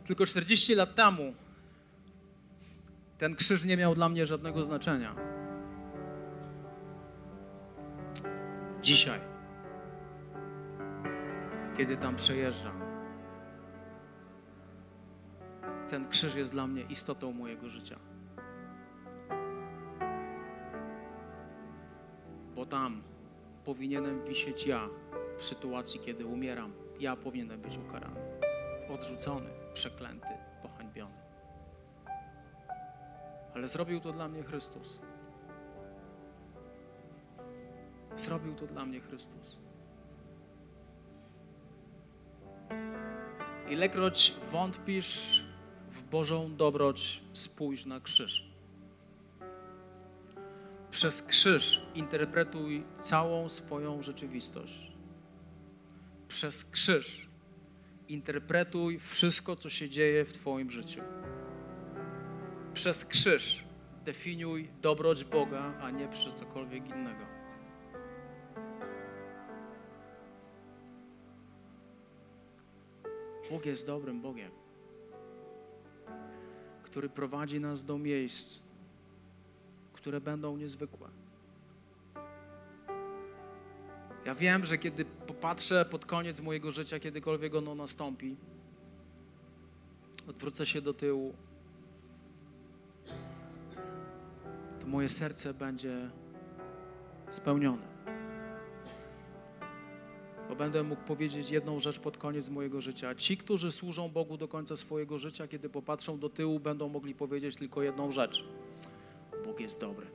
Tylko 0.05 0.25
40 0.25 0.75
lat 0.75 0.95
temu 0.95 1.33
ten 3.21 3.35
krzyż 3.35 3.65
nie 3.65 3.77
miał 3.77 3.93
dla 3.93 4.09
mnie 4.09 4.25
żadnego 4.25 4.63
znaczenia. 4.63 5.15
Dzisiaj, 8.81 9.19
kiedy 11.77 11.97
tam 11.97 12.15
przejeżdżam, 12.15 12.81
ten 15.89 16.09
krzyż 16.09 16.35
jest 16.35 16.51
dla 16.51 16.67
mnie 16.67 16.81
istotą 16.81 17.31
mojego 17.31 17.69
życia. 17.69 17.99
tam 22.69 23.01
powinienem 23.65 24.25
wisieć 24.25 24.67
ja 24.67 24.89
w 25.37 25.45
sytuacji, 25.45 25.99
kiedy 25.99 26.25
umieram. 26.25 26.73
Ja 26.99 27.15
powinienem 27.15 27.61
być 27.61 27.77
ukarany, 27.77 28.19
odrzucony, 28.89 29.49
przeklęty, 29.73 30.40
Ale 33.61 33.67
zrobił 33.67 33.99
to 33.99 34.11
dla 34.11 34.27
mnie 34.27 34.43
Chrystus. 34.43 34.99
Zrobił 38.17 38.55
to 38.55 38.67
dla 38.67 38.85
mnie 38.85 39.01
Chrystus. 39.01 39.59
Ilekroć 43.69 44.33
wątpisz 44.51 45.43
w 45.91 46.01
Bożą 46.01 46.55
dobroć, 46.55 47.23
spójrz 47.33 47.85
na 47.85 47.99
krzyż. 47.99 48.51
Przez 50.91 51.23
krzyż 51.23 51.85
interpretuj 51.95 52.83
całą 52.95 53.49
swoją 53.49 54.01
rzeczywistość. 54.01 54.91
Przez 56.27 56.65
krzyż 56.65 57.29
interpretuj 58.07 58.99
wszystko, 58.99 59.55
co 59.55 59.69
się 59.69 59.89
dzieje 59.89 60.25
w 60.25 60.33
Twoim 60.33 60.71
życiu. 60.71 61.20
Przez 62.73 63.05
krzyż 63.05 63.63
definiuj 64.05 64.69
dobroć 64.81 65.23
Boga, 65.23 65.73
a 65.81 65.91
nie 65.91 66.07
przez 66.07 66.35
cokolwiek 66.35 66.87
innego. 66.87 67.25
Bóg 73.49 73.65
jest 73.65 73.87
dobrym 73.87 74.21
Bogiem, 74.21 74.51
który 76.83 77.09
prowadzi 77.09 77.59
nas 77.59 77.83
do 77.83 77.97
miejsc, 77.97 78.59
które 79.93 80.21
będą 80.21 80.57
niezwykłe. 80.57 81.09
Ja 84.25 84.35
wiem, 84.35 84.65
że 84.65 84.77
kiedy 84.77 85.05
popatrzę 85.05 85.85
pod 85.85 86.05
koniec 86.05 86.41
mojego 86.41 86.71
życia, 86.71 86.99
kiedykolwiek 86.99 87.55
ono 87.55 87.75
nastąpi, 87.75 88.35
odwrócę 90.27 90.65
się 90.65 90.81
do 90.81 90.93
tyłu, 90.93 91.35
moje 94.91 95.09
serce 95.09 95.53
będzie 95.53 96.09
spełnione. 97.29 97.91
Bo 100.49 100.55
będę 100.55 100.83
mógł 100.83 101.01
powiedzieć 101.01 101.49
jedną 101.51 101.79
rzecz 101.79 101.99
pod 101.99 102.17
koniec 102.17 102.49
mojego 102.49 102.81
życia. 102.81 103.15
Ci, 103.15 103.37
którzy 103.37 103.71
służą 103.71 104.09
Bogu 104.09 104.37
do 104.37 104.47
końca 104.47 104.75
swojego 104.75 105.19
życia, 105.19 105.47
kiedy 105.47 105.69
popatrzą 105.69 106.19
do 106.19 106.29
tyłu, 106.29 106.59
będą 106.59 106.89
mogli 106.89 107.15
powiedzieć 107.15 107.55
tylko 107.55 107.81
jedną 107.81 108.11
rzecz. 108.11 108.45
Bóg 109.45 109.59
jest 109.59 109.79
dobry. 109.79 110.07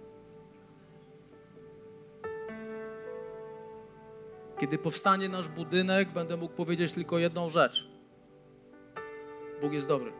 Kiedy 4.60 4.78
powstanie 4.78 5.28
nasz 5.28 5.48
budynek, 5.48 6.12
będę 6.12 6.36
mógł 6.36 6.54
powiedzieć 6.54 6.92
tylko 6.92 7.18
jedną 7.18 7.48
rzecz. 7.50 7.88
Bóg 9.60 9.72
jest 9.72 9.88
dobry. 9.88 10.12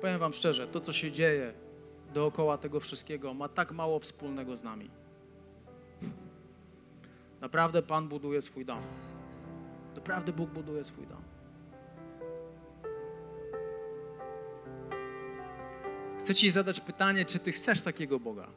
Powiem 0.00 0.18
Wam 0.18 0.32
szczerze, 0.32 0.66
to 0.66 0.80
co 0.80 0.92
się 0.92 1.12
dzieje 1.12 1.65
dookoła 2.14 2.58
tego 2.58 2.80
wszystkiego 2.80 3.34
ma 3.34 3.48
tak 3.48 3.72
mało 3.72 3.98
wspólnego 3.98 4.56
z 4.56 4.62
nami. 4.62 4.90
Naprawdę 7.40 7.82
Pan 7.82 8.08
buduje 8.08 8.42
swój 8.42 8.64
dom. 8.64 8.82
Naprawdę 9.96 10.32
Bóg 10.32 10.50
buduje 10.50 10.84
swój 10.84 11.06
dom. 11.06 11.22
Chcę 16.18 16.34
Ci 16.34 16.50
zadać 16.50 16.80
pytanie, 16.80 17.24
czy 17.24 17.38
Ty 17.38 17.52
chcesz 17.52 17.80
takiego 17.80 18.20
Boga, 18.20 18.48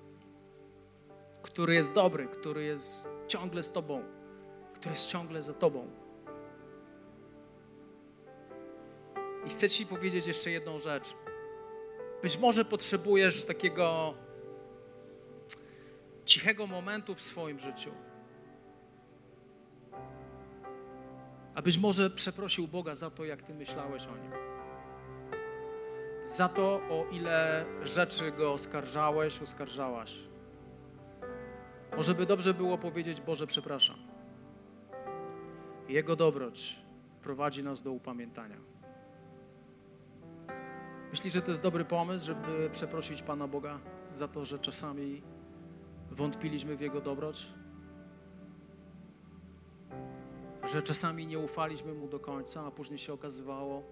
który 1.41 1.73
jest 1.73 1.93
dobry, 1.93 2.27
który 2.27 2.63
jest 2.63 3.07
ciągle 3.27 3.63
z 3.63 3.69
Tobą, 3.69 4.03
który 4.73 4.91
jest 4.91 5.07
ciągle 5.07 5.41
za 5.41 5.53
Tobą. 5.53 5.87
I 9.45 9.49
chcę 9.49 9.69
Ci 9.69 9.85
powiedzieć 9.85 10.27
jeszcze 10.27 10.51
jedną 10.51 10.79
rzecz. 10.79 11.15
Być 12.21 12.37
może 12.37 12.65
potrzebujesz 12.65 13.45
takiego 13.45 14.13
cichego 16.25 16.67
momentu 16.67 17.15
w 17.15 17.23
swoim 17.23 17.59
życiu. 17.59 17.91
A 21.55 21.61
być 21.61 21.77
może 21.77 22.09
przeprosił 22.09 22.67
Boga 22.67 22.95
za 22.95 23.09
to, 23.09 23.25
jak 23.25 23.41
Ty 23.41 23.53
myślałeś 23.53 24.07
o 24.07 24.17
Nim. 24.17 24.31
Za 26.23 26.49
to, 26.49 26.81
o 26.89 27.05
ile 27.11 27.65
rzeczy 27.83 28.31
Go 28.31 28.53
oskarżałeś, 28.53 29.41
oskarżałaś. 29.41 30.15
Może 31.97 32.13
by 32.15 32.25
dobrze 32.25 32.53
było 32.53 32.77
powiedzieć, 32.77 33.21
Boże, 33.21 33.47
przepraszam. 33.47 33.95
Jego 35.89 36.15
dobroć 36.15 36.75
prowadzi 37.21 37.63
nas 37.63 37.81
do 37.81 37.91
upamiętania. 37.91 38.68
Myślisz, 41.11 41.33
że 41.33 41.41
to 41.41 41.51
jest 41.51 41.61
dobry 41.61 41.85
pomysł, 41.85 42.25
żeby 42.25 42.69
przeprosić 42.71 43.21
Pana 43.21 43.47
Boga 43.47 43.79
za 44.11 44.27
to, 44.27 44.45
że 44.45 44.59
czasami 44.59 45.21
wątpiliśmy 46.11 46.77
w 46.77 46.81
Jego 46.81 47.01
dobroć? 47.01 47.53
Że 50.71 50.81
czasami 50.81 51.27
nie 51.27 51.39
ufaliśmy 51.39 51.93
Mu 51.93 52.07
do 52.07 52.19
końca, 52.19 52.65
a 52.65 52.71
później 52.71 52.99
się 52.99 53.13
okazywało, 53.13 53.83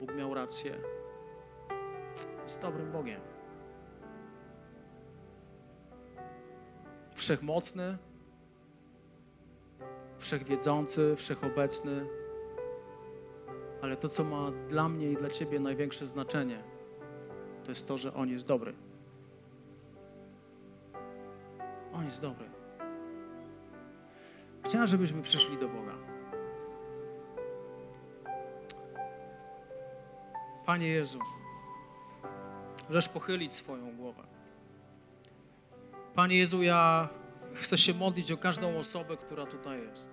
Bóg 0.00 0.14
miał 0.14 0.34
rację. 0.34 0.80
Jest 2.44 2.62
dobrym 2.62 2.92
Bogiem. 2.92 3.20
Wszechmocny, 7.14 7.98
wszechwiedzący, 10.18 11.16
wszechobecny, 11.16 12.06
ale 13.90 13.96
to, 13.96 14.08
co 14.08 14.24
ma 14.24 14.50
dla 14.68 14.88
mnie 14.88 15.10
i 15.10 15.16
dla 15.16 15.28
Ciebie 15.28 15.60
największe 15.60 16.06
znaczenie, 16.06 16.62
to 17.64 17.70
jest 17.70 17.88
to, 17.88 17.98
że 17.98 18.14
On 18.14 18.28
jest 18.28 18.46
dobry. 18.46 18.74
On 21.92 22.04
jest 22.04 22.22
dobry. 22.22 22.50
Chciałem, 24.64 24.86
żebyśmy 24.86 25.22
przyszli 25.22 25.58
do 25.58 25.68
Boga. 25.68 25.94
Panie 30.66 30.88
Jezu, 30.88 31.18
możesz 32.88 33.08
pochylić 33.08 33.54
swoją 33.54 33.96
głowę. 33.96 34.22
Panie 36.14 36.36
Jezu, 36.36 36.62
ja 36.62 37.08
chcę 37.54 37.78
się 37.78 37.94
modlić 37.94 38.32
o 38.32 38.36
każdą 38.36 38.78
osobę, 38.78 39.16
która 39.16 39.46
tutaj 39.46 39.82
jest. 39.82 40.10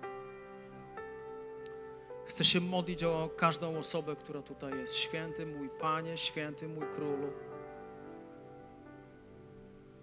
Chcę 2.28 2.44
się 2.44 2.60
modlić 2.60 3.04
o 3.04 3.30
każdą 3.36 3.78
osobę, 3.78 4.16
która 4.16 4.42
tutaj 4.42 4.78
jest. 4.78 4.94
Święty 4.94 5.46
mój 5.46 5.68
Panie, 5.80 6.16
święty 6.16 6.68
mój 6.68 6.86
Królu. 6.94 7.32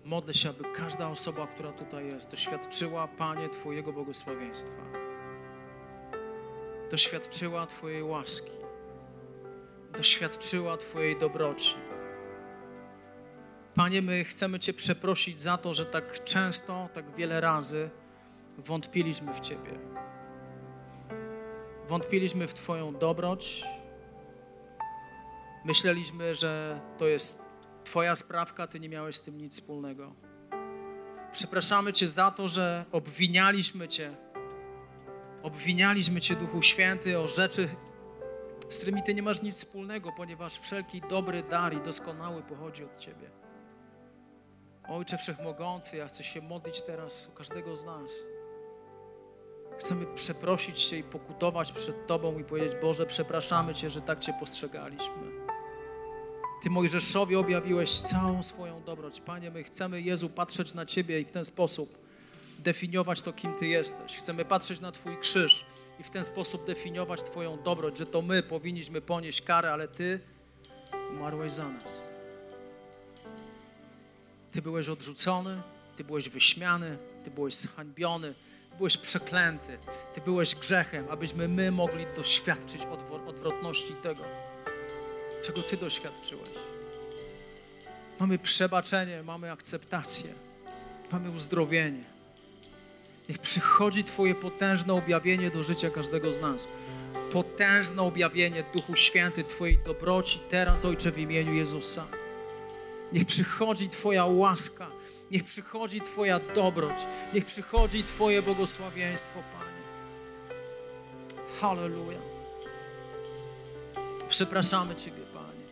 Modlę 0.03 0.33
się, 0.33 0.49
aby 0.49 0.63
każda 0.75 1.09
osoba, 1.09 1.47
która 1.47 1.71
tutaj 1.71 2.05
jest, 2.05 2.31
doświadczyła, 2.31 3.07
Panie, 3.07 3.49
Twojego 3.49 3.93
błogosławieństwa. 3.93 4.81
Doświadczyła 6.91 7.65
Twojej 7.65 8.03
łaski. 8.03 8.51
Doświadczyła 9.97 10.77
Twojej 10.77 11.19
dobroci. 11.19 11.75
Panie, 13.75 14.01
my 14.01 14.23
chcemy 14.23 14.59
Cię 14.59 14.73
przeprosić 14.73 15.41
za 15.41 15.57
to, 15.57 15.73
że 15.73 15.85
tak 15.85 16.23
często, 16.23 16.89
tak 16.93 17.15
wiele 17.15 17.41
razy 17.41 17.89
wątpiliśmy 18.57 19.33
w 19.33 19.39
Ciebie. 19.39 19.94
Wątpiliśmy 21.87 22.47
w 22.47 22.53
Twoją 22.53 22.93
dobroć. 22.93 23.63
Myśleliśmy, 25.65 26.35
że 26.35 26.81
to 26.97 27.07
jest 27.07 27.41
Twoja 27.83 28.15
sprawka, 28.15 28.67
Ty 28.67 28.79
nie 28.79 28.89
miałeś 28.89 29.15
z 29.15 29.21
tym 29.21 29.37
nic 29.37 29.53
wspólnego. 29.53 30.15
Przepraszamy 31.31 31.93
Cię 31.93 32.07
za 32.07 32.31
to, 32.31 32.47
że 32.47 32.85
obwinialiśmy 32.91 33.87
Cię. 33.87 34.15
Obwinialiśmy 35.43 36.21
Cię, 36.21 36.35
Duchu 36.35 36.61
Święty, 36.61 37.19
o 37.19 37.27
rzeczy, 37.27 37.69
z 38.69 38.77
którymi 38.77 39.03
Ty 39.03 39.13
nie 39.13 39.23
masz 39.23 39.41
nic 39.41 39.55
wspólnego, 39.55 40.11
ponieważ 40.17 40.59
wszelki 40.59 41.01
dobry 41.01 41.43
dar 41.43 41.73
i 41.73 41.81
doskonały 41.81 42.41
pochodzi 42.41 42.83
od 42.83 42.97
Ciebie. 42.97 43.29
Ojcze 44.87 45.17
Wszechmogący, 45.17 45.97
ja 45.97 46.07
chcę 46.07 46.23
się 46.23 46.41
modlić 46.41 46.81
teraz 46.81 47.29
o 47.33 47.37
każdego 47.37 47.75
z 47.75 47.85
nas. 47.85 48.23
Chcemy 49.79 50.05
przeprosić 50.15 50.85
Cię 50.85 50.97
i 50.97 51.03
pokutować 51.03 51.71
przed 51.71 52.07
Tobą 52.07 52.39
i 52.39 52.43
powiedzieć, 52.43 52.73
Boże, 52.81 53.05
przepraszamy 53.05 53.73
Cię, 53.73 53.89
że 53.89 54.01
tak 54.01 54.19
Cię 54.19 54.33
postrzegaliśmy. 54.39 55.45
Ty 56.63 56.69
Mojżeszowi 56.69 57.35
objawiłeś 57.35 58.01
całą 58.01 58.43
swoją 58.43 58.83
dobroć. 58.83 59.21
Panie, 59.21 59.51
my 59.51 59.63
chcemy, 59.63 60.01
Jezu, 60.01 60.29
patrzeć 60.29 60.73
na 60.73 60.85
Ciebie 60.85 61.19
i 61.19 61.25
w 61.25 61.31
ten 61.31 61.45
sposób 61.45 61.97
definiować 62.59 63.21
to, 63.21 63.33
kim 63.33 63.53
Ty 63.53 63.67
jesteś. 63.67 64.15
Chcemy 64.17 64.45
patrzeć 64.45 64.79
na 64.79 64.91
Twój 64.91 65.17
krzyż 65.17 65.65
i 65.99 66.03
w 66.03 66.09
ten 66.09 66.23
sposób 66.23 66.65
definiować 66.65 67.23
Twoją 67.23 67.63
dobroć, 67.63 67.97
że 67.97 68.05
to 68.05 68.21
my 68.21 68.43
powinniśmy 68.43 69.01
ponieść 69.01 69.41
karę, 69.41 69.73
ale 69.73 69.87
Ty 69.87 70.19
umarłeś 71.11 71.51
za 71.51 71.69
nas. 71.69 72.01
Ty 74.51 74.61
byłeś 74.61 74.89
odrzucony, 74.89 75.61
Ty 75.97 76.03
byłeś 76.03 76.29
wyśmiany, 76.29 76.97
Ty 77.23 77.31
byłeś 77.31 77.55
zhańbiony, 77.55 78.33
byłeś 78.77 78.97
przeklęty, 78.97 79.77
Ty 80.15 80.21
byłeś 80.21 80.55
grzechem, 80.55 81.05
abyśmy 81.09 81.47
my 81.47 81.71
mogli 81.71 82.05
doświadczyć 82.15 82.81
odwro- 82.81 83.27
odwrotności 83.27 83.93
tego, 83.93 84.21
czego 85.43 85.61
Ty 85.61 85.77
doświadczyłeś. 85.77 86.49
Mamy 88.19 88.39
przebaczenie, 88.39 89.23
mamy 89.23 89.51
akceptację, 89.51 90.33
mamy 91.11 91.29
uzdrowienie. 91.29 92.03
Niech 93.29 93.37
przychodzi 93.37 94.03
Twoje 94.03 94.35
potężne 94.35 94.93
objawienie 94.93 95.51
do 95.51 95.63
życia 95.63 95.89
każdego 95.89 96.33
z 96.33 96.39
nas. 96.41 96.67
Potężne 97.33 98.01
objawienie 98.01 98.63
Duchu 98.73 98.95
Święty 98.95 99.43
Twojej 99.43 99.77
dobroci 99.85 100.39
teraz, 100.49 100.85
Ojcze, 100.85 101.11
w 101.11 101.17
imieniu 101.17 101.53
Jezusa. 101.53 102.05
Niech 103.13 103.25
przychodzi 103.25 103.89
Twoja 103.89 104.25
łaska, 104.25 104.87
niech 105.35 105.43
przychodzi 105.43 106.01
Twoja 106.01 106.39
dobroć, 106.39 106.97
niech 107.33 107.45
przychodzi 107.45 108.03
Twoje 108.03 108.41
błogosławieństwo, 108.41 109.43
Panie. 109.53 109.85
Halleluja. 111.59 112.19
Przepraszamy 114.29 114.95
Ciebie, 114.95 115.21
Panie. 115.33 115.65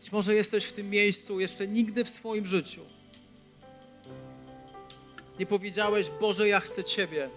Być 0.00 0.12
może 0.12 0.34
jesteś 0.34 0.64
w 0.64 0.72
tym 0.72 0.90
miejscu 0.90 1.40
jeszcze 1.40 1.68
nigdy 1.68 2.04
w 2.04 2.10
swoim 2.10 2.46
życiu. 2.46 2.80
Nie 5.38 5.46
powiedziałeś, 5.46 6.10
Boże, 6.20 6.48
ja 6.48 6.60
chcę 6.60 6.84
Ciebie. 6.84 7.30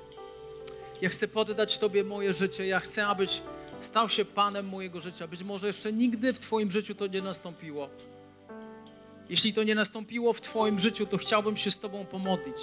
Ja 1.02 1.10
chcę 1.10 1.28
poddać 1.28 1.78
Tobie 1.78 2.04
moje 2.04 2.34
życie. 2.34 2.68
Ja 2.68 2.80
chcę, 2.80 3.08
abyś 3.08 3.42
stał 3.82 4.10
się 4.10 4.26
Panem 4.26 4.68
mojego 4.68 5.02
życia. 5.02 5.28
Być 5.28 5.44
może 5.44 5.68
jeszcze 5.68 5.94
nigdy 5.94 6.34
w 6.34 6.40
Twoim 6.40 6.72
życiu 6.72 6.96
to 6.96 7.08
nie 7.08 7.22
nastąpiło. 7.22 7.90
Jeśli 9.32 9.54
to 9.54 9.64
nie 9.64 9.76
nastąpiło 9.76 10.34
w 10.34 10.42
Twoim 10.42 10.80
życiu, 10.80 11.06
to 11.06 11.18
chciałbym 11.18 11.58
się 11.58 11.72
z 11.72 11.80
Tobą 11.80 12.06
pomodlić. 12.06 12.58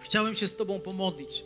Chciałem 0.00 0.34
się 0.34 0.46
z 0.46 0.56
Tobą 0.56 0.80
pomodlić, 0.80 1.44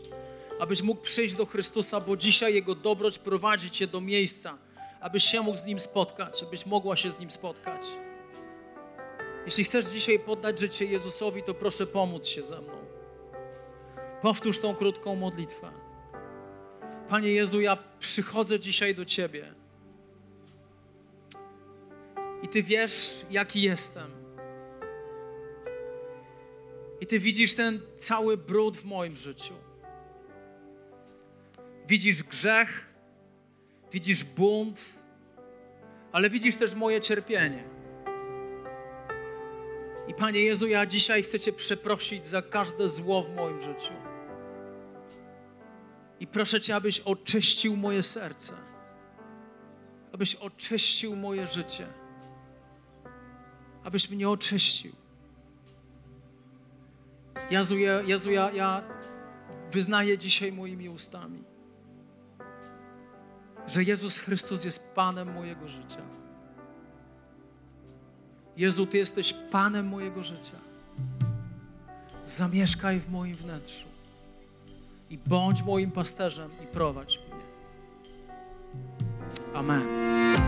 abyś 0.61 0.83
mógł 0.83 1.03
przyjść 1.03 1.35
do 1.35 1.47
Chrystusa, 1.47 2.01
bo 2.01 2.16
dzisiaj 2.16 2.55
Jego 2.55 2.75
dobroć 2.75 3.19
prowadzi 3.19 3.71
Cię 3.71 3.87
do 3.87 4.01
miejsca, 4.01 4.59
abyś 5.01 5.25
się 5.25 5.41
mógł 5.41 5.59
z 5.59 5.66
Nim 5.66 5.81
spotkać, 5.81 6.43
abyś 6.43 6.66
mogła 6.66 6.97
się 6.97 7.11
z 7.11 7.21
Nim 7.21 7.31
spotkać. 7.31 7.83
Jeśli 9.47 9.64
chcesz 9.64 9.85
dzisiaj 9.85 10.19
poddać 10.19 10.61
życie 10.61 10.85
Jezusowi, 10.85 11.43
to 11.43 11.55
proszę 11.55 11.87
pomóc 11.87 12.27
się 12.27 12.43
ze 12.43 12.61
mną. 12.61 12.79
Powtórz 14.23 14.59
tą 14.59 14.75
krótką 14.75 15.16
modlitwę. 15.16 15.71
Panie 17.09 17.33
Jezu, 17.33 17.61
ja 17.61 17.79
przychodzę 17.99 18.61
dzisiaj 18.61 18.95
do 18.95 19.05
Ciebie. 19.05 19.55
I 22.49 22.51
Ty 22.51 22.62
wiesz, 22.62 23.26
jaki 23.30 23.62
jestem. 23.62 24.11
I 27.01 27.07
Ty 27.07 27.18
widzisz 27.18 27.55
ten 27.55 27.80
cały 27.96 28.36
brud 28.36 28.76
w 28.76 28.84
moim 28.84 29.16
życiu. 29.16 29.55
Widzisz 31.88 32.22
grzech, 32.22 32.86
widzisz 33.92 34.24
bunt, 34.24 34.80
ale 36.12 36.30
widzisz 36.30 36.57
też 36.57 36.74
moje 36.74 37.01
cierpienie. 37.01 37.64
I 40.09 40.14
Panie 40.14 40.42
Jezu, 40.42 40.66
ja 40.66 40.86
dzisiaj 40.86 41.22
chcę 41.22 41.40
Cię 41.40 41.53
przeprosić 41.53 42.26
za 42.26 42.42
każde 42.42 42.88
zło 42.88 43.22
w 43.22 43.34
moim 43.34 43.61
życiu. 43.61 43.92
I 46.20 46.26
proszę 46.26 46.61
Cię, 46.61 46.76
abyś 46.76 47.01
oczyścił 47.01 47.76
moje 47.76 48.03
serce, 48.03 48.53
abyś 50.12 50.34
oczyścił 50.34 51.16
moje 51.16 51.46
życie, 51.46 52.08
abyś 53.89 54.11
mnie 54.11 54.28
oczyścił. 54.28 54.93
Jezu, 57.51 57.76
Jezu, 58.07 58.30
ja, 58.30 58.51
ja 58.51 58.82
wyznaję 59.70 60.18
dzisiaj 60.18 60.53
moimi 60.53 60.89
ustami, 60.89 61.45
że 63.66 63.82
Jezus 63.82 64.18
Chrystus 64.18 64.64
jest 64.64 64.95
Panem 64.95 65.32
mojego 65.32 65.68
życia. 65.68 66.03
Jezu, 68.57 68.86
Ty 68.86 68.99
jesteś 68.99 69.32
Panem 69.32 69.86
mojego 69.86 70.22
życia. 70.22 70.59
Zamieszkaj 72.26 73.01
w 73.01 73.11
moim 73.11 73.34
wnętrzu 73.34 73.86
i 75.11 75.18
bądź 75.18 75.62
moim 75.62 75.91
pasterzem 75.91 76.51
i 76.64 76.66
prowadź 76.66 77.18
mnie. 77.18 77.45
Amen. 79.55 80.47